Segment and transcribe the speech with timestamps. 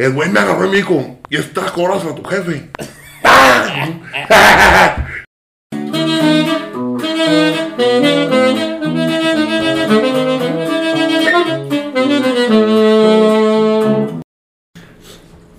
[0.00, 2.70] El güey me agarró y me dijo, y estas cobras a tu jefe.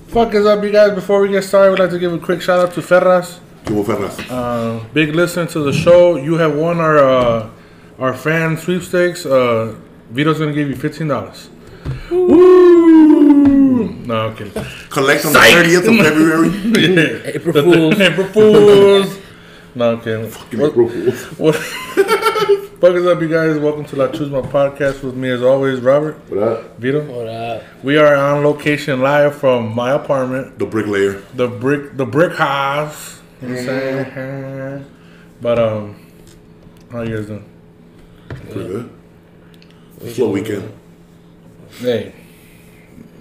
[0.07, 0.95] Fuck is up, you guys?
[0.95, 3.39] Before we get started, we'd like to give a quick shout out to Ferras.
[3.63, 4.17] ¿Qué hubo, Ferras?
[4.27, 6.15] Uh, big listener to the show.
[6.15, 7.49] You have won our uh,
[7.99, 9.23] our fan sweepstakes.
[9.23, 9.75] Uh,
[10.09, 11.47] Vito's gonna give you fifteen dollars.
[14.11, 14.17] Woo!
[14.17, 14.53] No, I'm kidding.
[14.89, 16.49] Collect on the 30th of February.
[17.25, 17.31] yeah.
[17.35, 17.99] April Fools.
[17.99, 19.17] April Fools.
[19.75, 20.29] no, I'm kidding.
[20.49, 21.39] Give What, April Fools.
[21.39, 23.57] what, fuck is up, you guys?
[23.57, 26.77] Welcome to La Chusma podcast with me, as always, Robert What up?
[26.77, 27.03] Vito.
[27.05, 27.63] What up?
[27.83, 30.59] We are on location live from my apartment.
[30.59, 31.21] The bricklayer.
[31.33, 33.21] the brick the brick house.
[33.41, 34.85] You know what I'm saying?
[35.41, 35.95] But um
[36.91, 37.49] how you guys doing?
[38.29, 38.91] Pretty good.
[40.13, 40.71] Slow weekend.
[41.79, 42.13] Hey.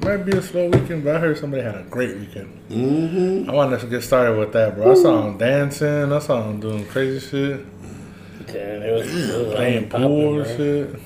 [0.02, 2.58] Might be a slow weekend, but I heard somebody had a great weekend.
[2.70, 3.50] Mm-hmm.
[3.50, 4.92] I wanted to get started with that, bro.
[4.92, 7.66] I saw him dancing, I saw him doing crazy shit,
[8.46, 10.42] Damn, it was, it was playing popping, pool bro.
[10.44, 11.00] and shit.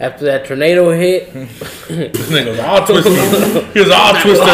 [0.00, 3.72] After that tornado hit, This nigga was all twisted.
[3.72, 4.48] he was all twisted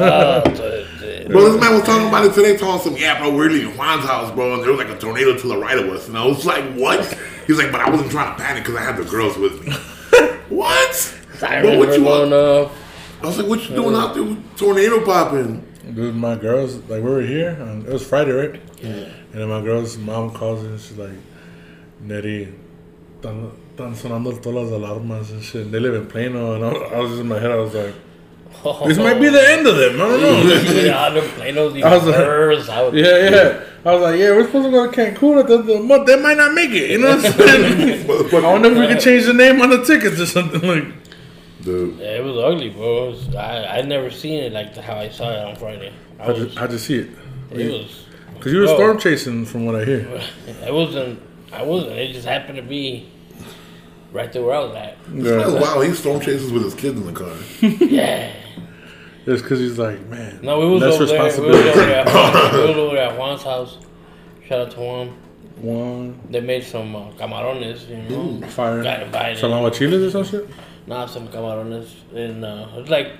[0.00, 0.56] up.
[0.56, 0.76] shit.
[1.28, 4.04] Bro, this man was talking about it today, telling some, yeah, bro, we're leaving Juan's
[4.04, 6.06] house, bro, and there was like a tornado to the right of us.
[6.06, 7.04] And I was like, what?
[7.46, 9.66] He was like, but I wasn't trying to panic because I had the girls with
[9.66, 9.72] me.
[10.50, 11.14] what?
[11.38, 12.32] Sirens Bro, what were you going want?
[12.70, 12.82] off.
[13.22, 15.62] I was like, what you doing out there with tornado popping?
[15.94, 17.50] Dude, my girls, like, we were here.
[17.50, 18.60] And it was Friday, right?
[18.82, 18.90] Yeah.
[18.90, 21.10] And then my girl's mom calls and she's like,
[22.00, 22.52] Neri,
[23.20, 25.70] están están sonando todas las alarmas and shit.
[25.70, 26.54] They live in Plano.
[26.54, 27.94] And I was, I was just in my head, I was like,
[28.88, 29.94] this might be the end of them.
[29.94, 30.42] I don't know.
[30.82, 32.68] yeah, the Plano's I was even like- worse.
[32.68, 33.60] I would, yeah, yeah.
[33.84, 36.06] I was like, yeah, we're supposed to go to Cancun at the, the month.
[36.06, 36.90] They might not make it.
[36.90, 38.06] You know what I'm saying?
[38.06, 40.84] But I wonder if we could change the name on the tickets or something like
[41.66, 41.98] Dude.
[41.98, 43.10] Yeah, it was ugly, bro.
[43.10, 45.92] Was, I I never seen it like the, how I saw it on Friday.
[46.20, 47.10] I How'd you, how'd you see it?
[47.50, 48.04] it was.
[48.34, 48.74] Because you were Bro.
[48.76, 50.20] storm chasing from what I hear.
[50.66, 51.20] It wasn't.
[51.52, 51.92] I wasn't.
[51.94, 53.08] It just happened to be
[54.12, 54.96] right there where I was at.
[55.10, 55.60] Oh, Yeah.
[55.60, 57.34] wow, he storm chases with his kids in the car.
[57.80, 58.32] Yeah.
[59.28, 61.18] It's because he's like, man, No, we was less over there.
[61.18, 61.68] We was responsibility.
[61.70, 62.06] over there.
[62.06, 63.78] At we was over at Juan's house.
[64.46, 65.08] Shout out to Juan.
[65.60, 66.20] Juan.
[66.30, 67.96] They made some uh, camarones, you
[68.40, 68.46] know.
[68.48, 68.84] fire.
[68.84, 69.38] Got invited.
[69.38, 70.48] Some aguachiles or some shit?
[70.86, 71.88] Nah, some camarones.
[72.14, 73.12] And uh, it's like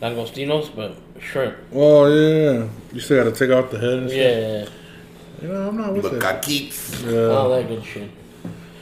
[0.00, 1.56] langostinos, but shrimp.
[1.74, 2.68] Oh, yeah.
[2.92, 4.18] You still got to take out the head and shit.
[4.62, 4.68] Yeah.
[5.42, 6.22] You know, I'm not with The it.
[6.22, 7.04] caquitos.
[7.34, 8.10] All Yeah, that good shit.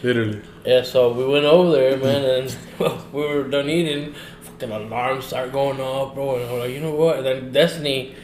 [0.03, 0.41] literally.
[0.65, 2.57] Yeah, so we went over there, man, and
[3.13, 4.15] we were done eating.
[4.43, 6.37] Fucking alarms start going off, bro.
[6.37, 7.19] And I'm like, you know what?
[7.19, 8.15] And then Destiny,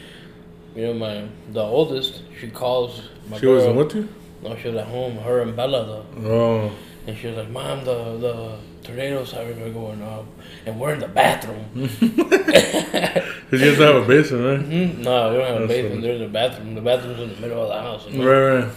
[0.75, 3.55] you know, my the oldest, she calls my She girl.
[3.55, 4.09] wasn't with you?
[4.41, 5.17] No, she was at home.
[5.17, 6.27] Her and Bella, though.
[6.27, 6.71] Oh.
[7.05, 10.25] And she was like, Mom, the, the tornado sirens are going off.
[10.65, 11.65] And we're in the bathroom.
[11.73, 12.01] Because
[13.61, 14.59] you have to have a basement, right?
[14.93, 15.01] Hmm?
[15.01, 15.95] No, we don't have a That's basement.
[15.95, 16.01] funny.
[16.01, 16.75] There's a bathroom.
[16.75, 18.05] The bathroom's in the middle of the house.
[18.07, 18.25] you know?
[18.29, 18.73] Right, right.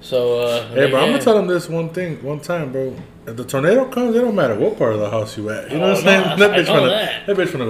[0.00, 2.94] So, uh, Hey, bro, I'm gonna tell them this one thing, one time, bro.
[3.26, 5.70] If the tornado comes, it don't matter what part of the house you at.
[5.72, 6.20] You know Oh, what I'm saying?
[6.22, 7.26] no, that I bitch gonna, that.
[7.26, 7.64] that bitch gonna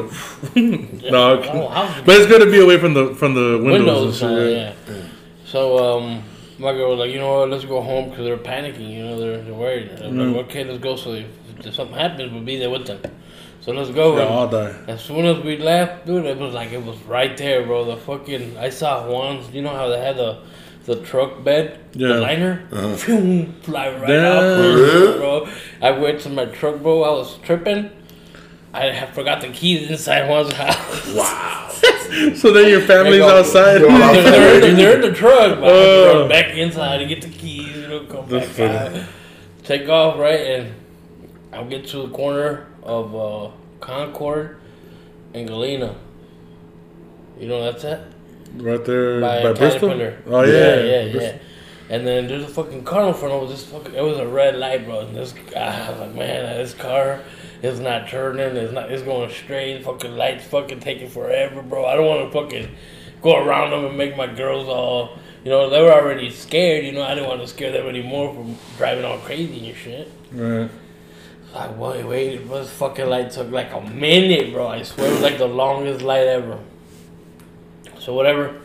[1.03, 1.11] go.
[1.11, 1.51] no, okay.
[1.55, 4.23] Oh, but it's good to be away from the from the windows, windows.
[4.23, 4.77] and uh, shit.
[4.95, 5.03] yeah.
[5.47, 6.23] So um,
[6.59, 7.49] my girl was like, you know what?
[7.51, 8.91] Let's go home because they're panicking.
[8.91, 9.89] You know, they're, they're worried.
[9.91, 10.37] I was Mm.
[10.37, 10.97] like, okay, let's go.
[10.97, 11.27] So if,
[11.67, 13.01] if something happens, we'll be there with them.
[13.61, 14.17] So let's go.
[14.17, 17.37] Yeah, And I'll as soon as we left, dude, it was like it was right
[17.37, 17.85] there, bro.
[17.85, 19.53] The fucking I saw Juan's.
[19.55, 20.39] You know how they had the
[20.85, 22.09] the truck bed, Yeah.
[22.09, 22.97] the liner, uh-huh.
[22.97, 25.13] Phew, fly right Damn.
[25.13, 25.49] off, bro.
[25.83, 27.03] I went to my truck, bro.
[27.03, 27.91] I was tripping.
[28.73, 31.15] I had forgot the keys inside Juan's house.
[31.15, 31.65] Wow.
[32.37, 33.39] So then your family's go.
[33.39, 33.83] outside.
[33.83, 35.51] Yo, they're, they're, in the, they're in the truck.
[35.51, 36.29] Had to Oh.
[36.29, 37.77] back inside to get the keys.
[37.77, 38.75] You know, come back funny.
[39.01, 39.05] out.
[39.63, 40.75] Take off right, and
[41.53, 43.51] I'll get to the corner of uh,
[43.81, 44.59] Concord
[45.35, 45.97] and Galena.
[47.39, 48.01] You know that's it.
[48.57, 49.91] right there By, by, Bristol.
[50.27, 51.39] Oh yeah, yeah, yeah, yeah.
[51.91, 53.51] And then there's a fucking car in front of us.
[53.51, 55.01] This fucking it was a red light, bro.
[55.01, 57.23] And this guy, I was like, man, this car
[57.63, 58.57] is not turning.
[58.57, 58.91] It's not.
[58.91, 59.83] It's going straight.
[59.85, 61.87] Fucking lights, fucking taking forever, bro.
[61.87, 62.77] I don't want to fucking
[63.23, 65.19] go around them and make my girls all.
[65.45, 66.85] You know, they were already scared.
[66.85, 70.13] You know, I didn't want to scare them anymore from driving all crazy and shit.
[70.33, 70.71] Right.
[71.59, 74.69] Like, wait, wait, this fucking light took like a minute, bro.
[74.69, 76.57] I swear it was like the longest light ever.
[77.99, 78.61] So whatever,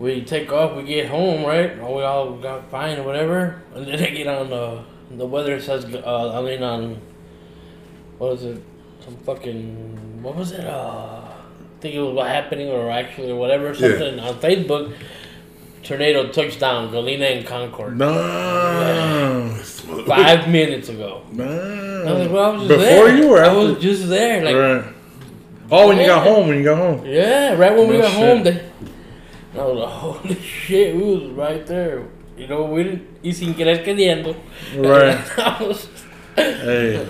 [0.00, 1.76] we take off, we get home, right?
[1.78, 4.82] We all got fine or whatever, and then I get on the
[5.12, 7.00] the weather says, uh, I mean on,
[8.18, 8.62] what is it?
[9.04, 10.66] Some fucking what was it?
[10.66, 14.92] Uh, I think it was what happening or actually or whatever something on Facebook.
[15.84, 17.96] Tornado touchdown, Galena and Concord.
[17.96, 19.47] No.
[20.08, 21.22] Five minutes ago.
[21.32, 23.16] I was like, well, I was just Before there.
[23.16, 23.58] you or I after?
[23.58, 24.44] was just there.
[24.44, 24.94] Like, right.
[25.70, 27.04] Oh, when you got home, when you got home.
[27.06, 28.18] Yeah, right when we No got shit.
[28.36, 28.64] home, they,
[29.60, 32.04] I was like, holy shit, we was right there.
[32.38, 34.34] You know, we didn't, y sin querer queriendo.
[34.76, 35.18] Right.
[35.38, 35.88] I was,
[36.36, 37.04] Hey,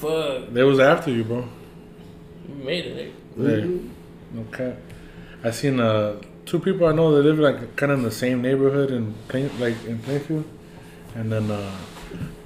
[0.00, 1.48] fuck, they was after you, bro.
[2.48, 2.98] we made it.
[3.38, 3.42] eh?
[3.42, 3.80] Hey,
[4.32, 4.76] no cap.
[5.44, 8.42] I seen uh two people I know that live like kind of in the same
[8.42, 10.44] neighborhood in Plain, like in Plainfield,
[11.14, 11.70] and then uh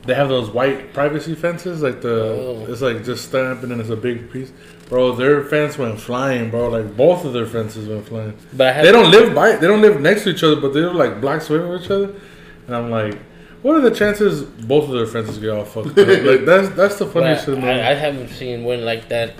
[0.06, 2.66] they have those white privacy fences, like the Oh.
[2.68, 4.52] it's like just stamping and it's a big piece.
[4.88, 6.68] Bro, their fence went flying, bro.
[6.68, 8.36] Like both of their fences went flying.
[8.52, 10.80] But I They don't live by, they don't live next to each other, but they
[10.80, 12.14] live like blocks away from each other.
[12.66, 13.18] And I'm like,
[13.62, 15.96] what are the chances both of their fences get all fucked up?
[16.06, 17.58] like that's that's the funniest But shit.
[17.58, 19.34] in the I, I haven't seen one like that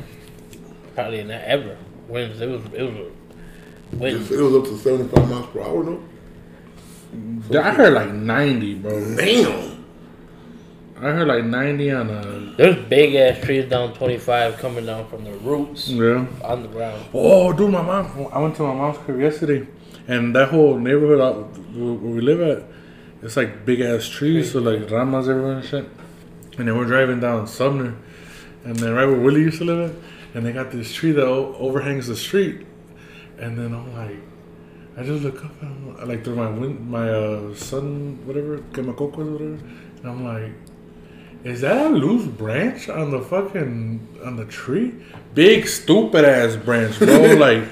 [0.95, 1.77] probably not ever.
[2.09, 3.11] Winds, it was, it was a.
[4.05, 6.03] It was up to 75 miles per hour, no?
[7.61, 9.17] I heard like 90, bro.
[9.17, 9.76] Damn.
[10.99, 12.55] I heard like 90 on a.
[12.57, 16.27] There's big ass trees down 25 coming down from the roots Yeah.
[16.43, 17.05] on the ground.
[17.13, 18.29] Oh, dude, my mom.
[18.33, 19.67] I went to my mom's crib yesterday,
[20.09, 21.37] and that whole neighborhood out
[21.75, 22.65] where we live at,
[23.23, 25.85] it's like big ass trees, so like ramas everywhere and shit.
[26.59, 27.95] And then we're driving down Sumner,
[28.65, 29.97] and then right where Willie used to live at,
[30.35, 32.67] and they got this tree that overhangs the street.
[33.39, 34.17] And then I'm like,
[34.97, 39.31] I just look up and I'm like through my win- my uh, sun whatever, quemacocos
[39.31, 39.59] whatever,
[39.99, 40.53] and I'm like.
[41.47, 44.93] Is that a loose branch on the fucking on the tree?
[45.33, 47.35] Big stupid ass branch, bro.
[47.39, 47.63] like,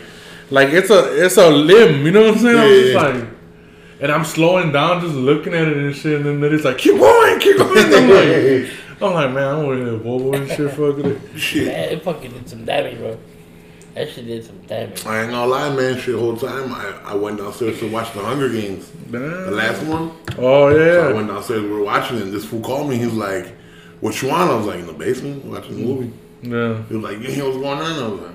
[0.49, 2.07] like it's a it's a limb.
[2.07, 2.57] You know what I'm saying?
[2.57, 3.03] I'm just yeah.
[3.03, 3.29] like,
[4.01, 6.25] and I'm slowing down, just looking at it and shit.
[6.25, 7.77] And then it's like, keep going, keep going.
[7.77, 8.71] I'm like,
[9.03, 11.37] I'm like, man, I'm over here, Volvo and shit, fucking it.
[11.41, 11.67] Shit.
[11.67, 13.19] Man, it fucking did some damage, bro.
[13.95, 15.05] That shit did some damage.
[15.05, 15.99] I ain't gonna lie, man.
[15.99, 19.83] Shit, the whole time I, I went downstairs to watch the Hunger Games, the last
[19.83, 20.17] one.
[20.39, 21.13] Oh So I yeah.
[21.13, 22.99] went downstairs, we were watching it, and this fool called me.
[22.99, 23.53] He's like,
[24.01, 24.31] What you?
[24.31, 26.13] I was like, In the basement, watching the movie.
[26.43, 26.83] Yeah.
[26.89, 28.03] He was like, You hear what's going on?
[28.03, 28.35] I was like,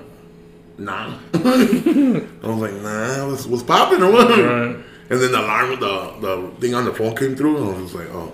[0.78, 1.18] Nah.
[1.34, 4.28] I was like, Nah, what's, what's popping or what?
[4.30, 4.76] Right.
[5.10, 7.90] And then the alarm, the, the thing on the phone came through, and I was
[7.92, 8.32] just like, Oh.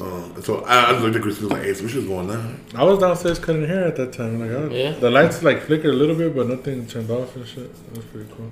[0.00, 2.30] Um, so I, I just looked at Chris and was like, Hey, some shit's going
[2.30, 2.64] on.
[2.74, 4.40] I was downstairs cutting hair at that time.
[4.40, 4.92] Like, I, Yeah.
[4.92, 7.64] the lights like flickered a little bit, but nothing turned off and shit.
[7.90, 8.50] It was pretty cool.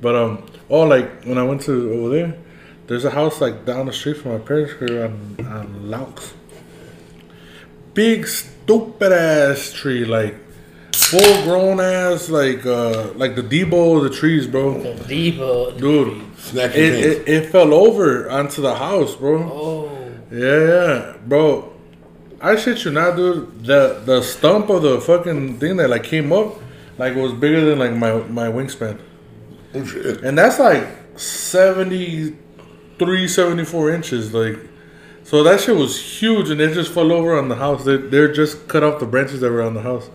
[0.00, 2.34] But um, oh, like when I went to over there,
[2.86, 5.10] there's a house like down the street from my parents' crib
[5.40, 6.32] on on Laux.
[7.98, 10.36] Big stupid ass tree, like
[10.94, 14.80] full grown ass, like uh, like the Debo of the trees, bro.
[14.80, 15.72] The Diva.
[15.76, 17.06] Dude, Snatch it, pants.
[17.06, 19.34] it it fell over onto the house, bro.
[19.42, 19.90] Oh.
[20.30, 21.72] Yeah, yeah, bro.
[22.40, 23.64] I shit you not, dude.
[23.64, 26.54] The the stump of the fucking thing that like came up,
[26.98, 28.96] like was bigger than like my my wingspan,
[29.74, 30.22] Oh, shit.
[30.22, 30.86] and that's like
[31.16, 34.32] 73, 74 inches.
[34.32, 34.56] Like,
[35.28, 37.84] so that shit was huge, and it just fell over on the house.
[37.84, 40.08] They they're just cut off the branches that were on the house.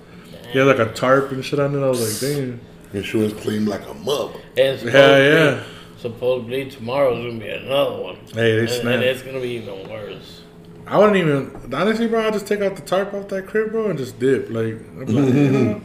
[0.52, 1.84] He had like a tarp and shit on it.
[1.86, 2.60] I was like, damn.
[2.94, 4.36] Insurance clean like a mug.
[4.58, 5.64] And Yeah, yeah.
[5.98, 8.16] Supposedly tomorrow's gonna be another one.
[8.34, 8.86] Hey, they And, snapped.
[8.88, 10.42] and it's gonna be even worse.
[10.86, 12.28] I wouldn't even honestly, bro.
[12.28, 14.50] I just take out the tarp off that crib, bro, and just dip.
[14.50, 15.82] Like, I'm like you know,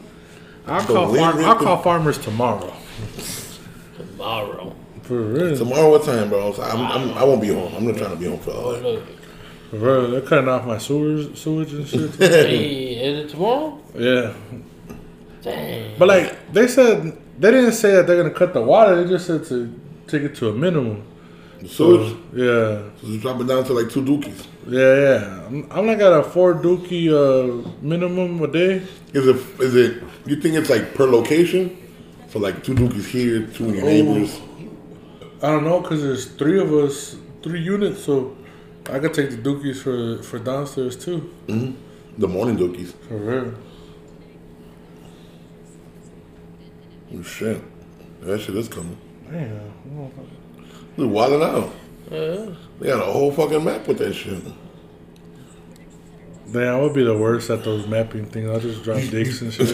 [0.67, 2.73] I'll call wind farm, I'll call farmers tomorrow.
[3.97, 4.75] Tomorrow.
[5.03, 6.53] For real, Tomorrow, what time, bro?
[6.53, 7.73] So I'm, I'm, I won't be home.
[7.75, 9.01] I'm not trying to be home for all that.
[9.71, 9.81] Look.
[9.81, 10.11] for real.
[10.11, 12.15] They're cutting off my sewers, sewage and shit.
[12.15, 13.79] hey, is it tomorrow?
[13.95, 14.33] yeah,
[15.41, 15.95] Dang.
[15.97, 19.01] but like they said, they didn't say that they're gonna cut the water.
[19.03, 19.73] They just said to
[20.07, 21.03] take it to a minimum.
[21.67, 22.01] So
[22.33, 22.45] Yeah,
[22.95, 24.45] so it's dropping down to like two dookies.
[24.67, 25.45] yeah, yeah.
[25.47, 28.81] I'm, I'm like at a four dookie uh, minimum a day.
[29.13, 29.35] Is it?
[29.59, 30.03] Is it?
[30.25, 31.75] You think it's like per location?
[32.29, 34.39] So like two dookies here, two of your neighbors.
[35.41, 38.35] I don't know, cause there's three of us, three units, so
[38.91, 41.31] I could take the dookies for for downstairs too.
[42.17, 42.93] The morning dookies.
[43.07, 43.53] For real.
[47.15, 47.61] Oh shit,
[48.21, 48.97] that shit is coming.
[49.29, 49.71] Damn.
[50.97, 51.73] They're wilding out.
[52.11, 52.53] Yeah.
[52.79, 54.43] They got a whole fucking map with that shit.
[56.51, 58.49] Damn, I would be the worst at those mapping things.
[58.49, 59.69] I'll just drop dicks and shit.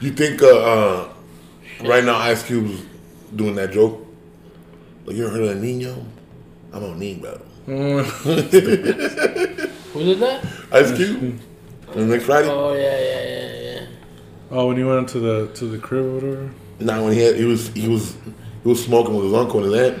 [0.00, 1.12] You think uh, uh
[1.84, 2.82] right now Ice Cube's
[3.34, 4.06] doing that joke?
[5.04, 6.06] Like you ever heard of that Nino?
[6.72, 7.40] I'm on Nino.
[7.66, 8.02] Who
[10.04, 10.44] did that?
[10.72, 11.38] Ice Cube.
[11.94, 12.48] And next Friday.
[12.48, 13.86] Oh yeah, yeah, yeah, yeah.
[14.50, 16.50] oh, when he went into the to the crib or whatever.
[16.80, 18.16] Now when he had, he was he was
[18.62, 19.94] he was smoking with his uncle and that,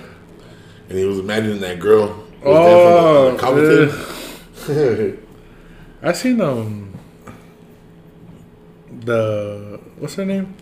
[0.88, 2.06] and he was imagining that girl.
[2.40, 5.18] who was Oh, dancing the.
[6.02, 6.92] I seen um
[9.04, 10.54] the what's her name?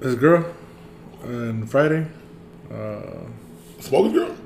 [0.00, 0.44] This girl
[1.22, 2.06] on Friday.
[2.72, 3.26] Uh,
[3.80, 4.36] Smoking girl.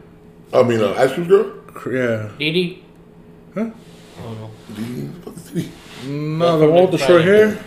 [0.53, 1.53] I mean, uh, Ice Cube girl.
[1.93, 2.85] yeah, Dee Dee.
[3.55, 3.71] huh?
[4.23, 4.51] don't know.
[4.75, 5.71] Didi, what the fuck is
[6.05, 6.09] Didi?
[6.09, 7.59] No, the one with the short hair.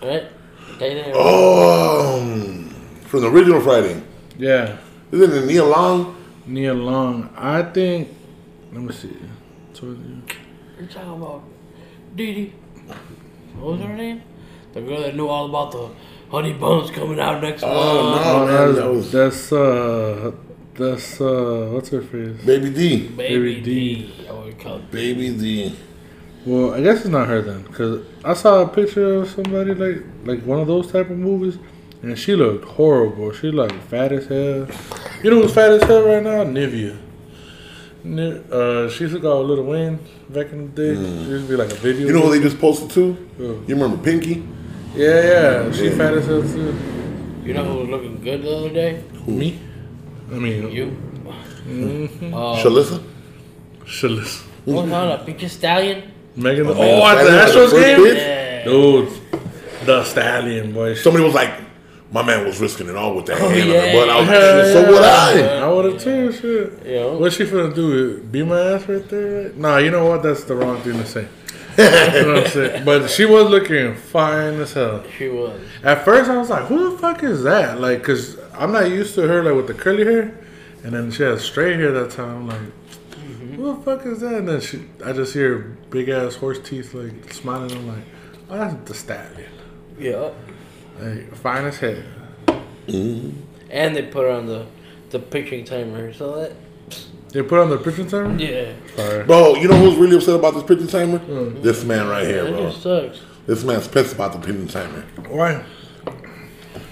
[0.00, 0.32] What?
[0.78, 1.12] They didn't.
[1.16, 2.68] Oh, um,
[3.06, 4.02] from the original Friday.
[4.38, 4.76] Yeah,
[5.12, 6.14] Isn't it Nia Long?
[6.46, 7.30] Nia Long.
[7.36, 8.08] I think.
[8.72, 9.16] Let me see.
[9.72, 9.96] So-
[10.78, 11.42] You're talking about
[12.14, 12.52] Didi.
[13.58, 14.22] What was her name?
[14.74, 15.88] The girl that knew all about the
[16.30, 17.68] honey buns coming out next Oh,
[18.10, 18.24] month.
[18.24, 18.32] no.
[18.32, 20.32] Oh, man, that's, that was- that's uh,
[20.76, 22.36] that's uh, what's her face?
[22.44, 23.08] Baby D.
[23.08, 24.26] Baby Baby D.
[24.28, 24.90] I would call it.
[24.90, 25.74] Baby D.
[26.44, 30.04] Well, I guess it's not her then, cause I saw a picture of somebody like
[30.24, 31.58] like one of those type of movies,
[32.02, 33.32] and she looked horrible.
[33.32, 34.68] She like fat as hell.
[35.24, 36.44] You know who's fat as hell right now?
[36.44, 36.96] Nivea.
[38.04, 40.92] Ni- Uh, she used to go with Lil Wayne back in the day.
[41.00, 42.06] It used to be like a video.
[42.06, 43.16] You know who they just posted too?
[43.38, 43.44] Who?
[43.66, 44.44] You remember Pinky?
[44.94, 45.22] Yeah,
[45.66, 45.72] yeah.
[45.72, 45.96] She Yeah.
[45.96, 46.74] fat as hell too.
[47.44, 49.02] You know who was looking good the other day?
[49.26, 49.58] Me?
[50.30, 50.86] I mean, You.
[51.66, 52.34] Mm-hmm.
[52.34, 53.02] Uh, Shalissa?
[53.84, 54.42] Shalis.
[54.64, 56.10] What's on a picture stallion?
[56.36, 56.66] Megan.
[56.66, 58.16] Oh, Oh, Megan at the Stallion, Astros the game.
[58.16, 58.64] Yeah.
[58.64, 59.86] dude.
[59.86, 60.94] The stallion boy.
[60.94, 61.52] Somebody was like,
[62.12, 63.76] my man was risking it all with that Oh, hand yeah.
[63.78, 64.08] on the butt.
[64.10, 64.90] I was like, Hell so yeah.
[64.90, 65.58] would I.
[65.58, 66.32] I would have too.
[66.32, 66.86] Shit.
[66.86, 67.18] You know?
[67.18, 68.20] What's she finna do?
[68.22, 69.42] Beat my ass right there?
[69.44, 69.56] Right?
[69.56, 70.22] Nah, you know what?
[70.22, 71.28] That's the wrong thing to say.
[71.78, 72.84] You know what I'm saying?
[72.84, 75.04] But she was looking fine as hell.
[75.16, 75.60] She was.
[75.82, 79.14] At first, I was like, "Who the fuck is that?" Like, cause I'm not used
[79.16, 80.38] to her like with the curly hair,
[80.82, 82.36] and then she had straight hair that time.
[82.36, 86.36] I'm like, "Who the fuck is that?" And then she, I just hear big ass
[86.36, 87.72] horse teeth like smiling.
[87.72, 88.04] I'm like,
[88.48, 89.50] "Oh, that's the stallion."
[89.98, 90.30] Yeah.
[90.98, 92.02] Like, fine as hell.
[92.86, 93.40] Mm-hmm.
[93.70, 94.66] And they put her on the
[95.10, 96.12] the pitching timer.
[96.12, 96.52] So that.
[97.36, 98.34] They put on the pitching timer.
[98.38, 98.72] Yeah.
[98.96, 99.24] Fire.
[99.24, 101.18] Bro, you know who's really upset about this pitching timer?
[101.60, 102.70] This man right here, That bro.
[102.70, 103.20] just sucks.
[103.46, 105.02] This man's pissed about the pitching timer.
[105.28, 105.62] Why?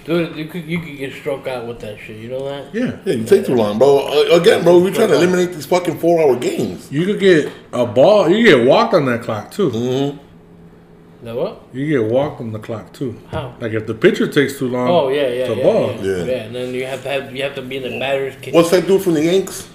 [0.04, 2.18] Dude, you could you could get struck out with that shit.
[2.18, 2.74] You know that?
[2.74, 2.98] Yeah.
[3.06, 4.00] Yeah, you take too long, bro.
[4.06, 6.92] Uh, again, bro, we're trying to eliminate these fucking four hour games.
[6.92, 8.28] You could get a ball.
[8.28, 9.70] You get walked on that clock too.
[9.70, 11.24] Mm-hmm.
[11.24, 11.62] No what?
[11.72, 13.18] You get walked on the clock too.
[13.30, 13.56] How?
[13.60, 14.88] Like if the pitcher takes too long.
[14.88, 15.92] Oh yeah, yeah, to yeah, ball.
[15.92, 16.24] yeah, Yeah.
[16.24, 16.32] yeah.
[16.42, 18.52] And then you have to have you have to be in the batter's cage.
[18.52, 19.70] What's that dude from the Yanks?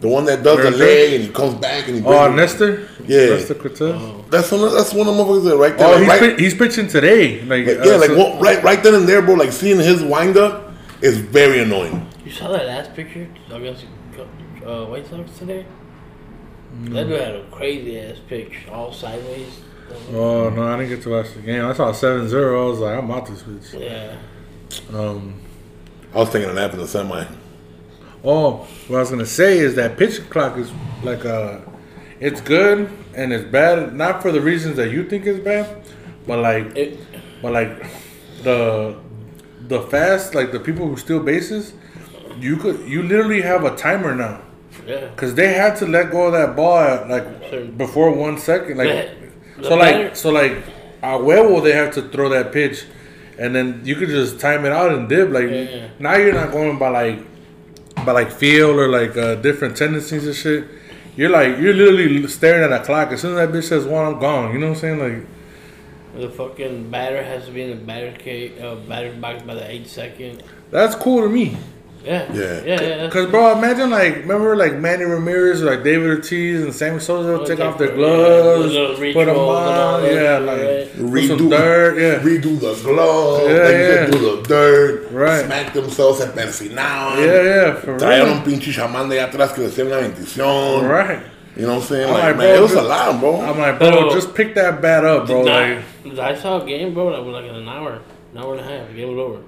[0.00, 0.78] The one that does the Nestor?
[0.84, 2.88] leg and he comes back and he Oh, brings- Nestor.
[3.06, 3.30] Yeah.
[3.30, 4.30] Nestor Cortes.
[4.30, 4.62] That's one.
[4.64, 5.86] Of, that's one of the motherfuckers that right there.
[5.88, 7.40] Oh, like, he's right, pi- he's pitching today.
[7.42, 9.34] Like, like, uh, yeah, like so- what, right, right then and there, bro.
[9.34, 12.06] Like seeing his wind up is very annoying.
[12.24, 13.86] You saw that last picture against
[14.64, 15.66] uh, White Sox today?
[16.90, 19.48] That dude had a crazy ass pitch, all sideways.
[20.12, 21.64] Oh no, I didn't get to watch the game.
[21.64, 22.30] I saw 7-0.
[22.30, 23.80] I was like, I'm out this bitch.
[23.80, 24.16] Yeah.
[24.96, 25.40] Um.
[26.14, 27.24] I was taking a nap in the semi.
[28.24, 30.70] Oh, what I was gonna say is that pitch clock is
[31.02, 31.58] like uh,
[32.20, 33.94] it's good and it's bad.
[33.94, 35.82] Not for the reasons that you think it's bad,
[36.26, 36.98] but like It,
[37.42, 37.86] But like
[38.42, 38.96] the
[39.68, 41.74] the fast, like the people who steal bases,
[42.38, 44.40] you could you literally have a timer now
[44.86, 45.06] yeah.
[45.08, 48.78] because they had to let go of that ball at like before one second.
[48.78, 49.10] Like
[49.62, 50.52] so, like so, like
[51.02, 52.84] a huevo they have to throw that pitch,
[53.38, 55.30] and then you could just time it out and dip.
[55.30, 55.88] Like Yeah.
[55.98, 57.18] now you're not going by like
[58.04, 60.64] by like feel or like uh, different tendencies and shit.
[61.16, 63.12] You're like you're literally staring at a clock.
[63.12, 64.52] As soon as that bitch says one, I'm gone.
[64.52, 64.98] You know what I'm saying?
[65.00, 65.26] Like
[66.20, 69.68] The fucking batter has to be in the batter cage, uh, batter's box by the
[69.70, 70.42] eight second.
[70.70, 71.56] that's cool to me.
[72.08, 72.32] Yeah.
[72.32, 72.62] Yeah.
[72.64, 72.80] Yeah.
[73.04, 73.10] Yeah.
[73.10, 77.38] Cause bro, imagine like remember like Manny Ramirez, like David Ortiz and Sammy Sosa Oh,
[77.44, 80.60] take take off their gloves, yeah, put them rituals and all on, yeah, like
[80.98, 81.28] right?
[81.28, 84.06] some dirt, yeah, redo the glove, Yeah, yeah.
[84.06, 85.44] do the dirt, Right.
[85.44, 86.74] smack themselves at final.
[87.24, 90.88] yeah, yeah, for Traían un pinche chamán de atrás que le hacía una bendición.
[90.88, 91.20] right.
[91.56, 92.08] You know what I'm saying?
[92.08, 93.40] I'm Like, like, man, bro, it was a lot, bro.
[93.40, 94.10] I'm like, bro, Bro.
[94.14, 95.40] just pick that bat up, bro.
[95.42, 95.78] Like,
[96.18, 97.10] I saw a game, bro.
[97.10, 97.98] That was like in an hour,
[98.32, 98.86] an hour and a half.
[98.88, 99.38] The game was over.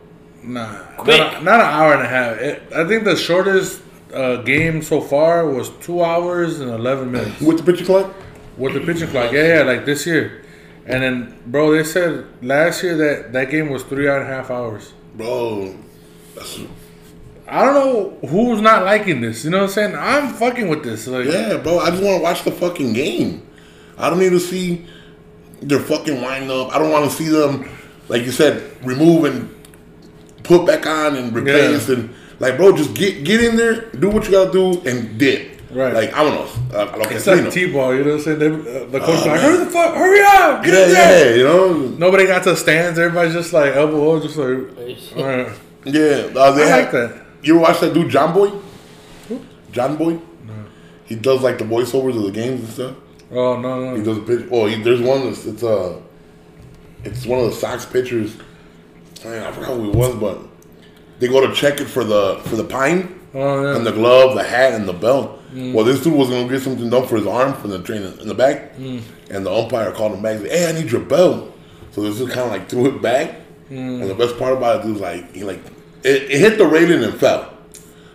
[0.42, 1.18] Nah, Quick.
[1.18, 2.36] not, not an hour and a half.
[2.38, 3.82] It, I think the shortest
[4.14, 8.12] uh, game so far was two hours and eleven minutes With the picture clock?
[8.56, 9.32] with the pitching clock.
[9.32, 10.44] Yeah, yeah, like this year.
[10.84, 14.50] And then, bro, they said last year that that game was three and a half
[14.50, 14.92] hours.
[15.14, 15.76] Bro,
[16.34, 16.60] that's,
[17.48, 19.44] I don't know who's not liking this.
[19.44, 19.94] You know what I'm saying?
[19.94, 21.06] I'm fucking with this.
[21.06, 21.78] Like, yeah, bro.
[21.78, 23.46] I just want to watch the fucking game.
[23.96, 24.84] I don't need to see
[25.62, 26.74] their fucking wind up.
[26.74, 27.68] I don't want to see them,
[28.08, 29.54] like you said, remove and
[30.50, 31.94] put back on and replace Yeah.
[31.94, 35.42] and like, bro, just get get in there, do what you gotta do, and dip.
[35.70, 35.94] Right.
[35.94, 36.48] Like I don't know.
[36.76, 37.50] Uh, lo it's like no.
[37.50, 37.94] T-ball.
[37.94, 38.38] You know what I'm saying?
[38.40, 41.30] They, uh, the coach Oh, like, hurry the fuck, hurry up, get Yeah, in there.
[41.30, 41.72] yeah, you know.
[42.04, 42.98] Nobody got to stands.
[42.98, 44.58] Everybody's just like elbow hold, just like.
[45.16, 45.52] alright.
[45.84, 47.10] Yeah, uh, they I had- like that.
[47.42, 48.50] You ever watch that dude, Jomboy?
[49.72, 50.14] John Boy?
[50.46, 50.54] No.
[51.06, 52.94] He does like the voiceovers of the games and stuff.
[53.30, 53.94] Oh no He no.
[53.96, 54.48] He does a pitch.
[54.50, 56.00] Oh, he, there's one that's it's uh,
[57.04, 58.36] it's one of the Sox pitchers.
[59.24, 60.38] Man, I forgot who it was, but
[61.18, 63.76] they go to check it for the for the pine, Oh yeah.
[63.76, 65.38] and the glove, the hat, and the belt.
[65.52, 65.74] Mm.
[65.74, 68.28] Well, this dude was gonna get something done for his arm from the train in
[68.28, 69.02] the back, mm.
[69.30, 70.36] and the umpire called him back.
[70.36, 71.56] and said, Hey, I need your belt.
[71.92, 73.36] So this dude kind of like threw it back,
[73.70, 74.00] mm.
[74.00, 75.60] and the best part about it was like he like
[76.02, 77.52] it, it hit the railing and fell.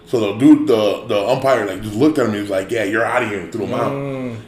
[0.07, 2.33] So the dude, the the umpire, like just looked at him.
[2.33, 3.91] He was like, "Yeah, you're out of here," and threw him out.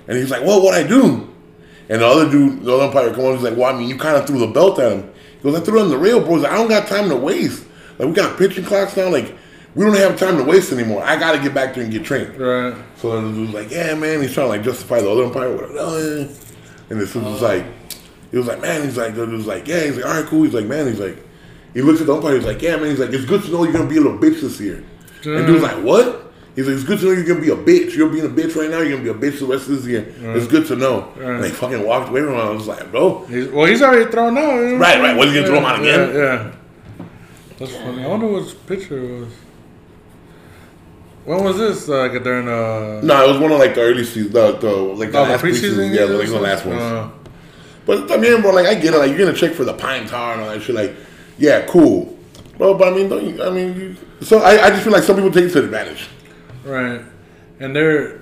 [0.08, 1.28] And he's like, "Well, what I do?"
[1.90, 3.98] And the other dude, the other umpire, come on, he's like, "Well, I mean, you
[3.98, 5.10] kind of threw the belt at him."
[5.52, 6.36] Goes, "I threw it on the rail, bro.
[6.36, 7.66] He's like, I don't got time to waste.
[7.98, 9.10] Like we got pitching clocks now.
[9.10, 9.36] Like
[9.76, 11.04] we don't have time to waste anymore.
[11.04, 12.76] I got to get back there and get trained." Right.
[12.98, 15.54] So then the dude's like, "Yeah, man." He's trying to like justify the other umpire.
[15.54, 15.74] Whatever.
[15.80, 16.30] Oh.
[16.90, 17.48] And this dude was uh.
[17.48, 17.66] like,
[18.32, 20.44] he was like, "Man," he's like, dude was like, "Yeah." He's like, "All right, cool."
[20.44, 21.18] He's like, "Man," he's like,
[21.74, 22.36] he looks at the umpire.
[22.36, 24.18] He's like, "Yeah, man." He's like, "It's good to know you're gonna be a little
[24.18, 24.84] bitch this year."
[25.24, 26.27] And dude's like, "What?"
[26.58, 27.96] He's like, "It's good to know you're gonna be a bitch.
[27.96, 28.80] You're being a bitch right now.
[28.80, 30.12] You're gonna be a bitch the rest of this year.
[30.36, 32.40] It's good to know." And they fucking walked away from him.
[32.40, 34.56] I was like, "Bro, He's, well, he's already thrown out.
[34.56, 34.78] You know?
[34.78, 35.16] Right, right.
[35.16, 36.16] Was he gonna throw him out again?
[36.16, 37.06] Yeah, yeah.
[37.60, 38.04] That's funny.
[38.04, 39.28] I wonder which picture was.
[41.26, 41.88] When was this?
[41.90, 44.72] Uh, Like during uh, no, it was one of like the early season, the, the
[44.72, 45.94] like the oh, the last preseason, preseason?
[45.94, 47.10] yeah, like the last ones." Uh,
[47.86, 48.98] But I mean, bro, like I get it.
[48.98, 50.74] Like you're gonna check for the pine tar and all that shit.
[50.76, 50.96] Like,
[51.38, 52.18] yeah, cool,
[52.58, 52.74] bro.
[52.74, 53.96] But I mean, don't you, I mean, you,
[54.26, 56.08] so I, I just feel like some people take it to advantage.
[56.66, 57.02] Right,
[57.60, 58.20] and they're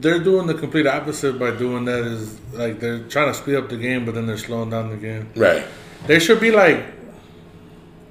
[0.00, 2.04] they're doing the complete opposite by doing that.
[2.04, 4.96] Is like they're trying to speed up the game, but then they're slowing down the
[4.96, 5.28] game.
[5.36, 5.64] Right.
[6.06, 6.84] There should be like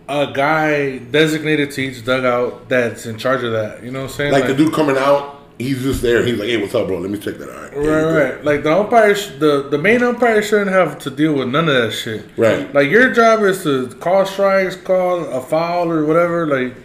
[0.07, 3.83] a guy designated to each dugout that's in charge of that.
[3.83, 4.31] You know what I'm saying?
[4.31, 6.25] Like the dude coming out, he's just there.
[6.25, 6.97] He's like, hey, what's up, bro?
[6.99, 7.49] Let me check that.
[7.49, 8.43] out." Right, right.
[8.43, 11.91] Like the umpire, the the main umpire shouldn't have to deal with none of that
[11.91, 12.25] shit.
[12.37, 12.73] Right.
[12.73, 16.47] Like your job is to call strikes, call a foul or whatever.
[16.47, 16.75] Like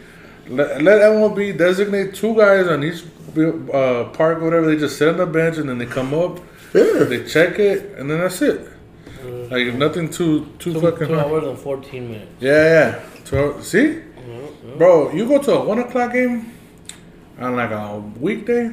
[0.48, 3.02] let, let MLB designate two guys on each
[3.36, 4.66] uh, park, or whatever.
[4.66, 6.38] They just sit on the bench and then they come up,
[6.72, 7.04] Yeah.
[7.04, 8.68] they check it, and then that's it.
[9.50, 11.08] Like nothing too too Two, fucking.
[11.08, 11.26] two hard.
[11.32, 12.30] hours and 14 minutes.
[12.40, 13.00] Yeah, yeah.
[13.24, 13.64] Twelve.
[13.64, 14.00] See,
[14.76, 16.52] bro, you go to a one o'clock game
[17.38, 18.70] on like a weekday.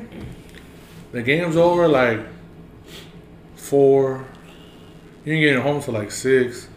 [1.13, 2.19] The game's over like
[3.55, 4.25] four.
[5.25, 6.67] You ain't getting home till like six.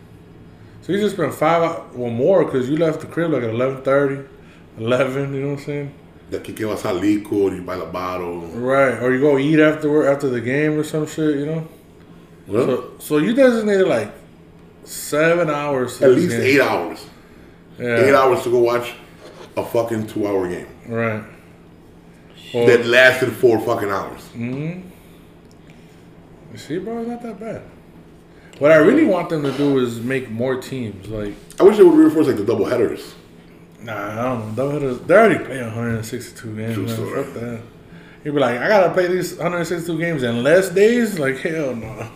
[0.83, 3.51] So you just spent five hours or more because you left the crib like at
[3.51, 4.27] 11.30,
[4.79, 5.95] 11, You know what I'm saying?
[6.31, 8.41] The que que vas a licor, you buy the bottle.
[8.49, 9.01] Right.
[9.03, 11.37] Or you go eat after after the game or some shit.
[11.37, 11.69] You know.
[12.47, 14.11] Well, So so you designated like
[14.85, 16.01] seven hours.
[16.03, 16.41] at least game.
[16.43, 17.07] eight hours.
[17.79, 18.05] Yeah.
[18.05, 18.95] Eight hours to go watch
[19.57, 21.23] a fucking two-hour game Right.
[22.53, 24.23] Well, that lasted four fucking hours.
[24.37, 24.83] You
[26.57, 27.63] see, bro, it's not that bad.
[28.61, 31.09] What I really want them to do is make more teams.
[31.09, 33.15] Like, I wish they would reinforce like the double headers.
[33.85, 34.63] Nah, I don't know.
[34.65, 36.75] Doubleheaders- They're already playing 162 games.
[36.75, 37.25] True story.
[37.25, 37.61] Fuck that.
[38.25, 41.19] You'd be like, I gotta play these 162 games in less days.
[41.19, 42.09] Like, hell no.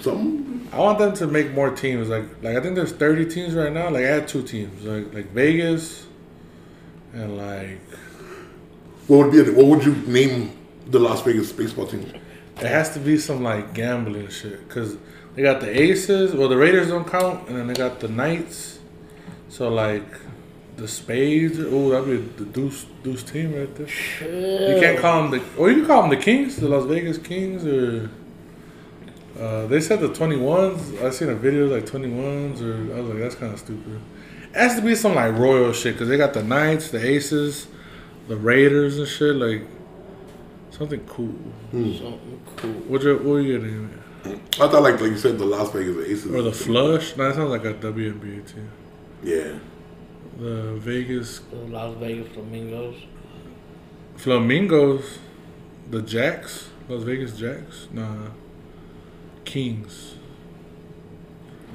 [0.00, 0.68] Something.
[0.72, 2.08] I want them to make more teams.
[2.08, 3.90] Like, like I think there's 30 teams right now.
[3.90, 4.82] Like, add two teams.
[4.84, 6.06] Like, like Vegas,
[7.12, 7.78] and like
[9.06, 9.50] What would be?
[9.52, 10.56] What would you name
[10.88, 12.10] the Las Vegas baseball team?
[12.56, 14.96] It has to be some like gambling shit because
[15.34, 16.32] they got the Aces.
[16.34, 18.78] Well, the Raiders don't count, and then they got the Knights.
[19.48, 20.06] So like
[20.76, 21.58] the Spades.
[21.60, 23.88] Oh, that'd be the Deuce Deuce team right there.
[24.74, 25.60] You can't call them the.
[25.60, 28.10] Or you can call them the Kings, the Las Vegas Kings, or.
[29.38, 31.02] Uh, they said the 21s.
[31.02, 33.98] I seen a video like 21s, or I was like, that's kind of stupid.
[34.50, 37.66] It has to be some like royal shit because they got the Knights, the Aces,
[38.28, 39.34] the Raiders, and shit.
[39.36, 39.62] Like
[40.70, 41.34] something cool.
[41.70, 42.70] Something cool.
[42.72, 43.90] What you what you gonna name
[44.26, 44.38] it?
[44.60, 46.30] I thought like like you said the Las Vegas Aces.
[46.32, 47.16] Or the Flush?
[47.16, 48.70] No, that sounds like a WNBA team.
[49.22, 49.58] yeah.
[50.38, 52.96] The Vegas The Las Vegas Flamingos.
[54.16, 55.18] Flamingos,
[55.90, 57.88] the Jacks, Las Vegas Jacks.
[57.92, 58.28] Nah,
[59.44, 60.14] Kings.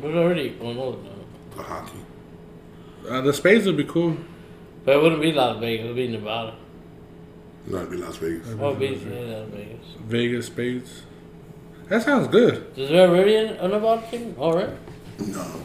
[0.01, 1.09] We're already going over now.
[1.55, 1.99] The hockey.
[3.09, 4.17] Uh, the Spades would be cool.
[4.85, 5.85] But it wouldn't be Las Vegas.
[5.85, 6.55] It would be Nevada.
[7.65, 8.47] No, it'd be Las Vegas.
[8.53, 9.85] Or it be Las Vegas.
[9.99, 11.01] Vegas Spades.
[11.89, 12.71] That sounds good.
[12.77, 14.35] Is there already an, a Nevada team?
[14.37, 14.69] All right.
[15.19, 15.61] No.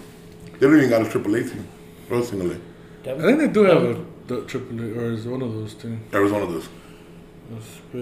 [0.54, 1.66] They don't even got a triple A team.
[2.10, 2.56] Or a single A.
[3.02, 6.00] I think they do have a the triple A, or is one of those teams.
[6.14, 6.68] Arizona does.
[7.50, 7.98] The Spades.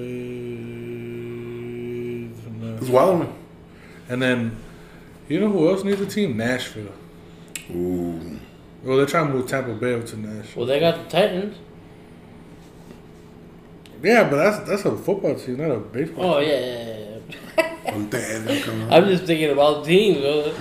[2.60, 2.76] no.
[2.76, 3.32] It's wild, man.
[4.08, 4.56] And then,
[5.28, 6.36] you know who else needs a team?
[6.36, 6.92] Nashville.
[7.70, 8.38] Ooh.
[8.82, 10.60] Well, they're trying to move Tampa Bay up to Nashville.
[10.60, 11.56] Well, they got the Titans.
[14.02, 16.34] Yeah, but that's that's a football team, not a baseball.
[16.34, 17.18] Oh yeah, yeah,
[17.58, 17.92] yeah.
[17.92, 18.62] I'm dead.
[18.62, 20.18] Coming I'm just thinking about teams.
[20.18, 20.54] bro.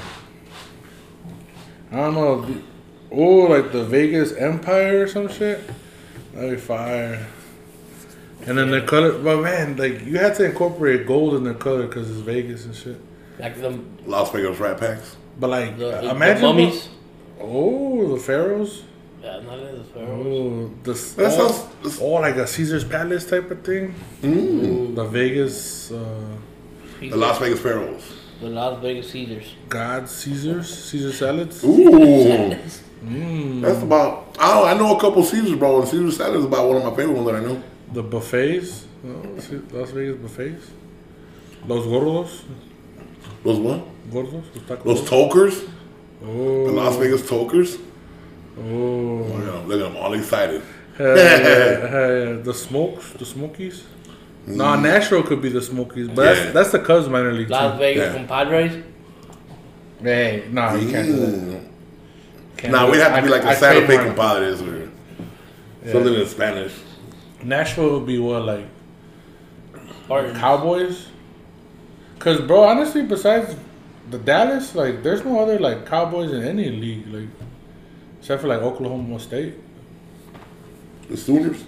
[1.92, 2.62] I don't know.
[3.10, 5.60] The- Oh, like the Vegas Empire or some shit.
[6.34, 7.26] That'd be fire.
[8.46, 11.88] And then the color, but man, like you have to incorporate gold in the color
[11.88, 12.98] because it's Vegas and shit.
[13.38, 15.16] Like the, Las Vegas Rat Packs.
[15.40, 16.90] But like, the, the imagine mummies.
[17.40, 18.84] Oh, the pharaohs.
[19.22, 20.26] Yeah, not in the Sparrows.
[20.26, 23.94] Oh, the s- That oh, sounds- oh, like a Caesar's Palace type of thing.
[24.22, 24.96] Mm.
[24.96, 26.38] The Vegas uh,
[27.02, 28.14] The Las Vegas Pharaohs.
[28.40, 29.56] The Las Vegas Caesars.
[29.68, 31.64] God Caesars, Caesar salads.
[31.66, 32.56] Ooh.
[33.04, 33.62] Mm.
[33.62, 34.36] That's about.
[34.40, 35.80] Oh, I know a couple Caesars, bro.
[35.82, 37.64] And Caesar salad is about one of my favorite ones that I know.
[37.94, 39.38] The buffets, oh,
[39.72, 40.72] Las Vegas buffets.
[41.68, 42.44] Los gordos,
[43.44, 43.82] Los what?
[44.12, 44.84] gordos, los tacos.
[44.84, 45.62] Those tokers.
[46.24, 47.78] oh, The Las Vegas tokers.
[48.58, 49.68] Oh, Look at them.
[49.68, 49.98] Look at them.
[49.98, 50.62] All excited.
[50.98, 53.84] Hell yeah, hell the smokes, the Smokies.
[54.46, 56.26] Nah, Nashville could be the Smokies, but Mm.
[56.26, 56.34] Yeah.
[56.44, 57.80] that's that's the Cubs minor league Las team.
[57.80, 58.14] Vegas Yeah.
[58.20, 58.84] compadres.
[60.02, 61.59] Hey, nah, you can't do that.
[62.60, 63.12] Can't Nah, we that.
[63.12, 64.90] have to be like I the Santa Fe trademark- compadres or
[65.90, 66.74] something in Spanish.
[67.42, 68.66] Nashville would be what like
[70.10, 71.08] Or Cowboys.
[72.20, 73.56] Cause bro, honestly, besides
[74.12, 77.30] the Dallas, like there's no other like Cowboys in any league, like
[78.20, 79.54] except for like Oklahoma State,
[81.10, 81.64] The Sooners.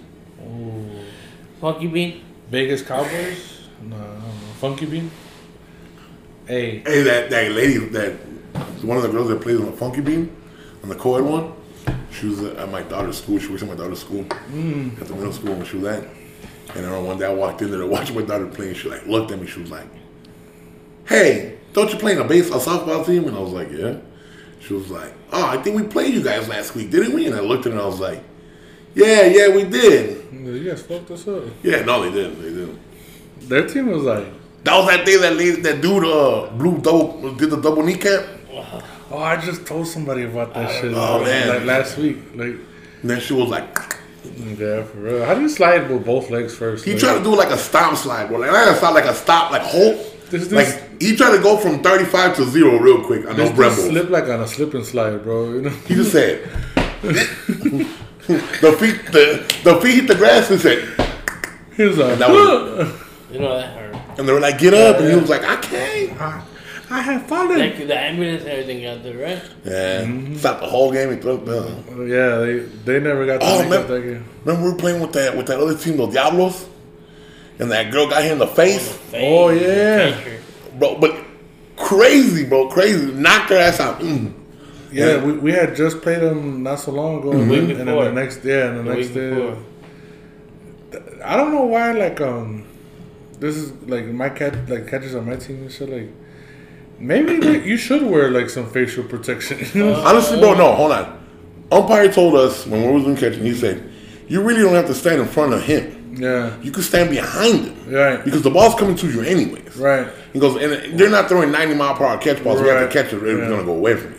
[1.60, 2.20] Funky Bean.
[2.50, 4.52] Vegas Cowboys, nah, I don't know.
[4.60, 5.10] Funky Bean.
[6.46, 8.12] Hey, Hey, that, that lady, that
[8.82, 10.36] one of the girls that plays on the Funky Bean,
[10.82, 11.52] on the co-ed one,
[12.10, 13.38] she was at my daughter's school.
[13.38, 16.04] She works at my daughter's school, at the middle school when she was at.
[16.74, 18.76] And I remember one day I walked in there to watch my daughter play, and
[18.76, 19.46] she like looked at me.
[19.46, 19.86] She was like,
[21.06, 23.96] "Hey, don't you play in a base a softball team?" And I was like, "Yeah."
[24.60, 27.34] She was like, "Oh, I think we played you guys last week, didn't we?" And
[27.34, 28.22] I looked at her and I was like,
[28.94, 31.44] "Yeah, yeah, we did." you guys fucked us up.
[31.62, 32.42] Yeah, no, they didn't.
[32.42, 32.78] They didn't.
[33.48, 34.26] Their team was like,
[34.64, 38.24] That was that day that lady, that dude, uh, blew double, did the double kneecap.
[39.12, 41.48] Oh, I just told somebody about that oh, shit Oh, like, man.
[41.48, 42.18] like last week.
[42.34, 42.56] Like,
[43.02, 43.68] And then she was like,
[44.58, 45.24] yeah, for real.
[45.24, 46.84] How do you slide with both legs first?
[46.84, 48.38] he like, tried to do like a stop slide, bro.
[48.38, 49.96] Like not a stop, like a stop, like hold.
[50.30, 53.26] This- this- like he tried to go from thirty five to zero real quick.
[53.26, 53.88] I know This, this Brembo.
[53.90, 55.52] slip like on a slip and slide, bro.
[55.54, 55.70] You know.
[55.86, 56.48] He just said,
[57.02, 60.78] the feet, the the feet hit the grass and said,
[61.76, 62.92] He was like, that was-
[63.32, 64.18] You know that hurt.
[64.18, 66.42] and they were like, get up, and he was like, I can't.
[66.92, 67.58] I, I have fallen.
[67.58, 69.42] Like the ambulance and everything out there, right?
[69.64, 70.36] Yeah, Mm-hmm.
[70.36, 72.08] stopped the whole game and threw it down.
[72.08, 73.80] Yeah, they they never got to Oh, make man.
[73.80, 74.24] up that game.
[74.44, 76.66] Remember we were playing with that with that other team, the Diablos,
[77.58, 78.98] and that girl got hit in the face.
[79.14, 80.18] Oh, yeah.
[80.78, 80.98] Bro.
[80.98, 81.16] But
[81.76, 83.12] crazy, bro, crazy.
[83.12, 84.00] Knocked her ass out.
[84.00, 84.32] Mm.
[84.92, 85.24] Yeah, Yeah.
[85.24, 88.44] we, we had just played them not so long ago, week and then the next
[88.44, 89.30] yeah, and the, The next day.
[89.30, 89.56] before.
[91.24, 92.66] I don't know why like um,
[93.38, 96.10] this is like my cat like catchers on my team and shit like.
[97.02, 99.58] Maybe like, you should wear like some facial protection.
[99.82, 101.18] Uh, Honestly, bro, no, hold on.
[101.72, 103.82] Umpire told us when we was in catching, he said,
[104.28, 106.14] "You really don't have to stand in front of him.
[106.16, 110.06] yeah, You can stand behind him right, because the ball's coming to you anyways." right.
[110.32, 112.60] He goes, and they're not throwing 90 mile per hour catch balls.
[112.60, 113.48] We have to catch it, or it's Yeah.
[113.48, 114.18] gonna go away from you.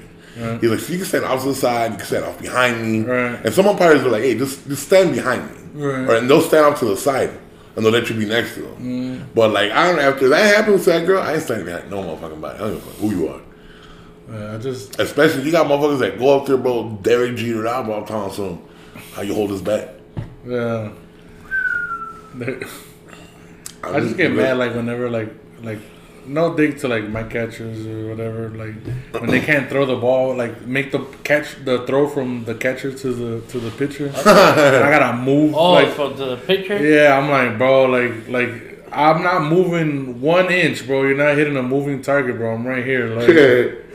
[0.62, 2.82] He's like, so you can stand off to the side, you can stand off behind
[2.82, 3.02] me.
[3.02, 3.40] Right.
[3.46, 6.10] And some umpires are like, hey, just just stand behind me, Right.
[6.10, 7.30] or and they'll stand off to the side,
[7.76, 8.76] and they'll let you be next to them.
[8.78, 9.26] Mm.
[9.34, 10.00] But like, I don't.
[10.00, 12.56] After that happens to that girl, I ain't saying that no motherfucking body.
[12.56, 13.42] I don't give a fuck who you are.
[14.32, 17.86] Yeah, I just Especially you got motherfuckers that go up there, bro, Derek Jeter out,
[17.86, 18.64] bro, I'm telling some
[19.14, 19.90] how you hold his back.
[20.46, 20.92] yeah.
[23.84, 25.32] I just get mad like whenever like
[25.62, 25.80] like
[26.26, 28.76] no dig to like my catchers or whatever like
[29.22, 32.92] when they can't throw the ball like make the catch the throw from the catcher
[32.94, 36.78] to the to the pitcher I gotta move Oh, like from the pitcher.
[36.86, 38.52] yeah I'm like bro like like
[38.92, 42.86] I'm not moving one inch bro you're not hitting a moving target bro I'm right
[42.86, 43.80] here like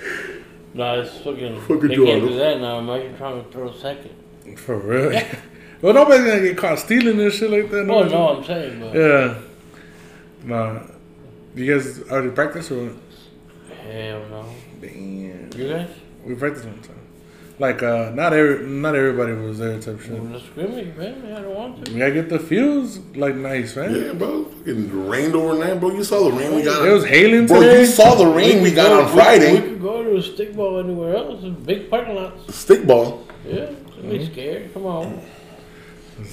[0.74, 1.60] No, it's fucking.
[1.62, 2.78] Fucking they do can't all do that now.
[2.78, 4.14] Imagine trying to throw a second.
[4.58, 5.10] for real
[5.82, 8.28] well nobody's gonna get caught stealing and shit like that oh, No, Oh Nobody's- no,
[8.36, 9.34] I'm saying, but yeah
[10.44, 10.80] nah
[11.58, 12.96] you guys already practice or what?
[13.90, 14.44] hell no.
[14.80, 15.50] Damn.
[15.56, 15.88] You guys?
[16.24, 16.94] We practiced one time.
[17.58, 20.12] Like uh, not every not everybody was there type shit.
[20.12, 21.34] Well, the scrimmage, man.
[21.34, 21.92] I don't want to.
[21.92, 23.94] We gotta get the fields like nice, man.
[23.96, 25.90] Yeah, bro, fucking rained overnight, bro.
[25.90, 26.86] You saw the rain we got.
[26.86, 27.60] It was hailing bro.
[27.60, 27.80] today.
[27.80, 29.54] You saw the rain we could got go- on Friday.
[29.60, 31.42] We could go to a stickball anywhere else.
[31.42, 32.46] It's big parking lots.
[32.64, 33.26] Stickball.
[33.44, 33.66] Yeah,
[33.96, 34.72] don't be scared.
[34.72, 35.20] Come on.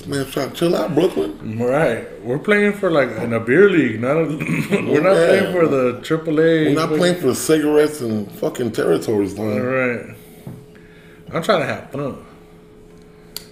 [0.07, 1.59] Man, try to chill out, Brooklyn.
[1.59, 4.23] Right, we're playing for like in a beer league, not a.
[4.71, 5.27] we're not Yeah.
[5.27, 6.65] playing for the AAA.
[6.67, 9.63] We're not playing for cigarettes and fucking territories, All man.
[9.63, 10.15] right.
[11.33, 12.25] I'm trying to have fun.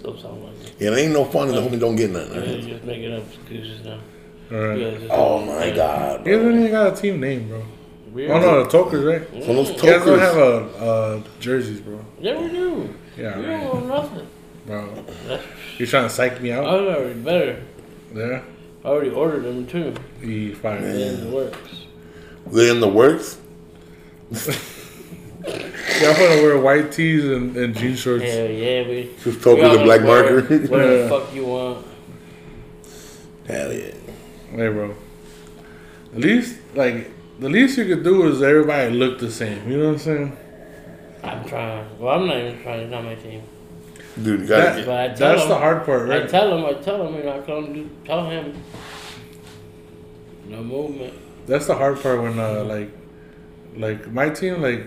[0.02, 0.74] Don't sound like it.
[0.80, 2.34] Yeah, it ain't no fun if the homie don't get nothing.
[2.34, 2.66] You're right?
[2.66, 3.98] just making up excuses now.
[4.52, 4.78] All right.
[4.78, 6.50] You Oh my god, You guys bro.
[6.50, 7.62] don't even got a team name, bro.
[8.12, 9.44] We Oh no, the Tokers, right?
[9.44, 10.74] So those You guys don't have tokers.
[10.82, 12.04] a uh, jerseys, bro.
[12.20, 12.94] Yeah, we do.
[13.16, 13.60] Yeah, We right.
[13.60, 14.26] don't want nothing.
[14.66, 15.38] bro.
[15.78, 16.64] That's, You trying to psych me out?
[16.64, 16.80] I out?
[16.84, 17.62] was already better.
[18.14, 18.42] Yeah.
[18.84, 19.94] I already ordered them too.
[20.22, 20.82] You fine.
[20.84, 21.84] In the works.
[22.46, 23.38] They're in the works.
[24.32, 28.24] Y'all wanna wear white tees and, and jean shorts.
[28.24, 29.10] Hell yeah, we.
[29.22, 30.42] Just told we me the black wear marker.
[30.68, 31.02] Whatever Yeah.
[31.02, 31.86] the fuck you want.
[33.46, 33.92] Hell yeah.
[34.50, 34.94] Hey, bro.
[36.14, 37.10] The least, like,
[37.40, 39.70] the least you could do is everybody look the same.
[39.70, 40.36] You know what I'm saying?
[41.22, 41.98] I'm trying.
[41.98, 42.80] Well, I'm not even trying.
[42.80, 43.42] It's not my team.
[44.22, 44.88] Dude, you gotta That- get.
[44.88, 46.22] I tell That's him, the hard part, right?
[46.22, 46.64] I tell him.
[46.64, 47.14] I tell him.
[47.16, 47.90] You know, I tell him.
[48.04, 48.54] Tell him.
[50.48, 51.14] No movement.
[51.46, 52.90] That's the hard part when, uh, like,
[53.76, 54.86] like my team, like,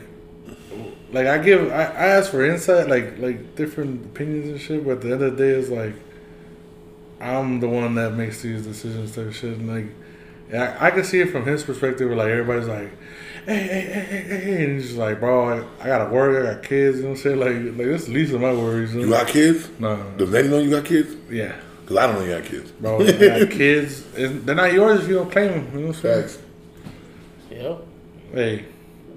[1.12, 4.84] like I give, I, I ask for insight, like, like different opinions and shit.
[4.86, 5.94] But at the end of the day, it's like
[7.20, 9.58] I'm the one that makes these decisions, type of shit.
[9.58, 9.88] And like,
[10.52, 12.08] yeah, I, I can see it from his perspective.
[12.08, 12.92] Where like everybody's like,
[13.48, 16.46] hey, hey, hey, hey, hey, hey, and he's just like, bro, I, I gotta work,
[16.46, 17.40] I got kids, you know what I'm saying?
[17.40, 18.94] Like, like that's the least of my worries.
[18.94, 19.70] You got kids?
[19.80, 20.18] no, no, no.
[20.18, 21.16] Does Nettie know you got kids?
[21.32, 21.56] yeah.
[21.82, 22.72] Because I don't know you got kids.
[22.72, 23.12] Bro, I
[23.46, 24.06] got kids.
[24.18, 25.70] and They're not yours if you don't claim them.
[25.74, 26.22] You know what I'm saying?
[26.24, 26.40] Facts.
[27.50, 27.82] Yep.
[28.34, 28.66] Hey,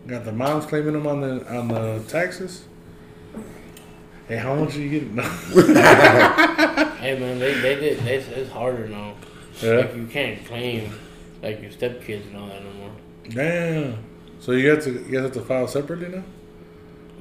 [0.06, 2.64] got the moms claiming them on the on the taxes.
[4.28, 5.16] Hey, how much are you getting?
[5.16, 5.22] No.
[7.00, 8.06] Hey man, they they did.
[8.06, 9.14] It's, it's harder now.
[9.60, 9.78] yeah.
[9.78, 10.92] Like you can't claim
[11.42, 12.90] like your stepkids and all that no more.
[13.30, 13.96] Damn.
[14.40, 16.24] So you have to you guys have to file separately now.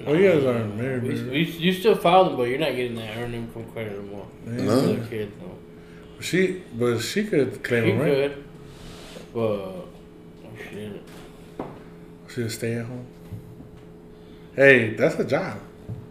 [0.05, 1.29] Well, you guys aren't married, We, married.
[1.31, 4.27] we, you still file them, but you're not getting that earned income credit anymore.
[4.45, 4.65] Damn.
[4.65, 4.81] No.
[4.81, 5.57] For the kids, no.
[6.21, 8.31] She, but she could claim She them, right?
[8.33, 8.43] could,
[9.33, 9.87] but oh
[10.71, 11.01] shit.
[12.33, 13.05] She would stay at home.
[14.55, 15.57] Hey, that's a job,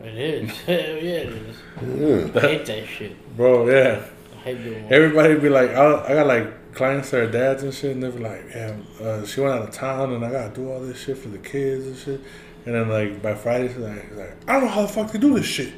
[0.03, 0.51] It is.
[0.67, 1.57] Hell yeah, it is.
[1.83, 2.41] Yeah.
[2.41, 3.37] I hate that shit.
[3.37, 3.69] bro.
[3.71, 4.03] Yeah.
[4.35, 4.87] I hate doing.
[4.93, 8.11] Everybody be like, I, I got like clients that are dads and shit, and they
[8.11, 10.97] be like, yeah, uh, she went out of town, and I gotta do all this
[10.99, 12.21] shit for the kids and shit.
[12.65, 15.19] And then like by Friday, she's like, like I don't know how the fuck they
[15.19, 15.73] do this shit.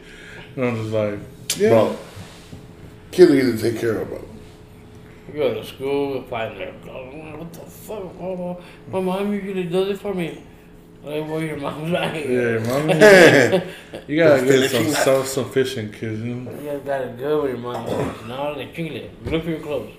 [0.56, 1.18] And I'm just like,
[1.56, 1.96] yeah, Bro,
[3.10, 4.24] kids are easy to take care of, bro.
[5.28, 7.98] You go to school, find their what the fuck?
[8.20, 10.42] Oh, my mom usually does it for me.
[11.02, 12.26] Like, what your mom's like?
[12.26, 12.92] yeah, mommy,
[14.06, 16.50] you gotta get some self-sufficient kids, you know?
[16.60, 17.86] You got it good with your mom.
[18.28, 19.24] Now they treat it.
[19.24, 19.94] Look for your clothes.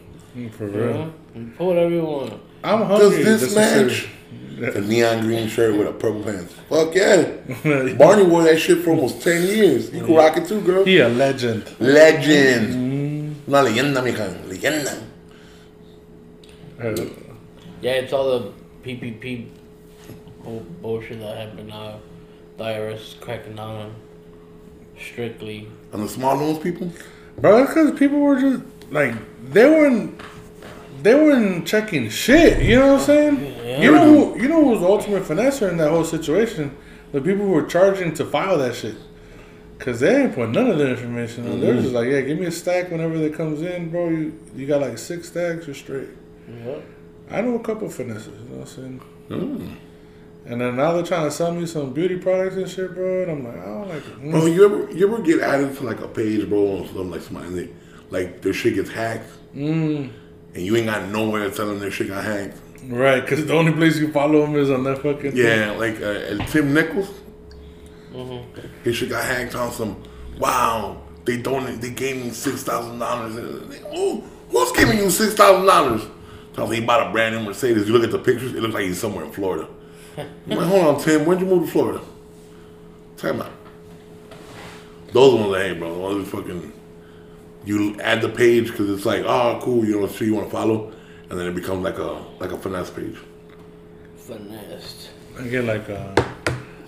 [0.52, 0.94] For real.
[0.94, 1.14] know?
[1.36, 2.34] And pull whatever you want.
[2.64, 3.24] I'm Does hungry.
[3.24, 4.10] this That's match?
[4.74, 6.54] The neon green shirt with a purple pants.
[6.70, 7.24] Fuck yeah.
[7.98, 9.92] Barney wore that shit for almost 10 years.
[9.92, 10.86] You can rock it too, girl.
[10.86, 11.64] he a legend.
[11.80, 12.68] Legend.
[12.68, 13.54] Mm-hmm.
[13.54, 14.36] Una leyenda, mija.
[14.48, 15.02] Leyenda.
[17.82, 18.52] Yeah, it's all the
[18.84, 19.48] PPP
[20.82, 22.00] bullshit that happened now.
[22.58, 23.96] The IRS cracking down on
[25.00, 25.68] strictly.
[25.94, 26.92] And the small loans people?
[27.40, 29.16] Bro, that's because people were just like
[29.52, 30.22] they weren't
[31.02, 32.62] they weren't checking shit.
[32.62, 33.56] You know what I'm saying?
[33.66, 33.82] Yeah.
[33.82, 36.78] You know who you know who was the ultimate finesser in that whole situation?
[37.12, 38.96] The people who were charging to file that shit.
[39.80, 41.60] Cause they didn't put none of their information on.
[41.60, 44.10] They're just like, yeah, give me a stack whenever that comes in, bro.
[44.10, 46.10] You you got like six stacks, you're straight.
[46.48, 46.84] Yep.
[47.32, 48.28] I know a couple finesses.
[48.28, 49.02] You know what I'm saying?
[49.30, 49.76] Mm.
[50.46, 53.24] And then now they're trying to sell me some beauty products and shit, bro.
[53.24, 54.32] And I'm like, I don't like it.
[54.32, 57.22] Bro, you ever you ever get added to like a page, bro, or something like
[57.22, 57.74] somebody
[58.12, 60.10] like their shit gets hacked Mm,
[60.54, 62.58] and you ain't got nowhere to tell them their shit got hacked?
[62.88, 65.36] right, because the only place you follow them is on that fucking.
[65.36, 67.10] Yeah, like uh, Tim Nichols,
[68.14, 68.60] Mm-hmm.
[68.84, 70.02] his shit got hacked on some.
[70.38, 71.82] Wow, they donated.
[71.82, 73.36] They gave me six thousand dollars.
[73.94, 76.02] Oh, who's giving you six thousand dollars?
[76.56, 77.88] So he bought a brand new Mercedes.
[77.88, 79.68] You look at the pictures, it looks like he's somewhere in Florida.
[80.18, 82.02] I'm like, hold on, Tim, when'd you move to Florida?
[83.16, 83.52] Time out.
[85.14, 86.74] Those ones, hey, bro, those fucking.
[87.66, 90.52] You add the page because it's like, oh, cool, you know, so you want to
[90.52, 90.92] follow,
[91.30, 93.16] and then it becomes like a like a finesse page.
[94.18, 95.10] Finesse.
[95.40, 96.14] I get like uh,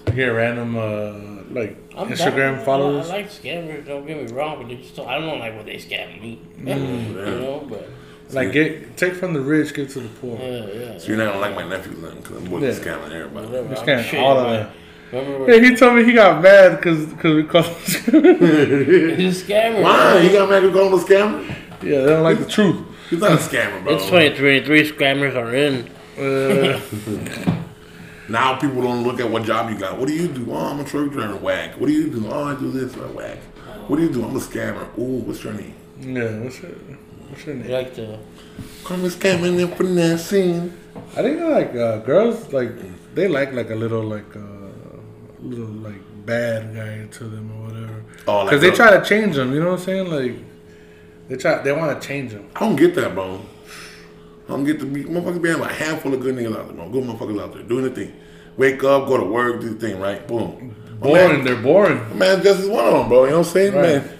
[0.08, 1.14] I get random uh,
[1.54, 2.66] like I'm Instagram down.
[2.66, 3.10] followers.
[3.10, 3.86] I, I like scammers.
[3.86, 6.42] Don't get me wrong, but they just don't, I don't like what they scam me.
[6.60, 7.08] Mm.
[7.10, 7.88] you know, but
[8.32, 10.38] Like get take from the rich, give to the poor.
[10.40, 10.98] yeah, yeah.
[10.98, 12.84] So you're not gonna like my nephews then, because I'm boys Yeah.
[12.84, 13.46] scamming everybody.
[13.48, 13.70] Whatever.
[13.70, 14.60] Just I'm can't all of man.
[14.64, 14.74] them.
[15.14, 17.66] Remember Hey, when he told me he got mad because because we called.
[17.66, 17.74] him-
[19.18, 19.82] he's a scammer.
[19.84, 19.98] Why?
[19.98, 20.24] man.
[20.24, 21.48] He got mad at calling a scammer?
[21.82, 22.78] yeah, they don't like the truth.
[23.10, 23.96] He's not a scammer, bro.
[23.96, 24.92] It's 2023.
[24.92, 25.90] Scammers are in.
[26.18, 26.80] Uh,
[28.30, 29.98] Now people don't look at what job you got.
[30.00, 30.48] What do you do?
[30.50, 31.36] Oh, I'm a truck driver.
[31.36, 31.78] Whack.
[31.80, 32.26] What do you do?
[32.32, 32.96] Oh, I do this.
[32.96, 33.38] Or whack.
[33.88, 34.24] What do you do?
[34.24, 34.88] I'm a scammer.
[34.98, 35.76] Ooh, what's your name?
[36.00, 36.72] yeah, what's your
[37.30, 37.72] what's your You name?
[37.72, 38.18] like to
[38.90, 40.74] I'm a scamming and finessing.
[41.18, 42.72] I think like uh, girls like
[43.14, 44.40] they like like a little like uh,
[45.44, 48.04] little like bad guy to them or whatever.
[48.28, 49.54] Oh, like Because they try to change them.
[49.54, 50.10] You know what I'm saying?
[50.10, 50.36] Like
[51.30, 52.50] they try they want to change them.
[52.56, 53.42] I don't get that, bro.
[54.46, 56.76] I don't get to be motherfuckers be having a handful of good niggas out there,
[56.76, 56.90] bro.
[56.90, 58.14] Good motherfuckers out there doing the thing.
[58.58, 60.26] Wake up, go to work, do the thing, right?
[60.28, 60.76] Boom.
[61.00, 61.14] Boring.
[61.38, 62.18] man- They're boring.
[62.18, 63.24] Man just is one of them, bro.
[63.26, 63.74] You know what I'm saying?
[63.74, 63.84] Right.
[64.06, 64.20] Man,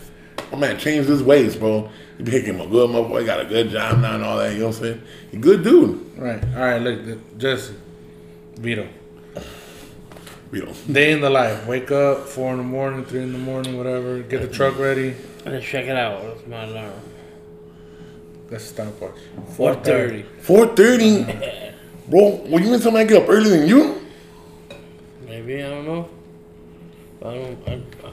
[0.52, 1.90] my man changed his ways, bro.
[2.18, 3.20] He became a good motherfucker.
[3.20, 4.54] He got a good job now and all that.
[4.54, 5.02] You know what I'm saying?
[5.32, 6.18] He good dude.
[6.18, 6.44] Right.
[6.56, 6.82] All right.
[6.82, 7.74] Look, Jesse,
[8.56, 8.88] Vito.
[10.54, 10.94] We don't.
[10.94, 11.66] Day in the life.
[11.66, 14.20] Wake up, four in the morning, three in the morning, whatever.
[14.20, 15.16] Get the truck ready.
[15.48, 16.24] Let's check it out.
[16.24, 16.94] What's my alarm?
[18.52, 19.16] That's a stopwatch.
[19.58, 20.22] Four thirty.
[20.42, 21.24] Four thirty,
[22.08, 22.36] bro.
[22.46, 24.06] Well, you mean somebody get up earlier than you?
[25.26, 26.10] Maybe I don't know.
[27.24, 27.68] I don't.
[27.68, 28.12] I, uh,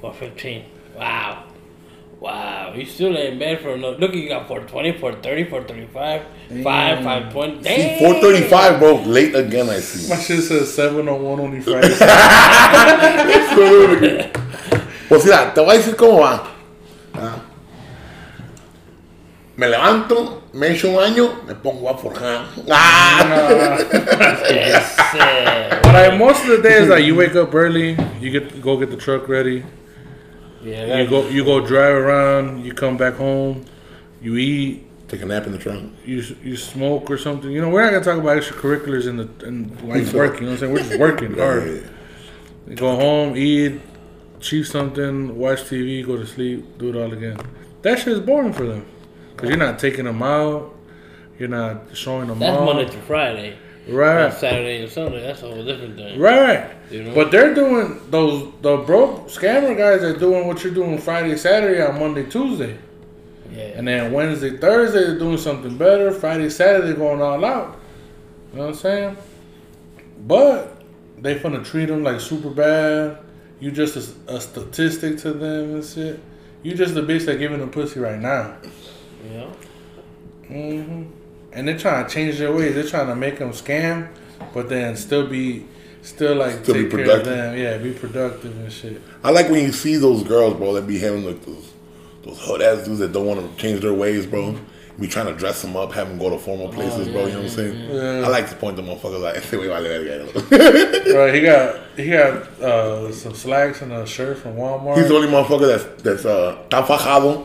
[0.00, 0.66] four fifteen.
[0.96, 1.43] Wow.
[2.24, 3.98] Wow, you still ain't bad for enough.
[3.98, 6.22] Look, you got 420, 430, 435,
[6.64, 7.56] 5, 520.
[7.56, 7.98] See, Damn.
[7.98, 8.94] four thirty-five, bro.
[9.02, 9.68] Late again.
[9.68, 10.08] I see.
[10.08, 11.92] My shit says 701 only Friday.
[15.06, 16.44] Pues mira, te voy a decir cómo va.
[17.12, 17.42] Ah.
[19.56, 22.46] Me levanto, me echo un baño, me pongo a forjar.
[22.70, 23.76] Ah.
[24.48, 25.80] Yes, sir.
[25.82, 28.78] but like, most of the days, is like you wake up early, you get go
[28.78, 29.62] get the truck ready,
[30.64, 33.64] Yeah, you go you go drive around, you come back home,
[34.22, 35.92] you eat, Take a nap in the trunk.
[36.04, 37.50] you you smoke or something.
[37.50, 40.40] You know, we're not gonna talk about extracurriculars in the in like work.
[40.40, 40.72] You know what I'm saying?
[40.72, 41.88] We're just working hard.
[42.66, 43.80] You go home, eat,
[44.40, 47.38] chew something, watch TV, go to sleep, do it all again.
[47.82, 48.86] That shit is boring for them
[49.32, 50.74] because you're not taking them out,
[51.38, 52.64] you're not showing them That's off.
[52.64, 53.58] Monday through Friday.
[53.86, 56.18] Right, Saturday and Sunday, that's a whole different thing.
[56.18, 56.70] right.
[56.90, 57.14] You know?
[57.14, 61.82] But they're doing those the broke scammer guys are doing what you're doing Friday, Saturday
[61.82, 62.78] on Monday, Tuesday.
[63.52, 63.62] yeah.
[63.76, 66.10] And then Wednesday, Thursday, they're doing something better.
[66.12, 67.78] Friday, Saturday, going all out.
[68.52, 69.16] You know what I'm saying?
[70.26, 70.80] But
[71.18, 73.18] they finna treat them like super bad.
[73.60, 73.96] You just
[74.28, 76.20] a, a statistic to them and shit.
[76.62, 78.56] You just the bitch that giving them pussy right now.
[79.30, 79.46] yeah.
[80.48, 81.02] hmm
[81.54, 82.74] And they're trying to change their ways.
[82.74, 84.08] They're trying to make them scam,
[84.52, 85.64] but then still be,
[86.02, 87.56] still like Still be take care of them.
[87.56, 89.00] Yeah, be productive and shit.
[89.22, 91.72] I like when you see those girls, bro, that be having like those
[92.24, 94.58] those hood ass dudes that don't want to change their ways, bro.
[94.98, 97.26] Be trying to dress them up, have them go to formal places, bro.
[97.26, 97.90] You know what I'm saying?
[97.90, 98.26] Yeah.
[98.26, 102.10] I like to point the motherfuckers like, "Este güey vale verga." Right, he got he
[102.10, 104.96] got uh, some slacks and a shirt from Walmart.
[104.96, 107.44] He's the only motherfucker that's that's uh tan fajado,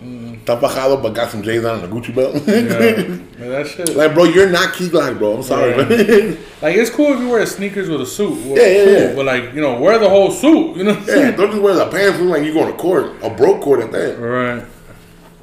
[0.00, 2.34] tan fajado, but got some J's on and a Gucci belt.
[2.46, 3.06] yeah,
[3.38, 3.94] man, that shit.
[3.96, 5.36] like, bro, you're not Key Glock, bro.
[5.36, 5.88] I'm sorry, Right.
[5.88, 6.38] man.
[6.62, 8.30] Like it's cool if you wear sneakers with a suit.
[8.46, 9.14] Well, Yeah, yeah, cool, yeah.
[9.14, 10.76] But like you know, wear the whole suit.
[10.76, 10.92] You know.
[10.94, 11.36] What I'm yeah, saying?
[11.36, 13.92] don't just wear the pants look like you're going to court, a broke court at
[13.92, 14.18] that.
[14.18, 14.64] Right.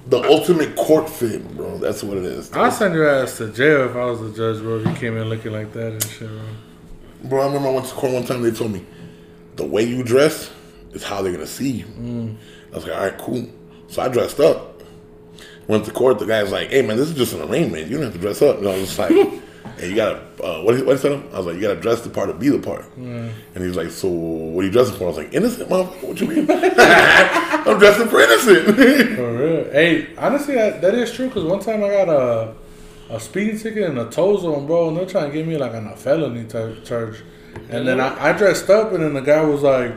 [0.08, 1.78] The ultimate court fit, bro.
[1.80, 2.52] That's what it is.
[2.54, 4.80] I'll send your ass to jail if I was the judge, bro.
[4.80, 6.41] If you came in looking like that and shit, bro.
[7.30, 8.41] Bro, I remember I went to court one time.
[8.41, 8.86] They told me
[9.58, 10.50] the way you dress
[10.93, 11.86] is how they're gonna see you.
[11.86, 12.36] Mm.
[12.72, 13.50] I was like, all right, cool.
[13.88, 14.82] So I dressed up.
[15.67, 16.19] Went to court.
[16.19, 17.88] The guy's like, hey man, this is just an arraignment.
[17.88, 18.60] You don't have to dress up.
[18.60, 19.12] And I was just like,
[19.78, 20.86] hey, you gotta uh, what?
[20.86, 21.12] What said?
[21.34, 22.86] I was like, you gotta dress the part to be the part.
[22.95, 25.06] And he's like, so what are you dressing for?
[25.06, 26.08] I was like, innocent, motherfucker.
[26.08, 26.47] What you mean?
[26.52, 28.76] I'm dressing for innocent.
[28.76, 29.63] For real.
[29.71, 31.30] Hey, honestly, that, that is true.
[31.30, 32.56] Cause one time I got a
[33.10, 35.73] a speeding ticket and a tow zone, bro, and they're trying to get me like
[35.73, 37.23] on a felony type charge.
[37.69, 39.93] And then I, I dressed up, and then the guy was like,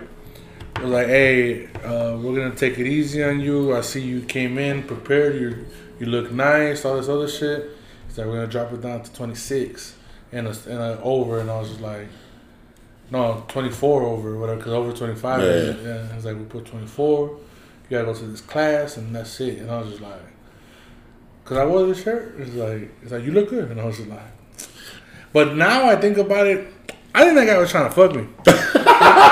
[0.83, 3.75] was like, "Hey, uh, we're gonna take it easy on you.
[3.77, 5.41] I see you came in prepared.
[5.41, 5.67] You
[5.99, 6.85] you look nice.
[6.85, 7.71] All this other shit."
[8.09, 9.95] He's like, "We're gonna drop it down to 26
[10.33, 12.09] and a, and a over." And I was just like,
[13.11, 15.47] "No, 24 over, whatever, because over 25." Yeah.
[15.47, 16.15] is- yeah.
[16.15, 17.29] He's like, "We put 24.
[17.29, 17.37] You
[17.99, 20.21] gotta go to this class, and that's it." And I was just like,
[21.45, 23.97] "Cause I wore this shirt." It's like, it's like you look good, and I was
[23.99, 24.21] just like.
[25.33, 26.67] But now I think about it,
[27.15, 28.27] I think that guy was trying to fuck me.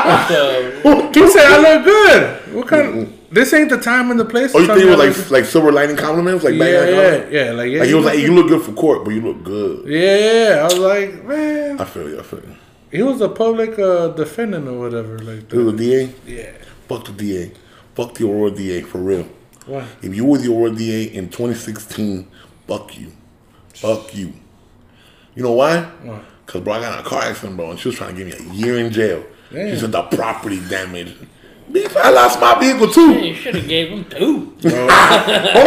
[0.29, 2.55] So, He said I look good.
[2.55, 3.15] What kind of?
[3.31, 4.55] This ain't the time and the place.
[4.55, 7.03] oh, you think it was I like like silver lining compliments, like yeah, backhand yeah,
[7.11, 7.33] compliments?
[7.35, 7.79] yeah, like yeah.
[7.79, 9.85] Like he you was like, look you look good for court, but you look good.
[9.85, 9.93] good.
[9.93, 10.61] yeah, yeah.
[10.61, 12.19] I was like, man, I feel you.
[12.19, 12.57] I feel you.
[12.91, 15.75] he was a public uh, defendant or whatever, like He was that.
[15.75, 16.15] a DA.
[16.27, 16.53] Yeah.
[16.89, 17.53] Fuck the DA.
[17.95, 19.29] Fuck the Aurora DA for real.
[19.67, 19.87] Why?
[20.01, 22.27] If you were the Aurora DA in 2016,
[22.67, 23.13] fuck you.
[23.75, 24.33] Fuck you.
[25.35, 25.83] You know why?
[26.03, 26.21] Why?
[26.47, 28.41] Because, bro, I got in a car accident, bro, and she was trying to give
[28.41, 29.23] me a year in jail.
[29.53, 29.75] Damn.
[29.75, 31.17] She said the property damage.
[31.71, 33.13] Bitch, I lost my vehicle too.
[33.19, 34.57] you should have gave him two.
[34.63, 34.75] Hold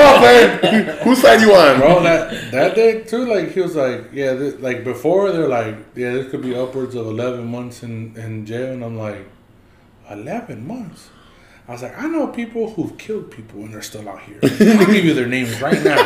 [0.02, 0.98] on, man.
[1.04, 1.80] Whose side you on?
[1.80, 5.76] Bro, that that day too, like he was like, yeah, th- like before they're like,
[5.96, 9.28] yeah, this could be upwards of eleven months in in jail, and I'm like,
[10.10, 11.10] eleven months.
[11.68, 14.40] I was like, I know people who've killed people and they're still out here.
[14.44, 16.00] I'll give you their names right now.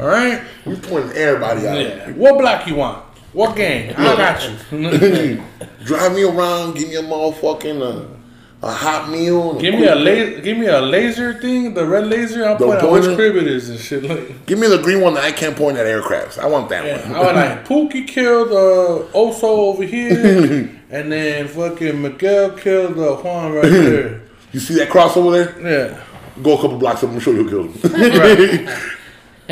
[0.00, 0.42] All right.
[0.64, 1.78] We pointing everybody out.
[1.78, 2.10] Yeah.
[2.12, 3.04] What block you want?
[3.32, 3.94] What gang?
[3.94, 5.42] I got you.
[5.84, 8.18] Drive me around, give me a motherfucking uh,
[8.62, 9.52] a hot meal.
[9.52, 10.40] and give me a laser.
[10.40, 11.74] Give me a laser thing.
[11.74, 12.44] The red laser.
[12.44, 14.02] I'll The point out which crib it is and shit.
[14.02, 16.38] Like, Give me the green one that I can't point at aircrafts.
[16.38, 17.14] I want that yeah, one.
[17.14, 23.16] I was like, Pookie killed uh, Oso over here, and then fucking Miguel killed uh,
[23.16, 24.22] Juan right there.
[24.52, 25.60] You see that cross over there?
[25.60, 26.02] Yeah,
[26.42, 27.10] Go a couple blocks up.
[27.10, 28.68] I'm sure you'll kill him.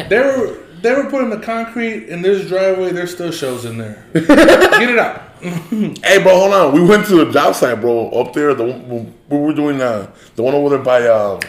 [0.09, 2.93] they were they were putting the concrete in this driveway.
[2.93, 4.07] There's still shells in there.
[4.15, 5.23] Get it out.
[5.41, 6.73] hey, bro, hold on.
[6.73, 8.55] We went to a job site, bro, up there.
[8.55, 11.41] The one- we were doing uh, the one over there by um,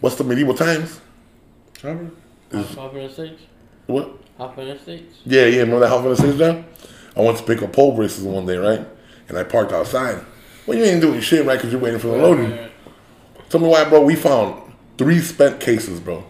[0.00, 1.00] what's the medieval times?
[1.74, 2.10] Chopper?
[2.52, 3.42] Hoffman Estates?
[3.86, 4.10] What?
[4.38, 5.18] Hoffman Estates?
[5.24, 5.60] Yeah, yeah.
[5.60, 6.64] Remember that house in the down?
[7.16, 8.84] I went to pick up pole braces one day, right?
[9.28, 10.24] And I parked outside.
[10.66, 11.56] Well, you ain't doing shit, right?
[11.56, 12.50] Because you're waiting for the loading.
[12.50, 12.72] Right, right.
[13.50, 14.00] Tell me why, bro.
[14.00, 16.24] We found three spent cases, bro.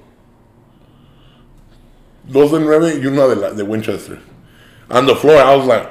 [2.31, 4.21] Those in Revit, you know they're, they're Winchester.
[4.89, 5.91] On the floor, I was like,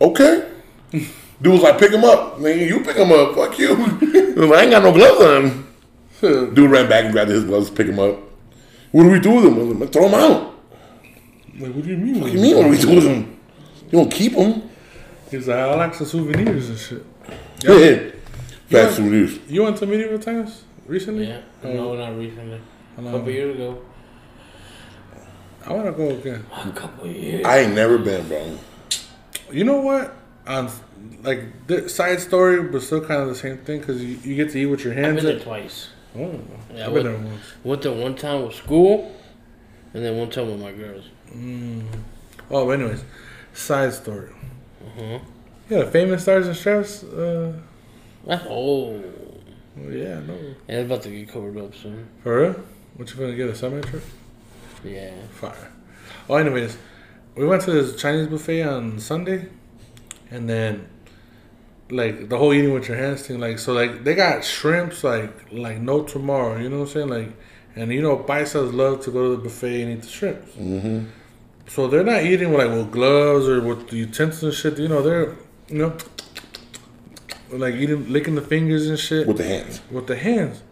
[0.00, 0.50] okay.
[0.92, 2.38] Dude was like, pick him up.
[2.38, 3.34] Nigga, you pick him up.
[3.34, 3.74] Fuck you.
[3.74, 5.66] I, I ain't got no gloves on.
[6.54, 8.18] Dude ran back and grabbed his gloves, pick him up.
[8.92, 9.58] What do we do with them?
[9.58, 10.54] I like, throw them out.
[11.58, 12.20] Like, what do you mean?
[12.20, 12.56] What do you mean?
[12.56, 13.40] What do we do with them?
[13.86, 14.68] You don't keep them.
[15.30, 17.06] He's like, I like some souvenirs and shit.
[17.62, 17.74] Yeah.
[17.76, 18.10] yeah.
[18.66, 19.38] Fast souvenirs.
[19.48, 21.28] You went to medieval times recently?
[21.28, 21.42] Yeah.
[21.62, 22.60] No, not recently.
[22.98, 23.82] A couple years ago.
[25.66, 26.44] I want to go again.
[26.52, 27.44] A couple years.
[27.44, 28.58] I ain't never been, bro.
[29.50, 30.14] You know what?
[30.46, 30.70] On
[31.22, 34.50] like the side story, but still kind of the same thing because you, you get
[34.52, 35.06] to eat with your hands.
[35.06, 35.24] I've hands.
[35.24, 35.88] been there twice.
[36.16, 36.40] oh,
[36.74, 37.42] Yeah, I've what- been there once.
[37.64, 39.14] Went there one time with school,
[39.94, 41.04] and then one time with my girls.
[42.50, 43.04] Oh, anyways,
[43.52, 44.30] side story.
[44.84, 45.18] Uh-huh.
[45.68, 47.04] Yeah, famous stars and chefs.
[47.04, 47.52] Uh,
[48.26, 49.00] That's oh,
[49.76, 50.34] well, yeah, no,
[50.66, 52.08] yeah, it's about to get covered up soon.
[52.22, 52.56] for real.
[52.96, 54.02] What you gonna get a semi trip?
[54.84, 55.12] Yeah.
[55.32, 55.72] Fire.
[56.28, 56.76] Oh, anyways,
[57.36, 59.46] we went to this Chinese buffet on Sunday,
[60.30, 60.88] and then
[61.90, 63.40] like the whole eating with your hands thing.
[63.40, 66.56] Like so, like they got shrimps like like no tomorrow.
[66.58, 67.08] You know what I'm saying?
[67.08, 67.32] Like,
[67.76, 70.52] and you know, paisas love to go to the buffet and eat the shrimps.
[70.52, 71.04] Mm-hmm.
[71.68, 74.78] So they're not eating with like with gloves or with the utensils and shit.
[74.78, 75.36] You know, they're
[75.68, 75.96] you know
[77.50, 79.80] like eating licking the fingers and shit With the hands.
[79.90, 80.62] with the hands.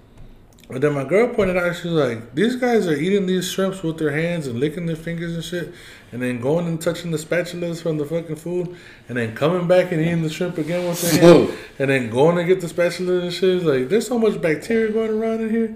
[0.70, 3.82] And then my girl pointed out, she was like, these guys are eating these shrimps
[3.82, 5.72] with their hands and licking their fingers and shit,
[6.12, 8.76] and then going and touching the spatulas from the fucking food,
[9.08, 12.36] and then coming back and eating the shrimp again with their hands, and then going
[12.36, 13.56] to get the spatula and shit.
[13.56, 15.74] It's like, there's so much bacteria going around in here.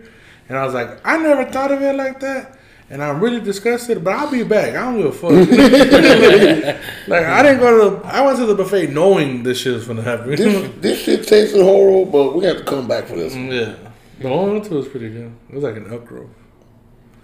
[0.51, 2.59] And I was like, I never thought of it like that.
[2.91, 4.75] And I'm really disgusted, but I'll be back.
[4.75, 5.31] I don't give a fuck.
[7.09, 9.87] like I didn't go to the, I went to the buffet knowing this shit was
[9.87, 10.29] gonna happen.
[10.29, 13.33] This, this shit tasted horrible, but we have to come back for this.
[13.33, 13.47] One.
[13.51, 13.77] yeah.
[14.23, 15.33] The one I went to was pretty good.
[15.49, 16.31] It was like an Elk Grove.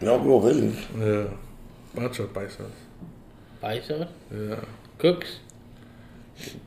[0.03, 0.87] Elk Grove Village.
[0.97, 1.37] Yeah.
[1.95, 2.71] Bunch of paisas.
[3.63, 4.09] Paisa?
[4.33, 4.61] Yeah.
[4.99, 5.39] Cooks?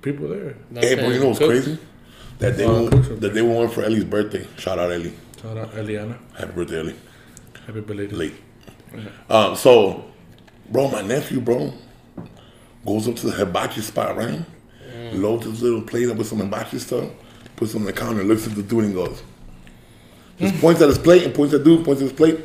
[0.01, 0.55] People there.
[0.69, 1.49] Not Hey, bro, you know what's cooks.
[1.65, 1.77] crazy?
[2.39, 4.45] That they Oh, we, that day we went for Ellie's birthday.
[4.57, 5.13] Shout out Ellie.
[5.41, 6.17] Shout out Eliana.
[6.37, 6.95] Happy birthday, Ellie.
[7.67, 8.13] Happy belated.
[8.17, 8.33] Late.
[9.29, 10.03] Um, so,
[10.69, 11.73] bro, my nephew, bro,
[12.85, 14.41] goes up to the hibachi spot, right?
[15.13, 17.09] Loads his little plate up with some hibachi stuff,
[17.55, 19.21] puts it on the counter, looks at the dude and goes,
[20.41, 22.39] just points at his plate and points at dude, points at his plate.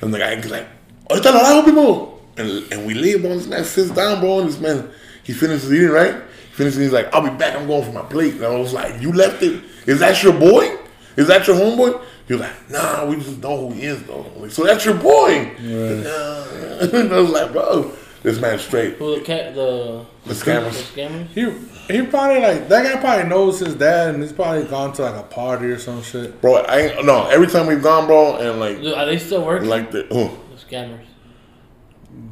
[0.00, 0.66] And the guy, guy's like,
[1.10, 2.20] oh, ahorita lo hago, people.
[2.36, 3.36] And, and we leave, bro.
[3.36, 4.90] This man sits down, bro, and this man,
[5.22, 6.14] he finishes eating, right?
[6.14, 8.34] He finishes, he's like, I'll be back, I'm going for my plate.
[8.34, 9.62] And I was like, you left it?
[9.86, 10.76] Is that your boy?
[11.16, 12.02] Is that your homeboy?
[12.26, 14.22] He was like, nah, we just know who he is, though.
[14.36, 15.52] Like, so that's your boy.
[15.58, 18.94] and I was like, bro, this man's straight.
[18.94, 20.92] Who the cat, the, The the scammers.
[20.92, 21.28] scammers?
[21.88, 25.02] He he probably like that guy probably knows his dad and he's probably gone to
[25.02, 26.40] like a party or some shit.
[26.40, 29.44] Bro, I ain't, no, every time we've gone, bro, and like, Dude, Are they still
[29.44, 29.68] working?
[29.68, 31.04] like the, oh, the scammers.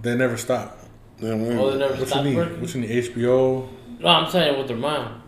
[0.02, 0.78] They never stop.
[1.18, 2.36] yeah, we- Oh, they never What you stopped need?
[2.36, 2.60] working?
[2.60, 2.90] What you need?
[3.04, 3.68] HBO.
[4.00, 5.22] No, I'm saying with their mom.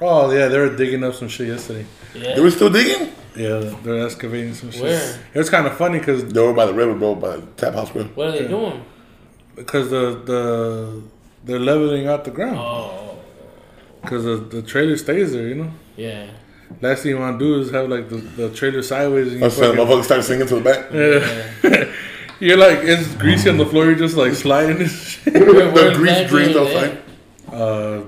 [0.00, 1.86] Oh yeah, they were digging up some shit yesterday.
[2.14, 2.34] Yeah.
[2.34, 3.12] they were still digging?
[3.36, 4.82] Yeah, they're excavating some shit.
[4.82, 5.20] Where?
[5.34, 7.74] It was kind of funny because They were by the river, bro, by the tap
[7.74, 8.04] house, bro.
[8.14, 8.84] what are they doing?
[9.56, 11.02] because the the
[11.44, 13.07] they're leveling out the ground Oh,
[14.08, 15.48] because the, the trailer stays there.
[15.48, 15.70] You know.
[15.96, 16.30] yeah.
[16.82, 19.46] Last thing you want to do is have like the, the trailer sideways and you
[19.46, 20.92] I said, fucking, motherfucker started singing to the back.
[20.92, 21.92] yeah.
[22.40, 23.86] You're like it's greasy on the floor.
[23.86, 25.32] You're just like sliding and shit.
[25.34, 27.02] Where- the where grease exactly drains outside.
[27.50, 28.02] Uh,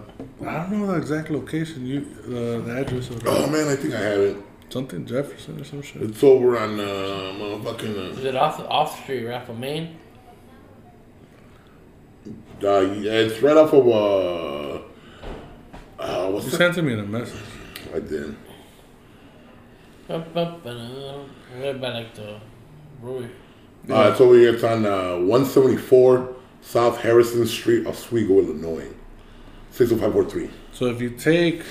[0.47, 1.87] I don't know the exact location.
[1.87, 4.37] You uh, the address of Oh man, I think I have it.
[4.69, 6.03] something Jefferson or some shit.
[6.03, 6.83] It's over on uh,
[7.41, 8.19] motherfucking.
[8.19, 9.97] Is it off off the street, right off of Main?
[12.63, 14.60] Uh, uh, yeah, it's right off of uh,
[16.01, 16.57] uh what's You that?
[16.57, 17.41] sent it me in a message.
[17.95, 18.35] I did.
[20.09, 21.19] Up, up, and, uh,
[21.63, 22.41] right by like the
[23.01, 23.31] brewery.
[23.89, 24.55] Uh, it's over here.
[24.55, 28.89] It's on uh, 174 South Harrison Street, Oswego, Illinois.
[29.71, 30.51] 60543.
[30.73, 31.63] So if you take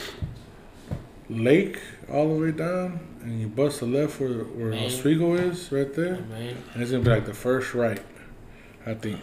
[1.30, 1.80] Lake
[2.12, 6.16] all the way down and you bust a left where where Oswego is, right there,
[6.32, 6.58] Main.
[6.74, 8.02] and it's gonna be like the first right,
[8.86, 9.20] I think.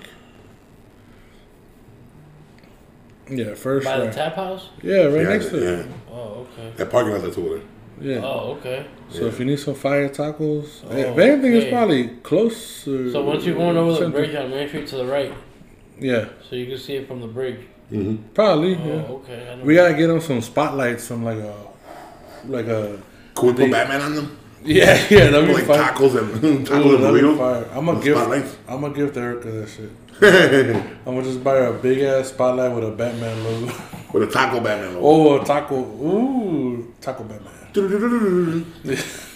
[3.29, 4.69] Yeah, first By the tap house?
[4.83, 5.69] yeah, right yeah, next to yeah.
[5.81, 5.87] it.
[6.11, 6.73] Oh, okay.
[6.77, 7.65] That parking lot that's over there.
[8.01, 8.21] Yeah.
[8.23, 8.87] Oh, okay.
[9.09, 12.57] So if you need some fire tacos, Oh, if anything, it's probably close.
[12.85, 14.11] So once you're going over the center.
[14.11, 15.33] bridge on Main Street to the right,
[15.99, 17.61] Yeah, so you can see it from the bridge.
[17.91, 18.29] Mm-hmm.
[18.35, 18.75] Probably.
[18.77, 18.93] Oh, Yeah.
[19.17, 19.51] okay.
[19.51, 19.65] I know.
[19.65, 21.55] We gotta get them some spotlights, some like a,
[22.47, 23.01] like a.
[23.35, 24.39] Could we put Batman on them?
[24.65, 25.79] Yeah, yeah, that'd be Like fine.
[25.79, 27.39] tacos and tacos Ooh, and that'd burritos?
[27.39, 27.69] fire.
[27.73, 28.17] I'm gonna give.
[28.17, 28.57] spotlights?
[28.69, 29.91] I'm gonna give Erica that shit.
[30.23, 33.73] I'm gonna just buy a big ass spotlight with a Batman logo.
[34.13, 35.07] With a taco Batman logo.
[35.07, 35.77] Oh, a taco.
[35.77, 37.53] Ooh, taco Batman.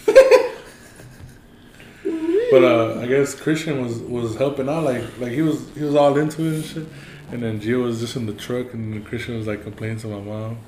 [2.50, 5.94] But uh, I guess Christian was was helping out, like like he was he was
[5.94, 6.86] all into it and shit.
[7.30, 10.20] And then Gio was just in the truck, and Christian was like complaining to my
[10.20, 10.58] mom,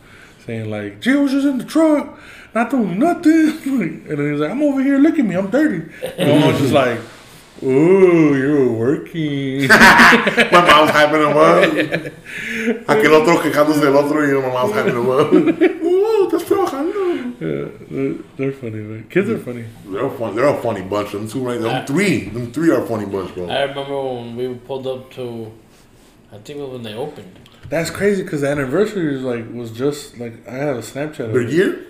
[0.46, 2.20] saying like Gio was just in the truck,
[2.54, 3.48] not doing nothing.
[3.64, 5.92] and then he's like, I'm over here, look at me, I'm dirty.
[6.18, 7.00] And my mom was just like,
[7.62, 9.68] Ooh, you were working.
[9.68, 12.12] My mom's hyping him up.
[12.88, 15.78] Aquel otro quejándose del otro y my mom's hyping him up.
[16.04, 17.40] Oh, estás trabajando.
[17.40, 19.06] yeah, they're, they're funny, man.
[19.08, 19.64] Kids are funny.
[19.86, 20.34] They're a fun.
[20.36, 21.12] They're a funny bunch.
[21.12, 21.60] Them two right.
[21.60, 21.84] Them ah.
[21.84, 22.28] three.
[22.28, 23.48] Them three are a funny bunch, bro.
[23.48, 25.52] I remember when we pulled up to,
[26.32, 27.38] I think it was when they opened.
[27.68, 31.20] That's crazy because the anniversary was like was just like I have a Snapchat.
[31.26, 31.50] of Their it.
[31.50, 31.86] year.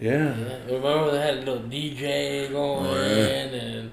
[0.00, 0.36] Yeah.
[0.36, 3.54] Yeah, remember they had a little DJ going, Oh, yeah.
[3.56, 3.92] and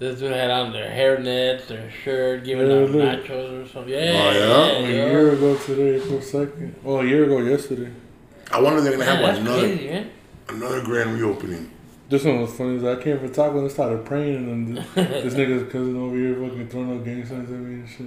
[0.00, 3.24] this dude had on their hairnets, their shirt, giving Yeah, out look.
[3.24, 3.92] nachos or something.
[3.92, 4.86] Yeah, Oh, yeah?
[4.86, 6.74] A year ago today, April second.
[6.82, 7.92] Well, a year ago yesterday.
[8.50, 10.10] I wonder if they're gonna have ah, that's another crazy, man.
[10.48, 11.70] another grand reopening.
[12.08, 12.74] This one was funny.
[12.76, 16.34] Is I came for taco and started praying, and then this nigga's cousin over here
[16.34, 18.06] fucking throwing up gang signs at me and shit.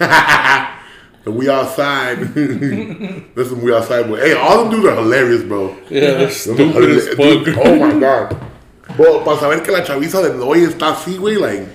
[1.24, 2.18] The we outside.
[2.36, 4.10] Listen, we outside.
[4.10, 5.68] But hey, all them dudes are hilarious, bro.
[5.88, 7.64] Yeah, they're Them are stupid as hila- dude, fuck.
[7.66, 8.50] Oh my god.
[8.96, 11.66] Bro, para saber que la chaviza de hoy está así, güey, like.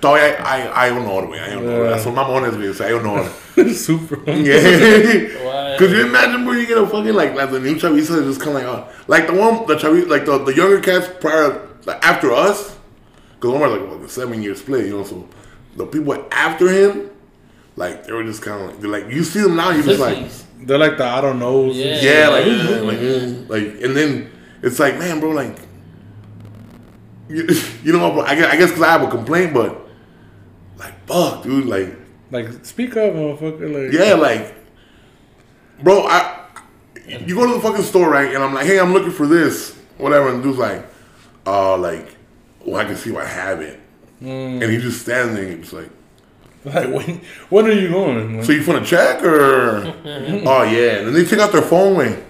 [0.00, 1.38] Todavía hay, hay honor, güey.
[1.40, 1.90] Hay honor.
[1.90, 1.98] Yeah.
[1.98, 2.68] Son mamones, güey.
[2.68, 3.24] O sea, hay honor.
[3.74, 4.18] Super.
[4.26, 5.28] Yeah.
[5.44, 5.76] Why?
[5.78, 8.40] Could you imagine where you get a fucking like like the new Chavisa is just
[8.40, 11.68] kind of like uh, like the one the Chavi like the, the younger cats prior
[11.84, 12.76] like after us
[13.34, 15.28] because Omar like what, the seven year split you know so
[15.76, 17.10] the people after him
[17.76, 20.00] like they were just kind of like they're like you see them now you're just
[20.00, 20.18] like
[20.62, 21.70] They're like the I don't know.
[21.70, 22.00] Yeah.
[22.00, 24.30] yeah like uh, like like and then
[24.62, 25.56] it's like man bro like
[27.30, 27.48] you,
[27.84, 29.88] you know I guess I guess because I have a complaint but
[30.76, 31.96] like fuck dude like
[32.30, 33.66] Like, speak up, motherfucker.
[33.72, 34.54] Like, Yeah, like,
[35.82, 36.46] bro, I
[37.06, 38.32] you go to the fucking store, right?
[38.32, 40.32] And I'm like, hey, I'm looking for this, whatever.
[40.32, 40.86] And dude's like,
[41.44, 42.16] uh, like,
[42.64, 43.80] well, I can see I have it.
[44.20, 45.90] And he just stands there and he's like,
[46.64, 48.36] Like, when, when are you going?
[48.36, 49.78] Like, so you want to check or?
[50.04, 50.98] oh yeah.
[50.98, 52.22] And then they take out their phone, way,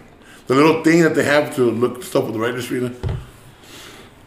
[0.47, 2.91] the little thing that they have to look stuff with the registry.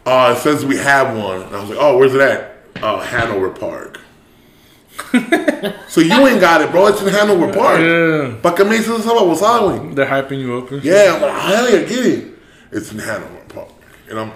[0.06, 1.42] Uh, it says we have one.
[1.42, 2.56] And I was like, oh, where's it at?
[2.82, 4.00] Uh, Hanover Park.
[5.88, 6.86] so you ain't got it, bro.
[6.86, 7.80] It's in Hanover Park.
[7.80, 8.36] yeah.
[8.42, 9.94] Pa' que me dices esa babosada, güey?
[9.94, 10.84] They're hyping you up and.
[10.84, 12.34] Yeah, I'm like, hell yeah, get it.
[12.72, 13.68] It's in Hanover Park.
[14.08, 14.32] And I'm,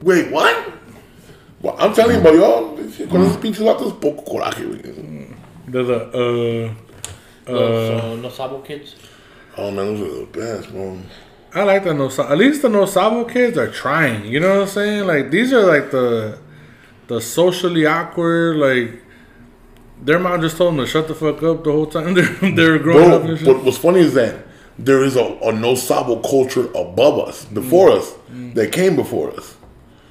[0.00, 0.72] wait, what?
[1.60, 2.76] Well, I'm telling you, bro, yo,
[3.08, 5.34] con esos pinches datos, poco coraje, güey.
[5.68, 6.74] They're the,
[7.46, 8.96] uh, Los, uh, los Sabo kids.
[9.56, 10.98] Oh, man, those are the best, bro.
[11.54, 14.24] I like the no at least the no sabo kids are trying.
[14.26, 15.06] You know what I'm saying?
[15.06, 16.38] Like these are like the
[17.06, 18.56] the socially awkward.
[18.56, 19.02] Like
[20.02, 22.78] their mom just told them to shut the fuck up the whole time they're they're
[22.78, 23.46] growing up and shit.
[23.46, 24.34] but what's funny is that
[24.78, 27.98] there is a, a no sabo culture above us, before Mm.
[27.98, 28.14] us,
[28.54, 29.56] that came before us.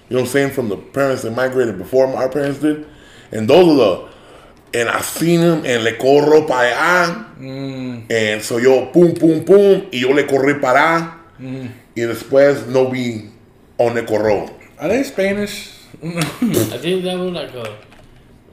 [0.09, 0.51] You know what I'm saying?
[0.51, 2.85] From the parents that migrated before our parents did.
[3.33, 7.37] And those are the, and I seen them, and le corro para allá.
[7.37, 8.09] Mm.
[8.11, 11.13] And so yo, pum, pum, pum, y yo le corrí para allá.
[11.43, 11.69] Mm.
[11.95, 13.29] Y después no vi
[13.77, 14.49] on le corro.
[14.79, 15.71] Are they Spanish?
[16.01, 17.77] I think that was like a,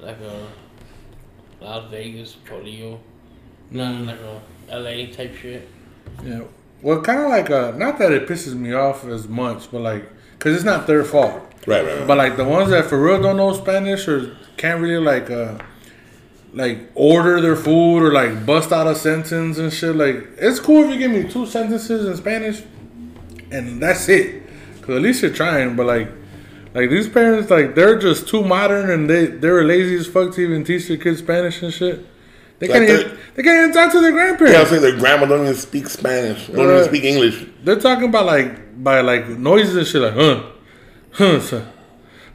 [0.01, 0.47] like a
[1.65, 2.99] Las Vegas, Cholillo.
[3.71, 5.69] Not like a LA type shit.
[6.25, 6.43] yeah.
[6.83, 10.09] Well, kind of like uh, not that it pisses me off as much, but like,
[10.39, 11.43] cause it's not their fault.
[11.67, 12.07] Right, right, right.
[12.07, 15.59] But like the ones that for real don't know Spanish or can't really like uh
[16.53, 19.95] like order their food or like bust out a sentence and shit.
[19.95, 22.63] Like it's cool if you give me two sentences in Spanish
[23.51, 24.43] and that's it.
[24.83, 25.77] Cause at least you're trying.
[25.77, 26.09] But like
[26.75, 30.41] like these parents like they're just too modern and they they're lazy as fuck to
[30.41, 32.07] even teach their kids Spanish and shit.
[32.59, 34.55] They Like can't even, they're- can't even talk to their grandparents.
[34.55, 36.47] Yeah, I'm saying their grandma don't even speak Spanish.
[36.49, 36.77] Don't Right.
[36.77, 37.45] even speak English.
[37.65, 40.43] They're talking about like by like noises and shit like huh
[41.13, 41.67] huh sir.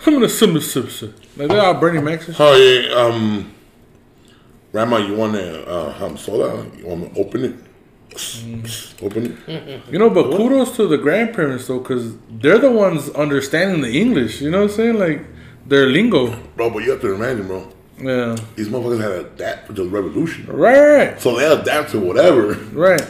[0.06, 1.14] I'm gonna sim sim sim.
[1.38, 2.22] Like they're all Bernie Mac.
[2.40, 3.52] Oh, yeah, um,
[4.72, 6.70] grandma, you want to uh, have soda?
[6.78, 7.56] You want to open it?
[9.02, 9.82] Open it?
[9.92, 14.42] You know, but kudos to the grandparents though, because they're the ones understanding the English.
[14.42, 15.00] You know what I'm saying?
[15.00, 15.22] Like
[15.66, 16.36] their lingo.
[16.56, 17.68] Bro, but you have to imagine, bro.
[17.98, 18.36] Yeah.
[18.56, 20.46] These motherfuckers had to adapt to the revolution.
[20.48, 22.54] Right, right, So they adapt to whatever.
[22.74, 23.02] right.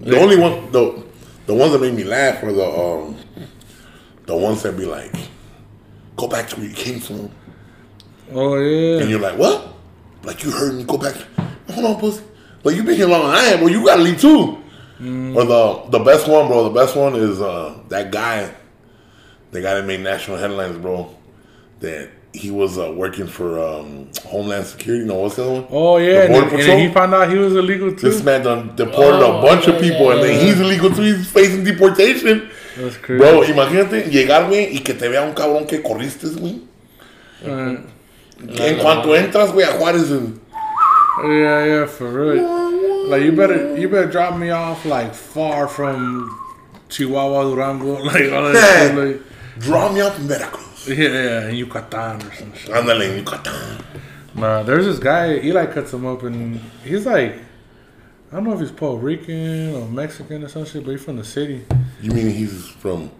[0.00, 1.02] The only one, the
[1.46, 3.16] the ones that made me laugh were the um,
[4.26, 5.12] the ones that be like,
[6.16, 7.30] go back to where you came from.
[8.32, 9.00] Oh yeah.
[9.00, 9.74] And you're like, what?
[10.22, 11.14] Like you heard me go back.
[11.70, 12.22] Hold on, pussy.
[12.64, 13.68] But you've been here longer than I am, bro.
[13.68, 14.58] You gotta leave too.
[15.00, 16.64] Or the the best one, bro.
[16.64, 18.50] The best one is uh that guy,
[19.52, 21.10] the guy that made national headlines, bro.
[21.80, 25.04] That he was uh, working for um, Homeland Security.
[25.04, 25.66] No, what's the other one?
[25.70, 26.12] Oh yeah.
[26.12, 28.08] The And, then- and then he found out he was illegal too.
[28.10, 30.44] This man done deported Oh, a bunch of yeah, people, and then yeah.
[30.46, 31.02] he's illegal too.
[31.02, 32.48] He's facing deportation.
[32.76, 33.18] That's crazy.
[33.18, 36.60] Bro, imagínate llegar, güey, y que te vea un cabrón que corriste, güey.
[37.44, 37.76] Uh,
[38.58, 40.40] En cuanto entras, güey, a Juárez, and
[41.22, 43.08] yeah, yeah, for real.
[43.08, 46.28] Like you better, you better drop me off like far from
[46.88, 48.96] Chihuahua, Durango, like all that shit.
[48.96, 49.22] Like,
[49.60, 50.88] draw me up in Veracruz.
[50.88, 52.70] yeah, yeah, in Yucatan or some shit.
[52.70, 53.84] Ándale, en Yucatán.
[54.34, 55.34] Nah, there's this guy.
[55.38, 57.36] Eli cuts him up, and he's like,
[58.32, 61.16] I don't know if he's Puerto Rican or Mexican or some shit, but he's from
[61.16, 61.64] the city.
[62.00, 63.10] You mean he's from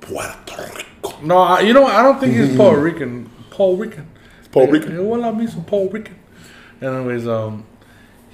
[0.00, 1.20] Puerto Rico?
[1.22, 1.84] No, I, you know.
[1.86, 3.30] I don't think he's Puerto Rican.
[3.50, 4.10] Puerto Rican.
[4.50, 4.96] Puerto Rican?
[4.96, 6.16] Eh, well, I mean some Puerto Rican.
[6.84, 7.64] Anyways, um,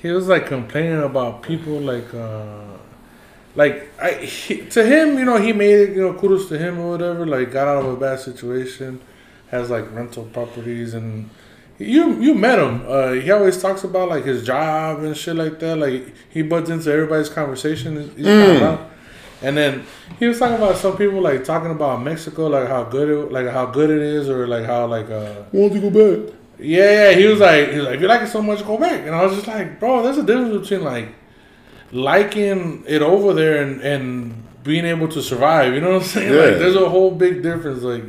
[0.02, 2.78] he was like complaining about people like, uh,
[3.54, 5.90] like I he, to him, you know, he made it.
[5.90, 7.26] You know, kudos to him or whatever.
[7.26, 9.00] Like, got out of a bad situation,
[9.50, 11.30] has like rental properties and.
[11.78, 12.82] You you met him.
[12.86, 15.76] Uh, he always talks about like his job and shit like that.
[15.76, 17.96] Like he butts into everybody's conversation.
[18.16, 18.90] He's kinda.
[19.42, 19.86] And then
[20.18, 23.48] he was talking about some people like talking about Mexico, like how good it, like
[23.48, 26.34] how good it is, or like how like uh Want to go back?
[26.60, 27.12] Yeah yeah.
[27.12, 29.06] He was like he was like if you like it so much, go back.
[29.06, 31.08] And I was just like, bro, there's a difference between like
[31.92, 35.74] liking it over there and and being able to survive.
[35.74, 36.32] You know what I'm saying?
[36.34, 36.40] Yeah.
[36.40, 37.82] Like there's a whole big difference.
[37.82, 38.04] Like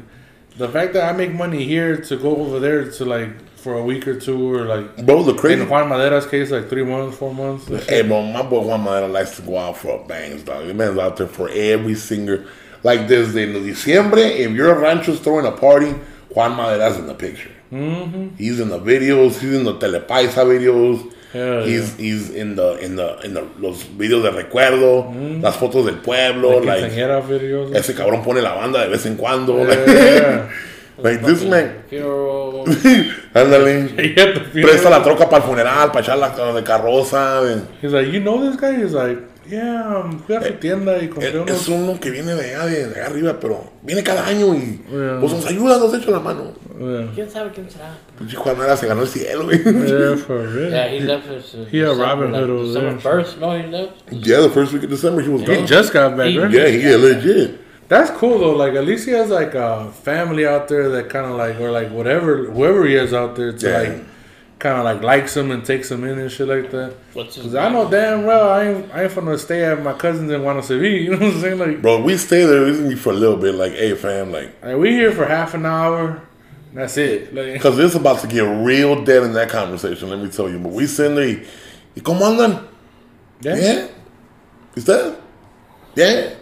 [0.58, 3.30] the fact that I make money here to go over there to like
[3.62, 5.66] for a week or two or like Bro, the in crazy.
[5.66, 7.68] Juan Madera's case like three months, four months.
[7.88, 10.66] Hey, bro, my boy Juan Madera likes to go out for bangs, dog.
[10.68, 12.44] The man's out there for every single.
[12.84, 15.92] Like, desde diciembre, if your rancho's throwing a party,
[16.30, 17.52] Juan Madera's in the picture.
[17.72, 18.36] Mm-hmm.
[18.38, 19.40] He's in the videos.
[19.40, 21.00] He's in the Telepaisa videos.
[21.32, 25.86] Hell he's he's in the in the in the los videos de recuerdo, las fotos
[25.86, 27.74] del pueblo, Like, like, videos.
[27.74, 29.66] ese cabrón pone la banda de vez en cuando.
[29.66, 30.50] Yeah.
[31.02, 31.72] Like, this man,
[33.34, 33.90] ándale.
[34.54, 37.42] Presta la troca para el funeral, para echar la de carroza.
[37.42, 38.76] de- He's like, you know this guy?
[38.76, 39.18] He's like,
[39.50, 41.50] yeah, um, fui a su tienda y compré Es, unos.
[41.52, 44.82] es uno que viene de allá, de, de allá arriba, pero viene cada año y
[44.92, 45.18] Yeah.
[45.20, 46.54] pues nos ayuda, nos echa la mano.
[46.80, 47.96] Yeah, ¿Quién sabe quién será?
[48.18, 49.62] Pues Juan Madera se ganó el cielo, güey.
[49.64, 50.70] yeah, for real.
[50.72, 51.54] Yeah, he left us.
[51.54, 53.00] Uh, He December, Robin like, Hood over December there.
[53.00, 53.38] first.
[53.40, 53.92] No, he left.
[54.12, 55.66] Yeah, the first week of December he was He gone.
[55.68, 56.52] just got back, He- right?
[56.52, 57.60] Yeah, he yeah, legit.
[57.88, 58.56] That's cool though.
[58.56, 61.72] Like at least he has like a family out there that kind of like, or
[61.72, 63.78] like whatever, whoever he is out there to Yeah.
[63.80, 63.98] like,
[64.62, 66.94] kind of like likes him and takes him in and shit like that.
[67.16, 70.42] Cause I know damn well I ain't, I ain't finna stay at my cousins in
[70.42, 71.02] Guanaceví.
[71.04, 71.58] You know what I'm saying?
[71.58, 74.64] Like, Bro, we stay there with me for a little bit, like, hey fam, like,
[74.64, 76.22] like we here for half an hour.
[76.74, 77.34] That's it.
[77.34, 80.60] Like, because it's about to get real dead in that conversation, let me tell you.
[80.60, 81.44] But we sitting there, y,
[81.96, 82.68] y cómo andan?
[83.42, 83.56] yeah.
[83.56, 83.88] Yeah?
[84.78, 85.18] ¿Usted?
[85.96, 86.36] Yeah?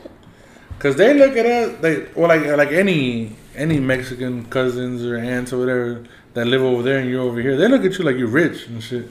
[0.78, 5.52] Cause they look at us, they well like like any any Mexican cousins or aunts
[5.52, 6.04] or whatever
[6.40, 7.58] that live over there and you're over here.
[7.58, 9.06] They look at you like you're rich and shit.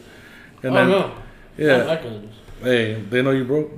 [0.63, 1.13] And Oh no.
[1.59, 2.35] yeah, Not my cousins.
[2.63, 3.71] hey, they know you broke.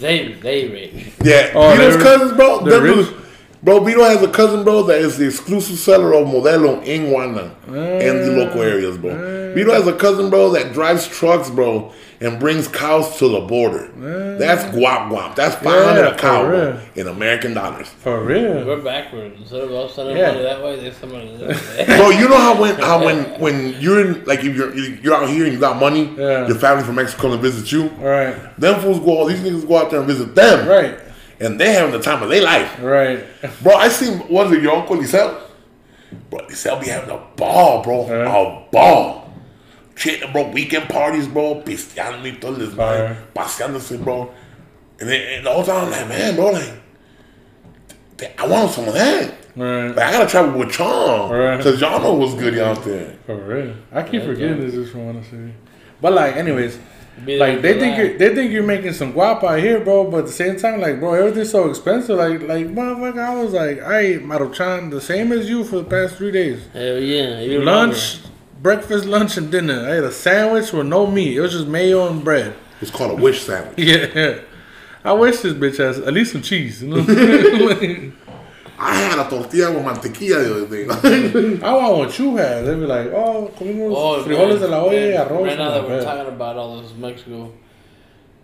[0.00, 1.12] They they rich.
[1.24, 2.60] Yeah, Oh, Vito's they're- cousins, bro.
[2.64, 2.96] they're them rich?
[2.96, 3.27] was-
[3.60, 7.54] Bro, Vito has a cousin, bro, that is the exclusive seller of Modelo in Guana
[7.66, 8.70] and the local mm.
[8.70, 9.10] areas, bro.
[9.10, 9.54] Mm.
[9.54, 13.88] Vito has a cousin, bro, that drives trucks, bro, and brings cows to the border.
[13.96, 14.38] Mm.
[14.38, 15.34] That's guap guap.
[15.34, 17.88] That's 500 Yeah, a cow, bro, in American dollars.
[17.88, 18.64] For real.
[18.64, 19.36] We're backwards.
[19.40, 20.32] Instead of us sending Yeah.
[20.32, 21.96] money that way, they send money that way.
[21.96, 25.28] Bro, you know how when how when when you're in like if you're you're out
[25.28, 26.46] here and you got money, Yeah.
[26.46, 27.90] your family from Mexico to visit you.
[28.00, 28.36] All right.
[28.58, 30.98] Them fools go, all these niggas go out there and visit them, Right.
[31.40, 32.80] And they having the time of their life.
[32.80, 33.24] Right.
[33.62, 35.40] Bro, I seen was it your uncle Lisel?
[36.30, 38.06] Bro, Lisel be having a ball, bro.
[38.06, 38.30] Yeah.
[38.30, 39.32] A ball.
[39.94, 42.62] Shit, bro, weekend parties, bro, pisteando y todo uh-huh.
[42.62, 43.08] el Fire.
[43.08, 44.32] desmadre, paseándose, bro.
[45.00, 46.72] And, then, and the whole time I'm like, man, bro, like,
[48.38, 49.34] I want some of that.
[49.56, 49.88] Right.
[49.88, 51.30] Like, I gotta travel with Chong.
[51.30, 51.56] Right.
[51.56, 53.16] Because y'all know what's good out there.
[53.26, 53.74] For real.
[53.92, 55.52] I keep Yeah, forgetting this is from Guanaceví.
[56.00, 56.78] But like, anyways,
[57.26, 60.10] like they think you're they think you're making some guap out here, bro.
[60.10, 62.16] But at the same time, like, bro, everything's so expensive.
[62.16, 65.84] Like, like motherfucker, I was like, I ate Maruchan the same as you for the
[65.84, 66.66] past three days.
[66.72, 67.40] Hell yeah.
[67.40, 68.20] even Lunch,
[68.62, 69.88] breakfast, lunch, and dinner.
[69.88, 71.36] I ate a sandwich with no meat.
[71.36, 72.54] It was just mayo and bread.
[72.80, 73.78] It's called a wish sandwich.
[73.78, 74.40] Yeah.
[75.04, 76.82] I wish this bitch has at least some cheese.
[76.82, 78.12] You know
[78.78, 79.10] what I'm saying?
[79.10, 81.62] I had a tortilla with mantequilla the other day.
[81.62, 82.64] I want what you have.
[82.64, 85.46] They'd be like, oh, comimos Oh, frijoles man, de la olla y arroz.
[85.46, 87.52] Right now that we're talking about all this Mexico,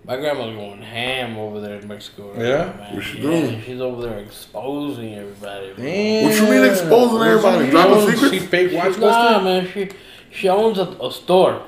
[0.07, 2.33] My grandma's going ham over there in Mexico.
[2.33, 2.57] right Yeah?
[2.65, 2.95] now, man.
[2.95, 3.63] What's she Yeah, doing?
[3.65, 5.73] She's over there exposing everybody.
[5.73, 5.85] bro.
[5.85, 7.71] What you mean exposing everybody?
[7.71, 8.35] Dropping secrets?
[8.35, 9.67] She fake watch Nah, man.
[9.73, 9.89] She
[10.31, 11.63] she owns a, a store.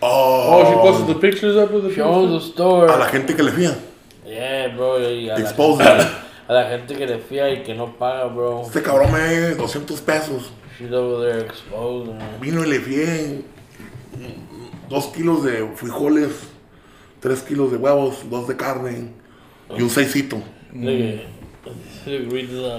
[0.00, 0.08] Oh,
[0.52, 2.86] Oh, she posted the pictures up of the She owns a store.
[2.88, 3.76] A la gente que le fía.
[4.24, 4.96] Yeah, bro.
[4.98, 5.86] la Exposing.
[6.48, 8.62] A la gente que le fía y que no paga, bro.
[8.62, 10.52] Este cabrón me debe 200 pesos.
[10.78, 12.18] She's over there exposing.
[12.40, 13.42] Vino y le fié
[14.88, 16.30] dos kilos de frijoles,
[17.20, 19.08] tres kilos de huevos, dos de carne
[19.76, 20.42] y un seisito.
[20.72, 21.20] Loud.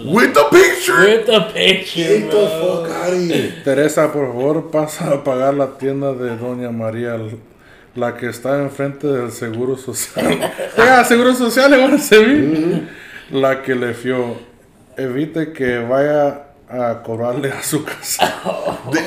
[0.05, 0.99] With the picture.
[1.01, 3.61] With the picture, Get the fuck out of here.
[3.63, 7.18] Teresa, por favor, pasa a pagar la tienda de Doña María,
[7.95, 10.39] la que está enfrente del Seguro Social.
[10.78, 12.88] yeah, Seguro Social, le van a servir.
[13.32, 14.36] La que le fió.
[14.97, 18.34] Evite que vaya a cobrarle a su casa.
[18.91, 19.03] Damn.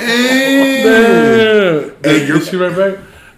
[0.86, 2.94] Eh, Hey?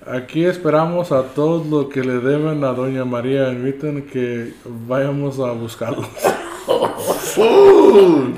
[0.07, 3.51] Aquí esperamos a todos los que le deben a Doña María.
[3.51, 4.55] Inviten que
[4.87, 6.07] vayamos a buscarlos.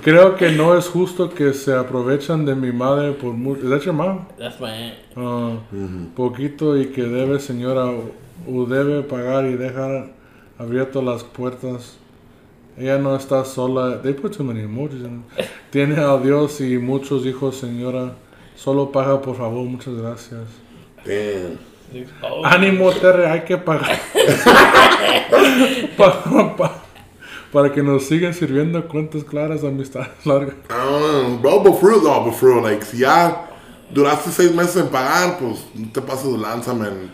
[0.03, 3.75] Creo que no es justo que se aprovechan de mi madre por mucho.
[3.75, 4.27] ¿Es mom?
[4.39, 4.95] That's my aunt.
[5.17, 5.53] Ah,
[6.15, 10.13] Poquito y que debe, señora, o debe pagar y dejar
[10.59, 11.99] abiertas las puertas.
[12.77, 14.01] Ella no está sola.
[14.03, 15.25] They put too many emojis in.
[15.71, 18.15] Tiene a Dios y muchos hijos, señora.
[18.57, 19.65] Solo paga, por favor.
[19.65, 20.43] Muchas gracias.
[21.05, 21.59] Damn.
[21.93, 22.45] Exposed.
[22.45, 23.99] Ánimo, Terre, hay que pagar.
[25.97, 26.81] Pa- pa-
[27.53, 30.57] para que nos sigan sirviendo cuentas claras, amistades largas.
[30.71, 33.47] Ah, bro, but for real, no, but for real, like, si ya
[33.91, 37.11] duraste seis meses en pagar, pues no te pases de lanza, man.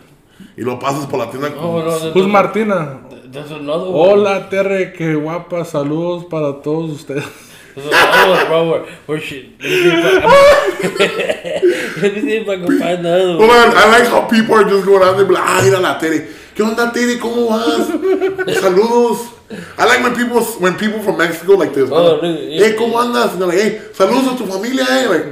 [0.57, 1.85] Y lo pasas por la tienda Oh, con...
[1.85, 3.01] no, there's, Pues Martina.
[3.67, 5.63] Hola, Terre, qué guapa.
[5.65, 7.23] Saludos para todos ustedes.
[7.73, 9.55] There's another bro, where, where she.
[9.61, 9.69] Let
[12.13, 15.01] me, see if I, can find Oh, man, I like how people are just going
[15.01, 16.27] out there, like, ah, mira la Tere.
[16.53, 17.17] ¿Qué onda, Tere?
[17.17, 17.87] ¿Cómo vas?
[18.59, 19.29] Saludos.
[19.77, 21.89] I like when people when people from Mexico like this.
[21.89, 23.31] Oh, like, hey, ¿cómo andas?
[23.33, 25.07] And they're like, hey, saludos a tu familia, eh.
[25.07, 25.25] Like,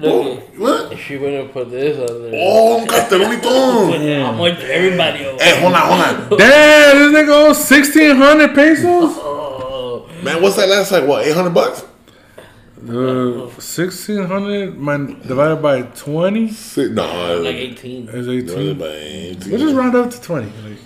[0.00, 0.98] Look, what?
[0.98, 2.32] she went and put this on there.
[2.34, 3.92] Oh, un cartelón y todo.
[3.92, 5.42] I want everybody over.
[5.42, 6.38] Hey, hold on, hold on.
[6.38, 8.84] Damn, this nigga owes 1,600 pesos?
[9.18, 11.06] Oh, Man, what's that last like?
[11.06, 11.84] What, 800 bucks?
[12.82, 18.08] Uh, 1,600 man, divided by 20 Si- No, like 18.
[18.08, 18.78] is divided 18.
[18.78, 19.50] by 18.
[19.52, 20.46] We'll just round up to 20.
[20.46, 20.78] Like,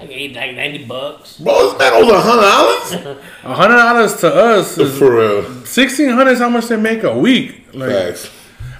[0.00, 1.38] Like, eight, like 90 bucks.
[1.38, 3.18] Bro, this man owes a hundred dollars?
[3.42, 5.42] $100 to us is For real.
[5.42, 7.66] 1,600 is how much they make a week.
[7.74, 8.30] Like, Facts.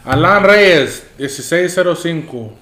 [0.07, 2.57] Alan Reyes, 1605,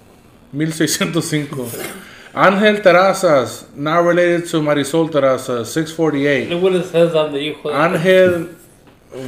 [0.52, 2.02] 1605.
[2.34, 6.50] Angel Terrazas, not related to Marisol Terrazas, 648.
[6.50, 7.70] Look what it says on the hijo.
[7.70, 8.54] de- Ángel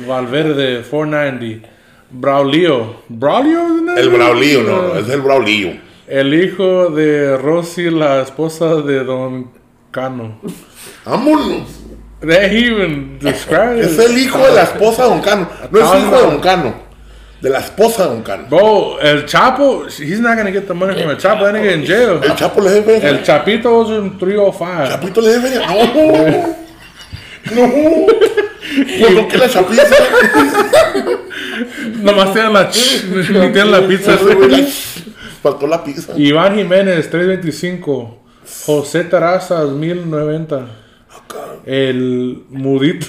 [0.07, 1.66] Valverde, 490.
[2.12, 2.97] Braulio.
[3.11, 3.74] ¿Braulio?
[3.76, 3.99] isn't it?
[3.99, 5.79] El Braulio, no, no, es el Braulillo.
[6.09, 9.50] El hijo de Rosy, la esposa de Don
[9.90, 10.40] Cano.
[11.04, 11.68] Vámonos.
[12.20, 15.48] They even describe Es el hijo de la esposa de Don Cano.
[15.70, 16.74] No es hijo de Don Cano.
[17.42, 18.46] De la esposa de Don Cano.
[18.48, 21.44] Bro, El Chapo, he's not gonna get the money from El Chapo.
[21.44, 22.20] That nigga in jail.
[22.22, 22.96] El Chapo le debe.
[23.06, 24.88] El Chapito owes him 305.
[24.88, 25.61] Chapito le debe.
[27.54, 27.66] No.
[27.66, 28.06] No.
[28.98, 29.82] Pues no que la chapita.
[32.02, 34.12] Nomás tiene la, ch- ni tiene la pizza.
[35.43, 36.12] Faltó la pizza.
[36.16, 38.18] Iván Jiménez, 325.
[38.66, 40.66] José Terrazas, 1090.
[41.66, 43.07] El Mudito.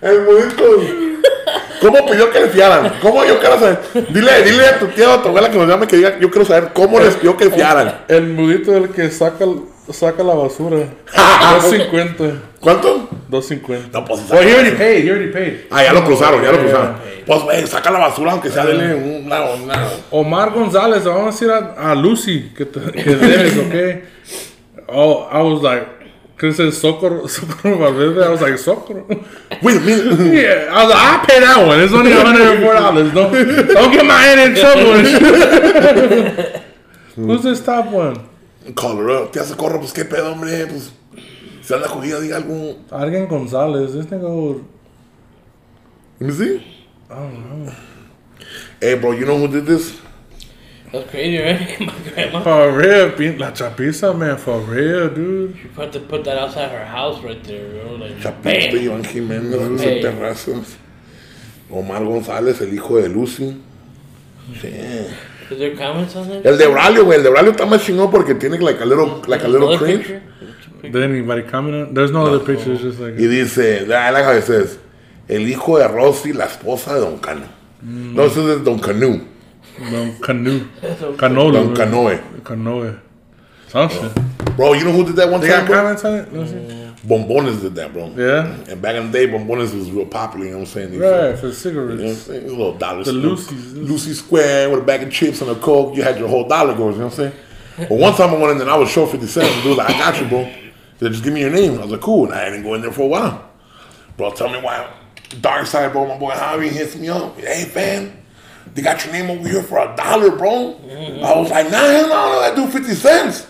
[0.00, 0.64] El bonito.
[1.80, 2.94] ¿Cómo pidió que le fiaran?
[3.00, 3.78] ¿Cómo yo quiero saber?
[4.10, 6.30] Dile, dile a tu tía o a tu abuela que nos llame que diga, yo
[6.30, 8.04] quiero saber cómo les pidió que fiaran.
[8.08, 9.44] El Mudito el que saca,
[9.90, 10.78] saca la basura.
[11.14, 12.40] 250.
[12.60, 13.08] ¿Cuánto?
[13.28, 13.88] 250.
[13.98, 15.66] No, pues, Well, he already paid, he already paid.
[15.70, 16.62] Ah, ya lo cruzaron, ya lo Yeah.
[16.64, 16.94] cruzaron.
[17.26, 19.90] Pues, güey, saca la basura aunque sea dele un lado, un lado.
[20.10, 24.04] Omar González, le vamos a decir a, a Lucy que, te, que debes, ¿ok?
[24.88, 25.86] Oh, I was like,
[26.38, 28.24] ¿qué es el Socorro, Socorro Valverde?
[28.24, 29.06] I was like, Socorro.
[29.62, 30.34] Wait a minute.
[30.34, 31.80] Yeah, I was like, I'll pay that one.
[31.80, 33.12] It's only $104.
[33.14, 33.32] Don't,
[33.74, 34.94] don't get my head in trouble.
[37.16, 38.16] Who's this top one?
[38.66, 39.30] Up.
[39.32, 40.66] Te hace corro, pues qué pedo, hombre.
[40.66, 40.92] Pues,
[41.62, 42.76] si anda jodida, diga algo.
[42.90, 43.92] Alguien González.
[43.92, 44.62] This nigga,
[46.20, 46.56] Let me see.
[47.10, 47.72] I don't know.
[48.80, 50.00] Hey, bro, you know who did this?
[50.92, 51.80] That's crazy, right?
[51.80, 52.42] My grandma.
[52.42, 54.38] For real, pin- la chapiza, man.
[54.38, 55.56] For real, dude.
[55.60, 57.96] She put to put that outside her house right there, bro.
[57.96, 59.02] Like, Chapito, bam.
[59.02, 60.00] Iván Jiménez, en Hey.
[60.02, 60.76] terrazas.
[61.70, 63.56] Omar González, el hijo de Lucy.
[64.60, 64.70] Sí.
[65.50, 66.46] Is there comments on that?
[66.46, 67.18] El de Braulio, güey.
[67.18, 70.06] El de Braulio está más chingón porque tiene like a little, like a little cringe.
[70.06, 70.22] picture?
[70.82, 73.14] Did anybody comment on There's no, other pictures, just like.
[73.18, 74.78] Y dice, I like how it says,
[75.28, 77.46] el hijo de Rosy, la esposa de Don Cano.
[77.82, 78.14] Mm.
[78.14, 79.26] No, eso es Don Canu.
[79.90, 80.60] Don Canoe.
[81.16, 81.52] Canolo.
[81.52, 81.74] Don.
[81.74, 82.20] Canoe.
[82.44, 82.98] Canoe.
[83.68, 84.12] Some shit.
[84.56, 85.76] Bro, you know who did that one They time, got bro?
[85.76, 86.32] comments on it?
[86.32, 86.93] Let's see.
[87.06, 88.08] Bombones did that, bro.
[88.16, 88.54] Yeah.
[88.68, 90.90] And back in the day, Bombones was real popular, you know what I'm saying?
[90.92, 92.18] These, Right, for You know what I'm cigarettes.
[92.22, 92.44] saying?
[92.44, 93.12] A little dollar The.
[93.12, 93.72] Lucy's.
[93.74, 95.94] Lucy Square with a bag of chips and a Coke.
[95.96, 97.88] You had your whole dollar goes, you know what I'm saying?
[97.88, 99.62] But one time I went in there and I was short 50 cents.
[99.62, 100.44] Dude like, I got you, bro.
[100.44, 101.74] He said, just give me your name.
[101.78, 102.26] I was like, cool.
[102.26, 103.50] And I didn't go in there for a while.
[104.16, 104.88] Bro, tell me why.
[105.40, 106.06] Dark side, bro.
[106.06, 107.36] My boy Javi hits me up.
[107.38, 108.16] Hey, man,
[108.72, 110.78] they got your name over here for a dollar, bro.
[110.86, 111.24] Mm-hmm.
[111.24, 113.46] I was like, nah, hell no, no, I do 50 cents.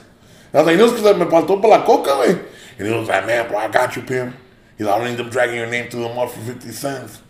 [0.55, 2.43] I was like, no, es que me faltó para la coca, güey.
[2.79, 4.35] And he was like, man, bro, I got you, Pim.
[4.77, 7.21] He's like, I don't end up dragging your name through the mud for 50 cents.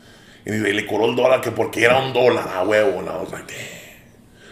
[0.46, 2.98] And he's like, le cobró el dólar que porque era un dólar, a huevo.
[3.00, 3.56] And I was like, damn.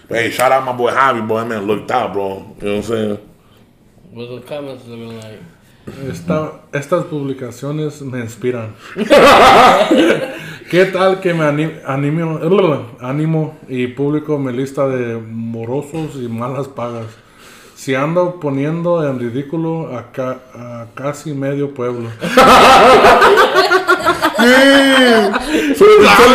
[0.08, 1.40] But hey, shout out my boy Javi, boy.
[1.40, 2.28] That man looked out, bro.
[2.28, 3.18] You know what I'm saying?
[4.12, 5.40] What's the comments looking like?
[6.08, 8.74] Esta- estas publicaciones me inspiran.
[10.70, 12.38] ¿Qué tal que me ani- animo,
[13.00, 17.06] ánimo y público me lista de morosos y malas pagas?
[17.82, 22.08] Si ando poniendo en ridículo a, ca- a casi medio pueblo.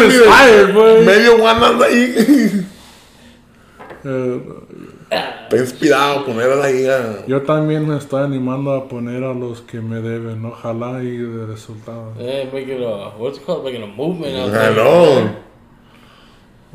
[0.03, 1.05] Inspired, boy.
[1.05, 2.65] Medio guanas ahí.
[4.03, 4.41] Eh,
[5.09, 6.85] Está inspirado, ponerla ahí.
[6.85, 7.23] ah.
[7.27, 10.43] yo también me estoy animando a poner a los que me deben.
[10.45, 12.13] Ojalá y de resultado.
[12.19, 13.63] Yeah, making a what's it called?
[13.63, 14.33] Making a movement
[14.75, 15.29] know.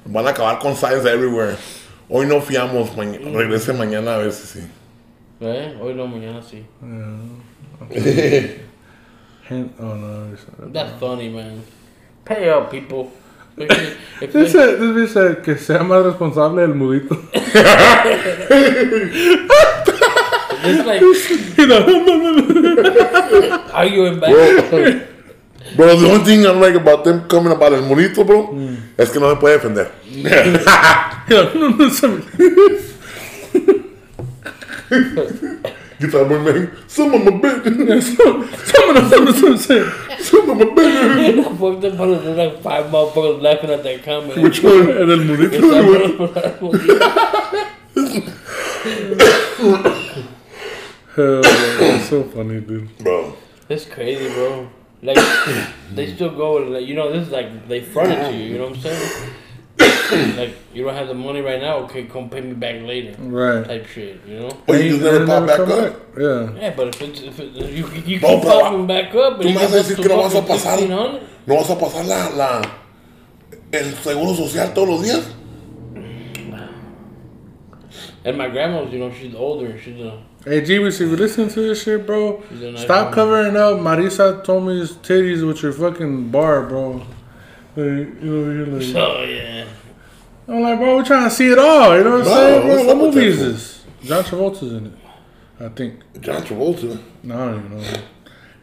[0.07, 1.57] Van a acabar con signs everywhere.
[2.15, 4.67] Hoy no fiamos, ma- regrese mañana a ver si sí.
[5.41, 6.63] Eh, hoy no, mañana sí.
[9.49, 10.27] Gen- oh no.
[10.75, 11.63] That's funny, man.
[12.27, 13.11] Pay up, people.
[13.57, 17.17] Dice, you- dice que sea más responsable el mudito.
[20.65, 21.03] It's like,
[23.73, 24.31] are you in back?
[25.77, 28.53] Bro, the only thing I like about them coming about el murito, bro,
[28.97, 29.91] es que no se puede defender.
[36.03, 38.41] You thought, man, some of my bitch, some
[38.91, 38.97] of
[40.57, 41.45] my bitch.
[41.63, 44.43] Fuck them brothers, there's like five motherfuckers laughing at that comment.
[44.43, 44.91] Which one?
[44.91, 45.61] En el mudito.
[51.15, 52.99] Hell, it's so funny, dude.
[52.99, 53.37] Bro,
[53.69, 54.69] It's crazy, bro.
[55.03, 55.19] Like,
[55.93, 58.59] they still go, like, you know, this is like, they front it to you, you
[58.59, 59.35] know what I'm saying?
[60.37, 63.21] like, you don't have the money right now, okay, come pay me back later.
[63.21, 63.67] Right.
[63.67, 64.51] Type shit, you know?
[64.65, 65.97] But you just never pop back come up.
[66.17, 66.53] Yeah.
[66.55, 69.43] Yeah, but if it's, if it, you, you No, keep pero popping back up, and
[69.43, 70.79] tú you me get vas a up decir to que no vas a pasar.
[70.79, 71.23] 1600.
[71.47, 72.63] ¿No vas a pasar la, la,
[73.73, 75.35] el seguro social todos los días?
[78.25, 81.61] And my grandma's, you know, she's older, she's a, Hey, Jeebus, if you listen to
[81.61, 85.63] this shit, bro, She's a nice stop covering up Marisa told me his titties with
[85.63, 86.95] your fucking bar, bro.
[86.95, 87.07] Like,
[87.77, 89.67] you know, you're like, oh yeah.
[90.49, 91.97] I'm like, bro, we're trying to see it all.
[91.97, 92.87] You know what I'm saying, bro?
[92.87, 93.85] What movie is this?
[94.03, 94.93] John Travolta's in it,
[95.61, 96.01] I think.
[96.21, 97.01] John Travolta.
[97.23, 98.01] No, I don't even know.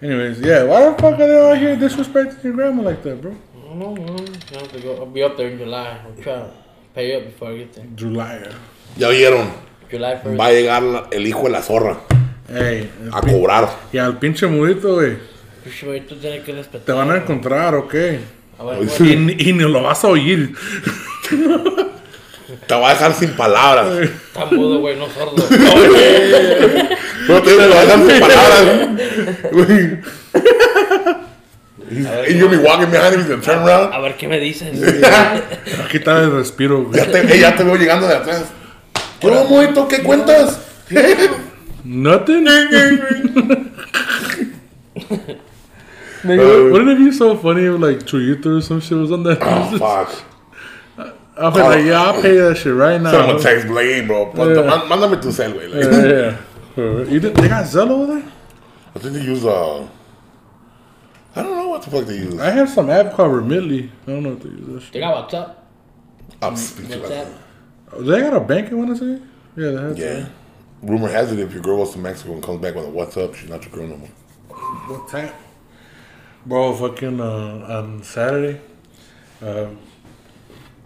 [0.01, 3.31] Anyways, yeah, why the fuck are they all here disrespecting your grandma like that, bro?
[3.55, 4.19] I don't know, man.
[4.53, 4.97] I have to go.
[4.97, 5.97] I'll be up there in July.
[6.05, 6.51] I'll try to
[6.93, 7.85] pay up before I get there.
[7.95, 8.51] July.
[8.97, 9.53] Ya oyeron,
[9.91, 10.39] July 1st.
[10.39, 11.97] va a llegar el hijo de la zorra
[13.11, 13.69] a pin- cobrar.
[13.93, 15.17] y al pinche mudito, güey,
[15.63, 15.75] Pues,
[16.45, 16.81] que respetar.
[16.85, 17.93] te van a encontrar, ok.
[17.93, 19.13] A ver, bueno, sí.
[19.13, 20.53] Y, ni- y ni lo vas a oír.
[22.67, 23.87] Te va a dejar sin palabras.
[23.99, 25.35] Está mudo, güey, no sordo.
[27.27, 28.89] No te lo va a dejar sin palabras.
[29.51, 29.99] Güey.
[31.91, 33.93] And you'll be walking behind him, he's gonna turn around.
[33.93, 34.69] A ver qué me dices.
[35.85, 36.99] Aquí está el respiro, güey.
[36.99, 38.45] Ya te, ya te veo llegando de atrás.
[39.19, 39.87] ¿Qué onda, Moito?
[39.87, 40.65] ¿Qué cuentas?
[41.83, 42.45] Nothing.
[46.23, 49.37] Nigga, wouldn't it be so funny if like Chuyito or some shit was on that?
[49.41, 50.23] Oh, fuck.
[51.37, 53.11] I'll be like, yeah, I'll pay that shit right now.
[53.11, 54.25] Someone text Blade, bro.
[54.33, 54.63] Ponte- Yeah.
[54.67, 55.69] man- Mándame tu cel, güey.
[55.69, 56.05] yeah, Like,
[56.75, 57.09] yeah, yeah.
[57.13, 58.23] You did, they got Zelle over there?
[58.95, 59.87] I think they use, uh...
[61.35, 62.37] I don't know what the fuck they use.
[62.39, 63.89] I have some app called Remitly.
[64.05, 64.93] I don't know if they use that shit.
[64.93, 65.55] They got WhatsApp.
[66.41, 67.31] I'm speaking WhatsApp.
[67.97, 69.23] They got a bank, I want to say?
[69.55, 70.29] Yeah, they have Yeah.
[70.81, 73.17] Rumor has it if your girl goes to Mexico and comes back with a what's
[73.17, 74.09] up, she's not your girl no more.
[74.49, 75.33] WhatsApp.
[76.45, 78.61] Bro, fucking uh, on Saturday,
[79.41, 79.67] uh,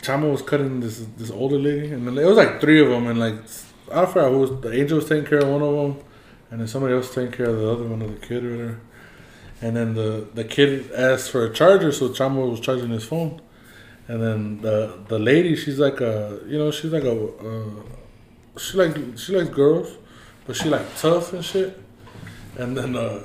[0.01, 3.05] Chama was cutting this this older lady, and then it was like three of them,
[3.07, 3.35] and like
[3.91, 6.03] I forgot who was the angel was taking care of one of them,
[6.49, 8.79] and then somebody else taking care of the other one of the kid or whatever.
[9.61, 13.41] And then the the kid asked for a charger, so Chama was charging his phone,
[14.07, 17.83] and then the the lady, she's like a you know she's like a uh,
[18.57, 19.97] she like she likes girls,
[20.45, 21.79] but she like tough and shit.
[22.57, 23.21] And then uh,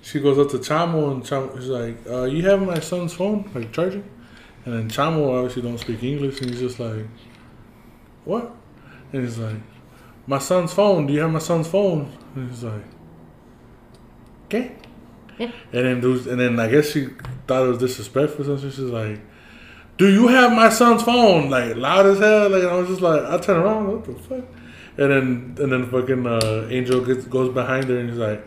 [0.00, 3.50] she goes up to Chamo and Chamo, he's like, uh, "You have my son's phone,
[3.54, 4.08] like charging?"
[4.64, 7.06] And then Chamo obviously don't speak English, and he's just like,
[8.24, 8.54] "What?"
[9.12, 9.60] And he's like,
[10.26, 11.06] my son's phone.
[11.06, 12.10] Do you have my son's phone?
[12.34, 12.84] And he's like,
[14.46, 14.72] okay.
[15.38, 17.08] And then those, and then I guess she
[17.46, 18.44] thought it was disrespectful.
[18.44, 19.20] So she's like,
[19.98, 22.48] "Do you have my son's phone?" Like loud as hell.
[22.50, 24.44] Like I was just like, I turn around, what the fuck?
[24.98, 28.44] And then and then fucking uh, Angel gets, goes behind her and he's like,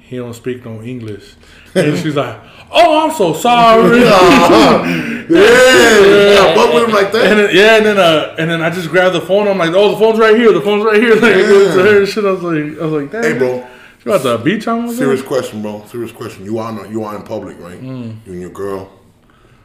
[0.00, 1.34] he don't speak no English.
[1.74, 2.38] And she's like,
[2.70, 4.00] "Oh, I'm so sorry."
[5.30, 7.34] yeah, yeah, fuck with him like And that.
[7.36, 9.48] then, yeah, and then uh, and then I just grabbed the phone.
[9.48, 10.52] I'm like, "Oh, the phone's right here.
[10.52, 12.24] The phone's right here." Like, I to her and shit.
[12.24, 13.66] I was like, I was like, "Damn, Hey, bro.
[14.04, 15.84] you the beach on Serious her?" question, bro.
[15.86, 16.44] Serious question.
[16.44, 17.80] You out you out in public, right?
[17.80, 18.90] You and your girl,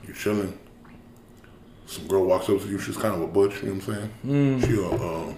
[0.07, 0.57] you chilling.
[1.87, 2.77] Some girl walks up to you.
[2.79, 3.63] She's kind of a butch.
[3.63, 4.61] You know what I'm saying?
[4.61, 5.37] She uh, um,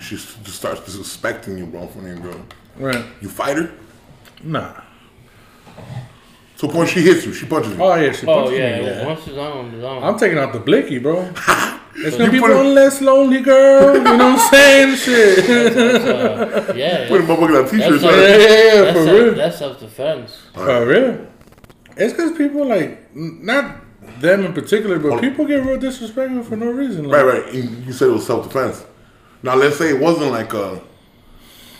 [0.00, 2.44] she just starts disrespecting you, bro, in front of your girl.
[2.76, 3.04] Right?
[3.20, 3.72] You fight her.
[4.42, 4.72] Nah.
[6.56, 7.32] So the point she hits you.
[7.32, 7.82] She punches you.
[7.82, 8.84] Oh yeah, she Oh punched yeah, me.
[8.86, 9.06] yeah.
[9.06, 10.02] once it's on, it's on.
[10.04, 11.32] I'm taking out the blicky, bro.
[11.94, 13.94] It's gonna You be put it- one less lonely girl.
[13.94, 14.96] You know what I'm saying?
[15.04, 15.38] Shit.
[15.76, 18.00] uh, yeah, Put a motherfucker on t-shirt.
[18.00, 19.34] That's yeah, yeah, yeah, for self, real.
[19.34, 20.38] that's self-defense.
[20.54, 21.26] For real.
[21.98, 23.81] It's because people like not
[24.22, 27.04] them in particular, but people get real disrespectful for no reason.
[27.08, 27.54] Like, Right, right.
[27.54, 28.84] And you said it was self defense.
[29.42, 30.80] Now let's say it wasn't like a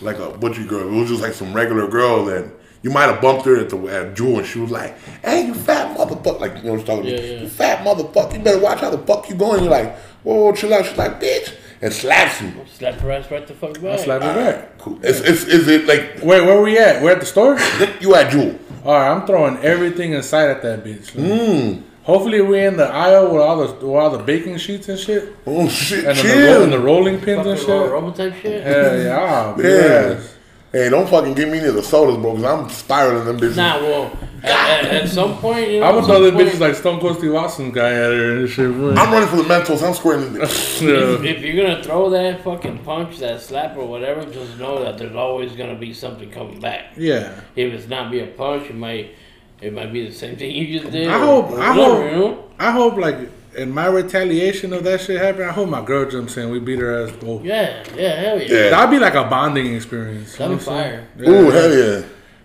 [0.01, 0.89] like a butchy girl.
[0.89, 2.51] It was just like some regular girl that
[2.83, 5.55] you might have bumped her at the at Jewel and she was like, "Hey, you
[5.55, 7.29] fat motherfucker!" Like you know what I'm talking Yeah, about?
[7.29, 7.41] yeah.
[7.43, 8.33] You fat motherfucker!
[8.35, 9.63] You better watch how the fuck you going.
[9.63, 12.53] You're like, "Whoa, chill out." She's like, "Bitch," and slaps you.
[12.77, 14.01] Slap her ass right the fuck back.
[14.01, 14.79] Slap it back.
[14.79, 14.99] Cool.
[15.05, 17.01] It's, it's, is it like Wait, where were we at?
[17.01, 17.57] We're at the store?
[18.01, 18.59] you at Jewel?
[18.85, 21.15] All right, I'm throwing everything inside at that bitch.
[21.15, 21.83] Like, Mm.
[22.05, 25.35] Hopefully, we're in the aisle with all the with all the baking sheets and shit,
[25.47, 26.05] Oh shit!
[26.05, 26.57] and then the, chill.
[26.59, 27.91] ro- and the rolling pins and Fucking shit.
[27.93, 28.63] Robo type shit.
[28.65, 29.65] Hell yeah, Yeah.
[29.67, 30.37] yes.
[30.73, 33.57] Hey, don't fucking give me any of the sodas, bro, because I'm spiraling them bitches.
[33.57, 36.49] Nah, well, at, at, at some point, you know, I'm gonna throw some the point,
[36.49, 38.73] bitches like Stone Cold Steve Austin guy at her and shit.
[38.73, 38.93] Bro.
[38.95, 39.87] I'm running for the mentals.
[39.87, 40.81] I'm squaring this.
[40.83, 40.89] If,
[41.23, 41.31] Yeah.
[41.31, 45.15] if you're gonna throw that fucking punch, that slap or whatever, just know that there's
[45.15, 46.95] always gonna be something coming back.
[46.97, 47.39] yeah.
[47.55, 49.15] If it's not be a punch, it might
[49.63, 51.09] it might be the same thing you just did.
[51.09, 52.45] I or hope- I whatever, hope- you know?
[52.59, 53.17] I hope like
[53.57, 56.51] in my retaliation of that shit happening, I hope my girl jumps in.
[56.51, 57.45] We beat her ass both.
[57.45, 58.47] Yeah, yeah, hell yeah.
[58.49, 58.71] Yeah.
[58.71, 60.39] That'd be like a bonding experience.
[60.39, 61.07] you know That'd be what I'm saying?
[61.19, 61.35] fire.
[61.35, 62.03] Ooh, hell yeah.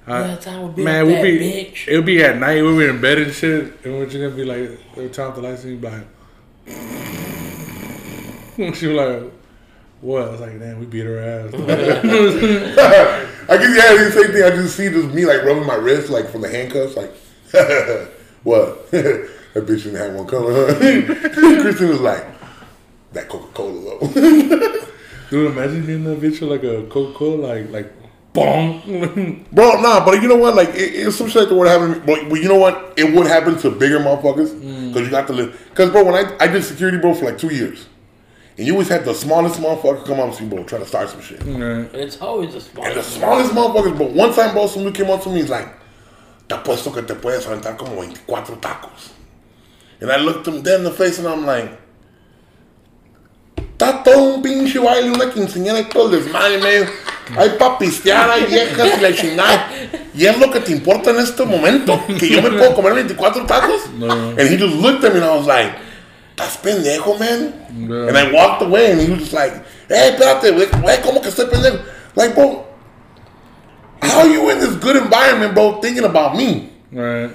[0.10, 1.88] I- That's how it Man, we'll be bitch.
[1.88, 2.62] it'll be at night.
[2.62, 5.36] We'll be in bed and shit, and we're just gonna be like, they'll turn off
[5.36, 6.08] the lights and you be like,
[8.76, 9.24] she was like,
[10.02, 10.22] what?
[10.24, 11.52] I was like, damn, we beat her ass.
[13.50, 14.44] I guess yeah, the same thing.
[14.44, 17.12] I just see just me like rubbing my wrist like from the handcuffs, like
[18.44, 18.92] what?
[18.92, 20.74] that bitch didn't have one color.
[20.74, 20.80] Huh?
[21.62, 22.26] Kristen was like
[23.14, 24.78] that Coca Cola though.
[25.30, 27.94] Dude, imagine being that bitch with like a Coca Cola, like like,
[28.34, 29.46] bong.
[29.52, 30.56] Bro, nah, but you know what?
[30.56, 32.04] Like, it, it's some shit that would happen.
[32.06, 32.94] But, but you know what?
[32.96, 34.94] It would happen to bigger motherfuckers mm.
[34.94, 35.68] because you got to live.
[35.70, 37.88] Because, bro, when I, I did security, bro, for like two years,
[38.58, 41.10] and you always had the smallest motherfucker come up to you, bro, trying to start
[41.10, 41.44] some shit.
[41.44, 41.94] Right.
[41.94, 42.86] It's always a small.
[42.86, 45.68] And the smallest motherfuckers, but one time, bro, somebody came up to me, he's like,
[46.50, 49.12] te apuesto que te puedes aventar como 24 tacos.
[50.02, 51.72] And I looked him dead in the face and I'm like,
[53.78, 56.90] está todo un pinche baile, una quinceañera y todo el desmadre, man.
[57.38, 59.70] Hay pa' pistear, hay viejas y la chingada.
[60.16, 63.46] Y es lo que te importa en este momento, que yo me puedo comer 24
[63.46, 63.90] tacos.
[63.98, 64.30] No.
[64.30, 65.76] And he just looked at me and I was like,
[66.38, 67.54] ¿estás pendejo, man?
[67.90, 68.08] Yeah.
[68.10, 69.54] And I walked away and he was just like,
[69.90, 71.84] hey, espérate, güey, ¿cómo que estoy pendejo?
[72.16, 72.66] Like, bro,
[74.02, 76.72] how are you in this good environment, bro, thinking about me?
[76.92, 77.32] Right.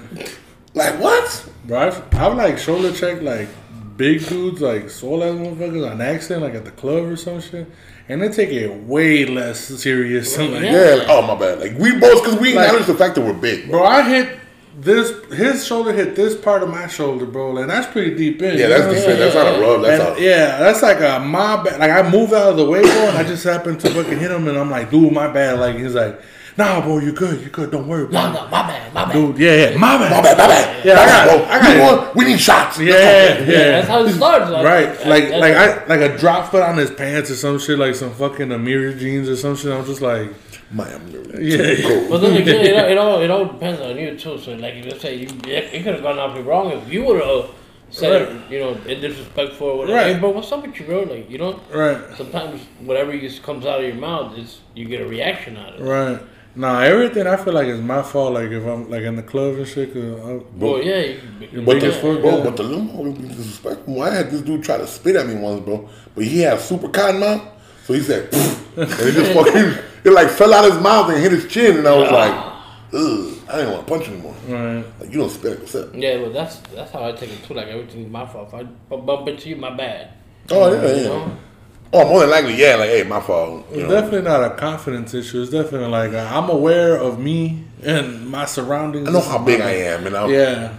[0.74, 1.48] Like, what?
[1.66, 3.48] Bro, I've, I've like shoulder checked like
[3.96, 7.66] big dudes, like soul ass motherfuckers on accident, like at the club or some shit.
[8.08, 10.36] And they take it way less serious.
[10.36, 10.60] Like, Yeah.
[10.72, 11.60] Yeah, like, oh, my bad.
[11.60, 13.68] Like, we both, because we Like- acknowledge the fact that we're big.
[13.68, 13.80] Bro.
[13.80, 14.28] Bro, I hit
[14.76, 17.56] this, his shoulder hit this part of my shoulder, bro.
[17.58, 18.58] And that's pretty deep in.
[18.58, 19.18] Yeah, that's know what I'm different.
[19.18, 19.18] saying?
[19.18, 19.82] That's not a rub.
[19.82, 21.78] That's And, a, yeah, that's like a my bad.
[21.80, 24.30] Like I moved out of the way, bro, and I just happened to fucking hit
[24.30, 25.58] him, and I'm like, dude, my bad.
[25.58, 26.20] Like he's like,
[26.56, 27.70] nah, bro, you're good, you're good.
[27.70, 28.12] Don't worry, bro.
[28.12, 29.12] No, no, my bad, my bad.
[29.12, 30.10] Dude, yeah, yeah, my bad.
[30.10, 30.84] My bad, my bad.
[30.86, 31.44] Yeah, I got- bro.
[31.46, 31.84] I got you it.
[31.84, 32.78] want, we need shots.
[32.78, 33.46] Yeah, Yeah, yeah.
[33.46, 34.50] that's how it starts.
[34.50, 37.34] Like, Right, that- like that's- like I like a drop foot on his pants or
[37.36, 39.70] some shit, like some fucking Amiri jeans or some shit.
[39.72, 40.30] I'm just like,
[40.72, 41.06] My, I'm
[41.38, 41.74] Yeah.
[41.82, 42.08] cool.
[42.08, 44.38] But then again, it, all- it all it all depends on you too.
[44.38, 47.20] So like you say, you it, it could have gone off wrong if you would
[47.20, 47.46] have uh,
[47.90, 48.50] said Right.
[48.50, 49.98] you know in disrespectful or whatever.
[49.98, 50.14] Right.
[50.14, 51.02] Hey, but what's up with you, bro?
[51.02, 51.62] Like you don't.
[51.72, 55.74] right, Sometimes whatever just comes out of your mouth is you get a reaction out
[55.74, 55.84] of it.
[55.88, 56.20] right.
[56.54, 58.34] Nah, everything I feel like is my fault.
[58.34, 61.20] Like if I'm like in the club and shit, cause I'm, Well, yeah, you,
[61.50, 62.44] You're But big the, as fuck, bro, yeah.
[62.44, 64.02] but the little more disrespectful.
[64.02, 65.88] I had this dude try to spit at me once, bro.
[66.14, 67.42] But he had super cotton mouth,
[67.86, 71.10] so he said, "Pfft," and it just fucking, it like fell out of his mouth
[71.10, 72.32] and hit his chin, and I was like,
[72.94, 74.34] ugh, I didn't want to punch anymore.
[74.48, 74.84] right.
[75.00, 75.94] Like you don't spit at yourself.
[75.94, 77.54] yeah, well that's that's how I take it too.
[77.54, 78.48] Like everything's my fault.
[78.48, 80.10] If I bump into you, my bad.
[80.50, 81.02] Oh yeah, You yeah.
[81.08, 81.36] know?
[81.94, 82.76] Oh, more than likely, yeah.
[82.76, 83.66] Like, hey, my fault.
[83.70, 83.88] It's know?
[83.90, 85.42] definitely not a confidence issue.
[85.42, 89.08] It's definitely like uh, I'm aware of me and my surroundings.
[89.08, 90.74] I know how big I am, and I, Yeah.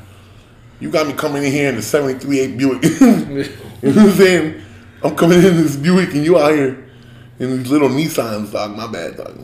[0.80, 2.84] you got me coming in here in the '73 8 Buick.
[3.00, 3.46] you know
[3.82, 4.62] what I'm saying?
[5.04, 6.83] I'm coming in this Buick, and you out here
[7.44, 8.76] in these little Nissans, dog.
[8.76, 9.38] My bad, dog.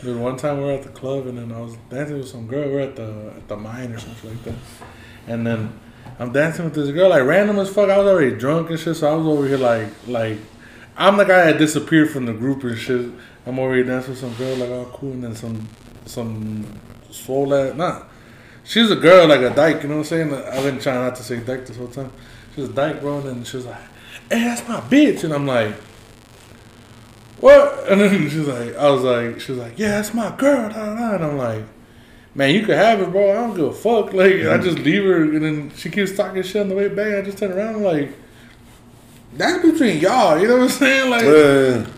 [0.00, 2.46] Dude, one time we were at the club and then I was dancing with some
[2.46, 2.68] girl.
[2.68, 4.54] We are at the at the mine or something like that.
[5.26, 5.78] And then
[6.18, 7.88] I'm dancing with this girl like random as fuck.
[7.88, 10.38] I was already drunk and shit, so I was over here like like
[10.96, 13.10] I'm the guy that disappeared from the group and shit.
[13.46, 15.68] I'm over here dancing with some girl like oh cool, and then some
[16.04, 16.66] some
[17.10, 18.02] swole ass nah.
[18.64, 20.34] She's a girl like a dyke, you know what I'm saying?
[20.34, 22.12] I've been trying not to say dyke this whole time.
[22.54, 23.80] She's a dyke, bro, and then she was like,
[24.30, 25.74] "Hey, that's my bitch," and I'm like
[27.42, 27.88] what?
[27.88, 30.68] And then she's like, I was like, she was like, yeah, that's my girl.
[30.68, 31.14] Da, da, da.
[31.16, 31.64] And I'm like,
[32.34, 33.30] man, you could have it, bro.
[33.30, 34.12] I don't give a fuck.
[34.14, 37.14] Like, I just leave her, and then she keeps talking shit on the way back.
[37.14, 38.12] I just turn around, I'm like,
[39.34, 40.38] that's between y'all.
[40.38, 41.10] You know what I'm saying?
[41.10, 41.24] Like.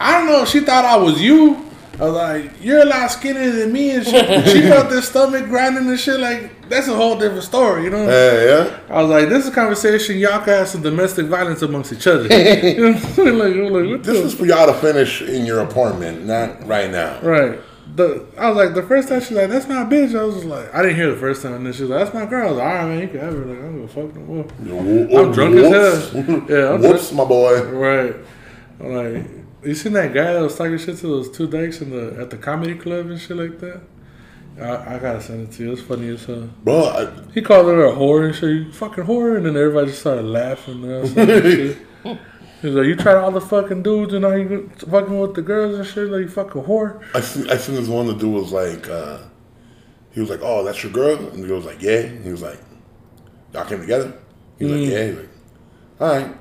[0.01, 0.43] I don't know.
[0.43, 1.71] if She thought I was you.
[2.01, 4.49] I was like, you're a lot skinnier than me, and shit.
[4.49, 6.19] she felt this stomach grinding and shit.
[6.19, 8.05] Like, that's a whole different story, you know?
[8.05, 8.79] Yeah, yeah.
[8.89, 12.07] I was like, this is a conversation y'all can have some domestic violence amongst each
[12.07, 12.23] other.
[12.67, 13.73] you know what I'm saying?
[13.73, 17.21] Like, This the is for y'all to finish in your apartment, not right now.
[17.21, 17.61] Right.
[17.95, 20.47] The I was like the first time she's like, "That's my bitch." I was just
[20.47, 22.49] like, I didn't hear the first time, and then she was like, "That's my girl."
[22.49, 24.09] I was like, "All right, man, you can have her." Like, I don't give a
[24.09, 25.21] fuck no more.
[25.21, 26.25] I'm drunk as hell.
[26.49, 27.63] Yeah, I'm Whoops, my boy.
[27.63, 28.17] Right.
[28.81, 31.91] I'm like, you seen that guy that was talking shit to those two dykes in
[31.91, 33.81] the at the comedy club and shit like that?
[34.61, 35.73] I, I gotta send it to you.
[35.73, 36.49] It's funny as hell.
[36.63, 38.51] Bro, I, He called her a whore and shit.
[38.51, 40.85] You fucking whore, and then everybody just started laughing.
[40.85, 41.79] And I like, shit.
[42.65, 45.43] He was like, "You tried all the fucking dudes, and now you fucking with the
[45.43, 46.09] girls and shit.
[46.09, 48.07] Like you fucking whore." I seen, I seen this one.
[48.07, 49.19] The dude was like, uh,
[50.13, 52.31] he was like, "Oh, that's your girl," and the girl was like, "Yeah." And he
[52.31, 52.59] was like,
[53.53, 54.17] "Y'all came together?"
[54.59, 55.29] He was like, "Yeah." He's like,
[56.01, 56.37] "All right."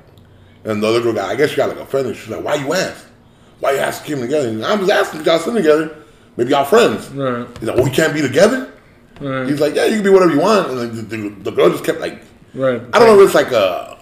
[0.64, 2.16] And the other girl got, I guess she got like offended.
[2.16, 3.06] She's like, "Why you ask?
[3.64, 5.96] Why you asking came together?" Like, I'm just asking if y'all sitting together.
[6.36, 7.10] Maybe y'all friends.
[7.12, 7.48] Right.
[7.60, 8.72] He's like, "Oh, we can't be together."
[9.22, 9.48] Right.
[9.48, 11.70] He's like, "Yeah, you can be whatever you want." And like, the, the, the girl
[11.70, 12.82] just kept like, Right.
[12.94, 13.98] I don't know if it's like a.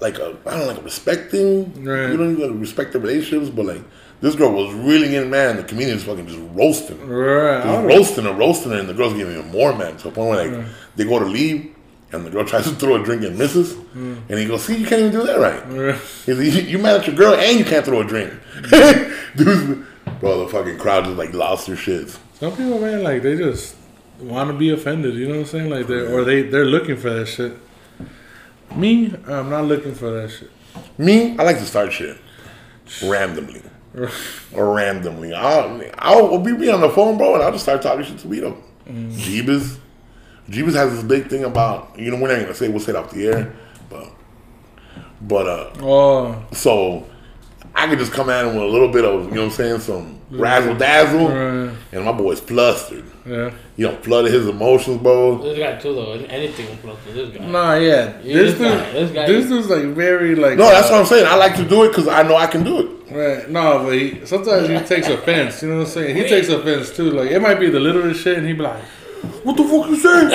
[0.00, 1.72] Like a, I don't know, like a respect thing.
[1.82, 2.10] Right.
[2.10, 3.82] You don't even like respect the relationships, but like
[4.20, 5.56] this girl was really in man.
[5.56, 7.08] The comedian's fucking just roasting.
[7.08, 7.64] Right.
[7.64, 10.28] Just roasting and roasting her, and the girl's giving him more man to the point
[10.28, 11.74] where like they go to leave,
[12.12, 14.16] and the girl tries to throw a drink and misses, hmm.
[14.28, 17.06] and he goes, "See, you can't even do that right." Like, "You- you mad at
[17.06, 18.32] your girl and you can't throw a drink,
[19.36, 19.84] dude.
[20.20, 22.18] Bro, the fucking crowd just like lost their shits.
[22.34, 23.76] Some people, man, like they just
[24.20, 25.14] want to be offended.
[25.14, 25.70] You know what I'm saying?
[25.70, 27.52] Like they or they they're looking for that shit.
[28.74, 30.50] Me, I'm not looking for that shit.
[30.98, 32.16] Me, I like to start shit
[33.04, 33.62] randomly
[34.54, 35.34] or randomly.
[35.34, 38.28] I'll I'll be, be on the phone, bro, and I'll just start talking shit to
[38.28, 38.56] Vito.
[38.88, 39.12] Mm.
[39.12, 39.78] Jeebus,
[40.48, 42.96] Jeebus has this big thing about you know we're not gonna say we'll say it
[42.96, 43.54] off the air,
[43.90, 44.10] but
[45.22, 45.70] but uh.
[45.82, 47.06] Oh, So
[47.74, 49.50] I could just come at him with a little bit of, you know what I'm
[49.52, 51.28] saying, some razzle dazzle.
[51.28, 51.74] Right.
[51.92, 53.04] And my boy's flustered.
[53.26, 53.50] yeah.
[53.76, 55.38] You know, flooded his emotions, bro.
[55.38, 56.12] This guy too though.
[56.12, 57.44] Anything will float this guy.
[57.46, 58.18] Nah, yeah.
[58.22, 60.56] Yeah, This this dude, guy- this guy- this dude's like very like.
[60.58, 61.26] No, that's what I'm saying.
[61.26, 63.14] I like to do it because I know I can do it.
[63.14, 63.48] Right.
[63.50, 65.62] No, but he, sometimes he takes offense.
[65.62, 66.16] You know what I'm saying?
[66.16, 67.10] He takes offense too.
[67.10, 68.82] Like it might be the littlest shit, and he be like,
[69.44, 70.30] "What the fuck you saying?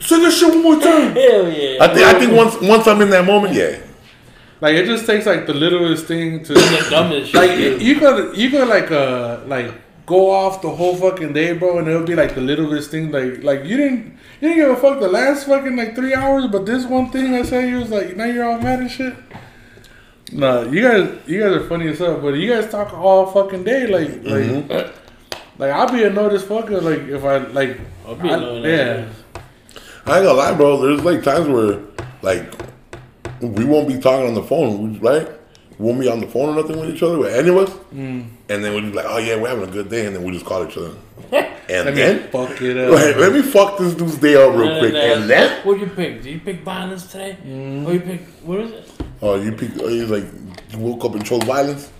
[0.00, 1.84] Say that shit one more time." Hell yeah.
[1.84, 3.78] I think I think once once I'm in that moment, yeah.
[4.60, 7.80] Like it just takes like the littlest thing to the dumbest like shit.
[7.80, 9.72] you could you could like uh like
[10.04, 13.12] go off the whole fucking day, bro, and it'll be like the littlest thing.
[13.12, 16.48] Like like you didn't you didn't give a fuck the last fucking like three hours,
[16.48, 19.14] but this one thing I said you was like now you're all mad and shit.
[20.32, 23.64] Nah, you guys you guys are funny as hell, but you guys talk all fucking
[23.64, 24.92] day like like
[25.58, 29.08] like I'll be annoyed as fuck like if I like I'll be I- yeah.
[30.06, 30.80] I ain't gonna lie, bro.
[30.80, 31.80] There's like times where
[32.22, 32.50] like
[33.40, 35.28] we won't be talking on the phone, we- right?
[35.78, 37.70] We won't be on the phone or nothing with each other with any of us.
[37.94, 38.26] Mm.
[38.48, 40.32] And then we'll be like, oh yeah, we're having a good day, and then we
[40.32, 40.94] just call each other.
[41.70, 42.94] And Let me then fuck it up.
[42.94, 45.82] Wait, let me fuck this dude's day up real And quick, then, and then What'd
[45.82, 46.22] you pick?
[46.22, 47.32] Did you pick violence today?
[47.32, 47.92] Or mm.
[47.92, 48.90] you pick what is it?
[49.20, 49.72] oh, you pick.
[49.78, 50.24] Oh, he's like,
[50.70, 51.92] you woke up and chose violence.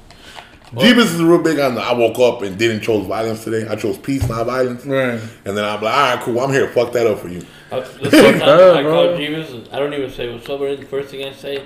[0.73, 1.81] Jeebus is a real big on the.
[1.81, 3.67] I woke up and didn't chose violence today.
[3.69, 4.85] I chose peace, not violence.
[4.85, 5.21] Right.
[5.45, 6.41] And then I'm like, all right, cool.
[6.41, 6.67] I'm here.
[6.67, 7.43] To fuck that up for you.
[7.71, 9.09] Uh, the first time I bro.
[9.09, 10.61] call Jeeves, I don't even say what's up.
[10.61, 11.65] The first thing I say,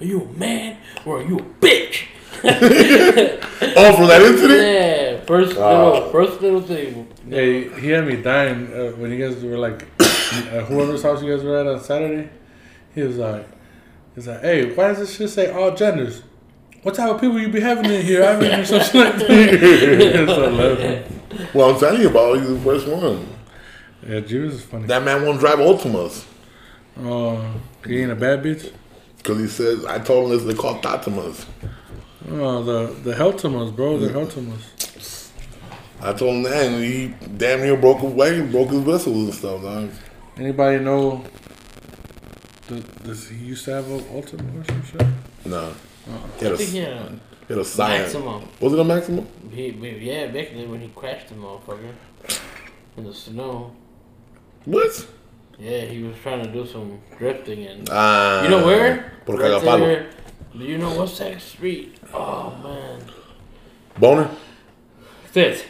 [0.00, 0.76] are you a man
[1.06, 2.04] or are you a bitch?
[3.74, 4.60] Oh, from that incident.
[4.60, 7.08] Yeah, first little, first little thing.
[7.26, 11.22] Yeah, he, he had me dying uh, when you guys were like, at whoever's house
[11.22, 12.28] you guys were at on Saturday.
[12.94, 13.46] He was like,
[14.14, 16.22] he's like, hey, why does this shit say all genders?
[16.82, 18.24] What type of people you be having in here?
[18.24, 19.30] I mean, something like that.
[19.30, 21.48] It's so laughing.
[21.54, 22.38] Well, I'm telling you about.
[22.38, 23.28] He's the first one.
[24.06, 24.86] Yeah, Jews is funny.
[24.86, 26.26] That man won't drive Altimas.
[26.98, 27.54] Oh,
[27.86, 28.72] he ain't a bad bitch.
[29.16, 31.46] Because he says, I told him this, they call Tatamas.
[32.28, 33.98] Oh, the the Heltimas, bro.
[33.98, 34.50] They're mm-hmm.
[34.50, 35.30] Heltimas.
[36.00, 39.62] I told him that, and he damn near broke his broke his vessels and stuff,
[39.62, 39.90] dog.
[40.36, 41.22] Anybody know?
[42.68, 45.06] th- Does he used to have an Altima or some shit?
[45.44, 45.72] No.
[46.38, 47.18] He had I a, think he he had a
[47.48, 48.14] had a science.
[48.14, 48.42] Maxima.
[48.60, 49.24] Was it a Maxima?
[49.50, 51.92] He, he, yeah, back then when he crashed the motherfucker
[52.96, 53.72] in the snow.
[54.64, 55.06] What?
[55.58, 58.42] Yeah, he was trying to do some drifting and Ah.
[58.42, 59.12] you know where?
[59.26, 60.10] Por right there.
[60.56, 61.96] Do you know what's that street?
[62.12, 63.00] Oh man,
[63.98, 64.28] Boner?
[65.30, 65.64] Fifth,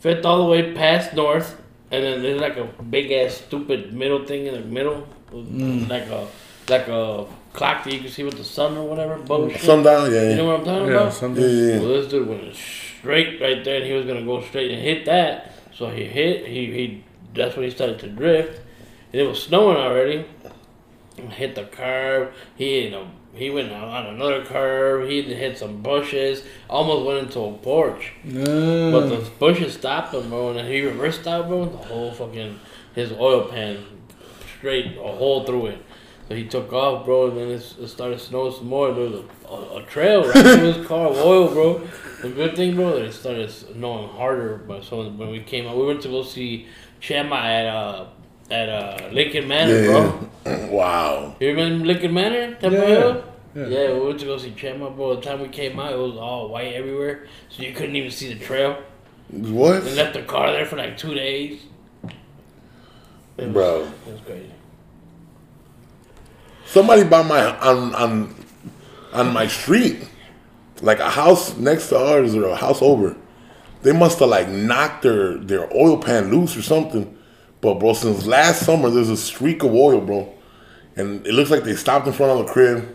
[0.00, 1.56] Fifth all the way past North,
[1.90, 6.26] and then there's like a big ass stupid middle thing in the middle, like a
[6.68, 9.60] like a clock that you can see with the sun or whatever bullshit.
[9.60, 10.10] Sundown?
[10.12, 10.22] Yeah.
[10.22, 10.30] yeah.
[10.30, 11.04] You know what I'm talking Yeah, about?
[11.04, 11.42] yeah, Sunday.
[11.74, 11.78] yeah.
[11.80, 15.04] Well, this dude went straight right there, and he was gonna go straight and hit
[15.06, 15.52] that.
[15.74, 16.46] So he hit.
[16.46, 17.04] He he.
[17.34, 18.60] That's when he started to drift.
[19.12, 20.24] And it was snowing already.
[21.30, 22.32] Hit the curb.
[22.56, 25.08] He hit a, He went on another curve.
[25.08, 26.42] He hit some bushes.
[26.70, 28.12] Almost went into a porch.
[28.24, 29.08] But No.
[29.08, 30.50] the bushes stopped him, bro.
[30.56, 31.66] And he reversed out, bro.
[31.66, 32.58] The whole fucking
[32.94, 33.78] his oil pan
[34.58, 35.78] straight a hole through it.
[36.32, 37.28] So he took off, bro.
[37.28, 38.90] And then it, started snowing some more.
[38.94, 41.86] There was a, a, a trail right through his car of oil, bro.
[42.22, 44.56] The good thing, bro, that it started snowing harder.
[44.56, 46.68] But so when we came out, we went to go see
[47.02, 48.06] Chema at uh
[48.50, 50.28] at uh Lincoln Manor, bro.
[50.46, 50.66] Yeah.
[50.70, 51.36] wow.
[51.38, 53.20] You remember Lincoln Manor, Yeah.
[53.54, 53.66] Yeah.
[53.66, 55.16] Yeah, we went to go see Chema, bro.
[55.16, 58.32] The time we came out, it was all white everywhere, so you couldn't even see
[58.32, 58.82] the trail.
[59.28, 59.84] What?
[59.84, 61.60] They left the car there for like two days.
[63.36, 63.82] It was, Bro.
[64.06, 64.50] it was crazy.
[66.72, 68.34] Somebody by my on on
[69.12, 70.08] on my street,
[70.80, 73.14] like a house next to ours or a house over,
[73.82, 77.14] they must have like knocked their their oil pan loose or something.
[77.60, 80.32] But bro, since last summer, there's a streak of oil, bro,
[80.96, 82.88] and it looks like they stopped in front of the crib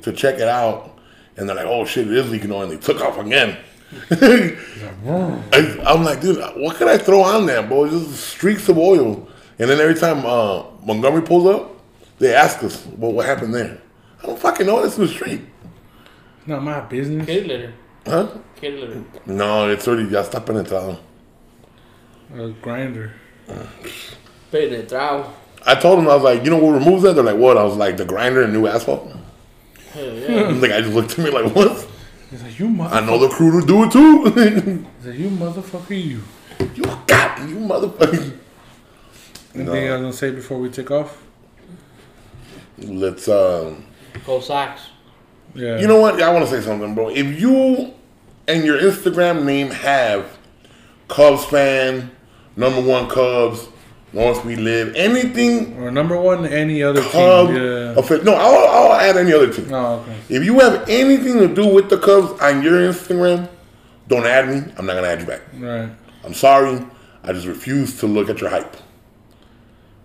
[0.00, 0.98] to check it out,
[1.36, 3.58] and they're like, "Oh shit, it is leaking oil," and they took off again.
[4.10, 7.86] I, I'm like, dude, what can I throw on that, bro?
[7.86, 9.28] Just streaks of oil.
[9.58, 11.79] And then every time uh, Montgomery pulls up,
[12.20, 13.80] they ask us, well, what happened there?
[14.22, 14.84] I don't fucking know.
[14.84, 15.40] It's in the street.
[16.46, 17.26] Not my business.
[17.26, 17.72] Kitty litter.
[18.06, 18.28] Huh?
[18.56, 19.04] Kitty litter.
[19.24, 20.98] No, it's already, ya está penetrado.
[22.34, 23.12] A grinder.
[24.50, 25.32] Penetrado.
[25.66, 27.14] I told them, I was like, you know what removes that?
[27.14, 27.56] They're like, what?
[27.56, 29.10] I was like, the grinder and new asphalt.
[29.92, 30.52] Hell yeah.
[30.52, 31.88] the guy just looked at me like, what?
[32.30, 32.94] He's like, you mother.
[32.94, 34.24] I know the crew to do it too.
[34.98, 36.22] He's like, you motherfucker, you.
[36.74, 38.36] you got me, you motherfucker.
[39.54, 41.24] Anything I was gonna say before we take off?
[42.82, 43.84] Let's, um,
[44.26, 44.80] Go Sox.
[45.54, 45.78] Yeah.
[45.78, 46.20] You know what?
[46.22, 47.08] I want to say something, bro.
[47.10, 47.92] If you
[48.48, 50.38] and your Instagram name have
[51.08, 52.10] Cubs fan,
[52.56, 53.68] number one Cubs,
[54.12, 57.56] once We Live, anything or number one, any other Cub, team.
[57.56, 57.94] Yeah.
[57.94, 59.72] affi- no, I'll, I'll add any other team.
[59.72, 60.16] Oh, okay.
[60.28, 63.48] If you have anything to do with the Cubs on your Instagram,
[64.08, 64.72] don't add me.
[64.76, 65.42] I'm not gonna add you back.
[65.54, 65.88] Right.
[66.24, 66.84] I'm sorry.
[67.22, 68.76] I just refuse to look at your hype.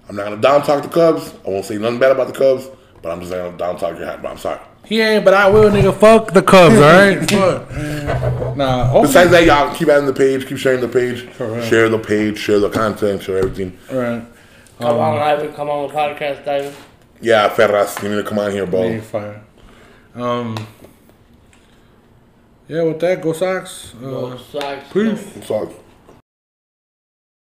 [0.08, 1.34] I'm not gonna down talk the Cubs.
[1.46, 2.68] I won't say nothing bad about the Cubs,
[3.02, 4.22] but I'm just not gonna down talk your hat.
[4.22, 4.60] But I'm sorry.
[4.86, 5.96] He ain't, but I will, nigga.
[5.98, 7.28] Fuck the Cubs, all right?
[7.32, 8.56] Fuck.
[8.56, 9.02] Nah.
[9.02, 11.68] Besides that, y'all keep adding the page, keep sharing the page, Correct.
[11.68, 13.76] share the page, share the content, share everything.
[13.92, 14.24] right.
[14.78, 15.54] Come on, Ivan.
[15.54, 16.74] Come on the podcast, Ivan.
[17.22, 18.84] Yeah, Ferraz, you need to come on here, bro.
[18.84, 19.42] Hey, fire.
[20.14, 20.56] Um.
[22.68, 23.94] Yeah, with that, go Sox.
[23.96, 24.92] Uh, Go Sox.
[24.92, 25.36] peace.
[25.36, 25.70] I'm sorry.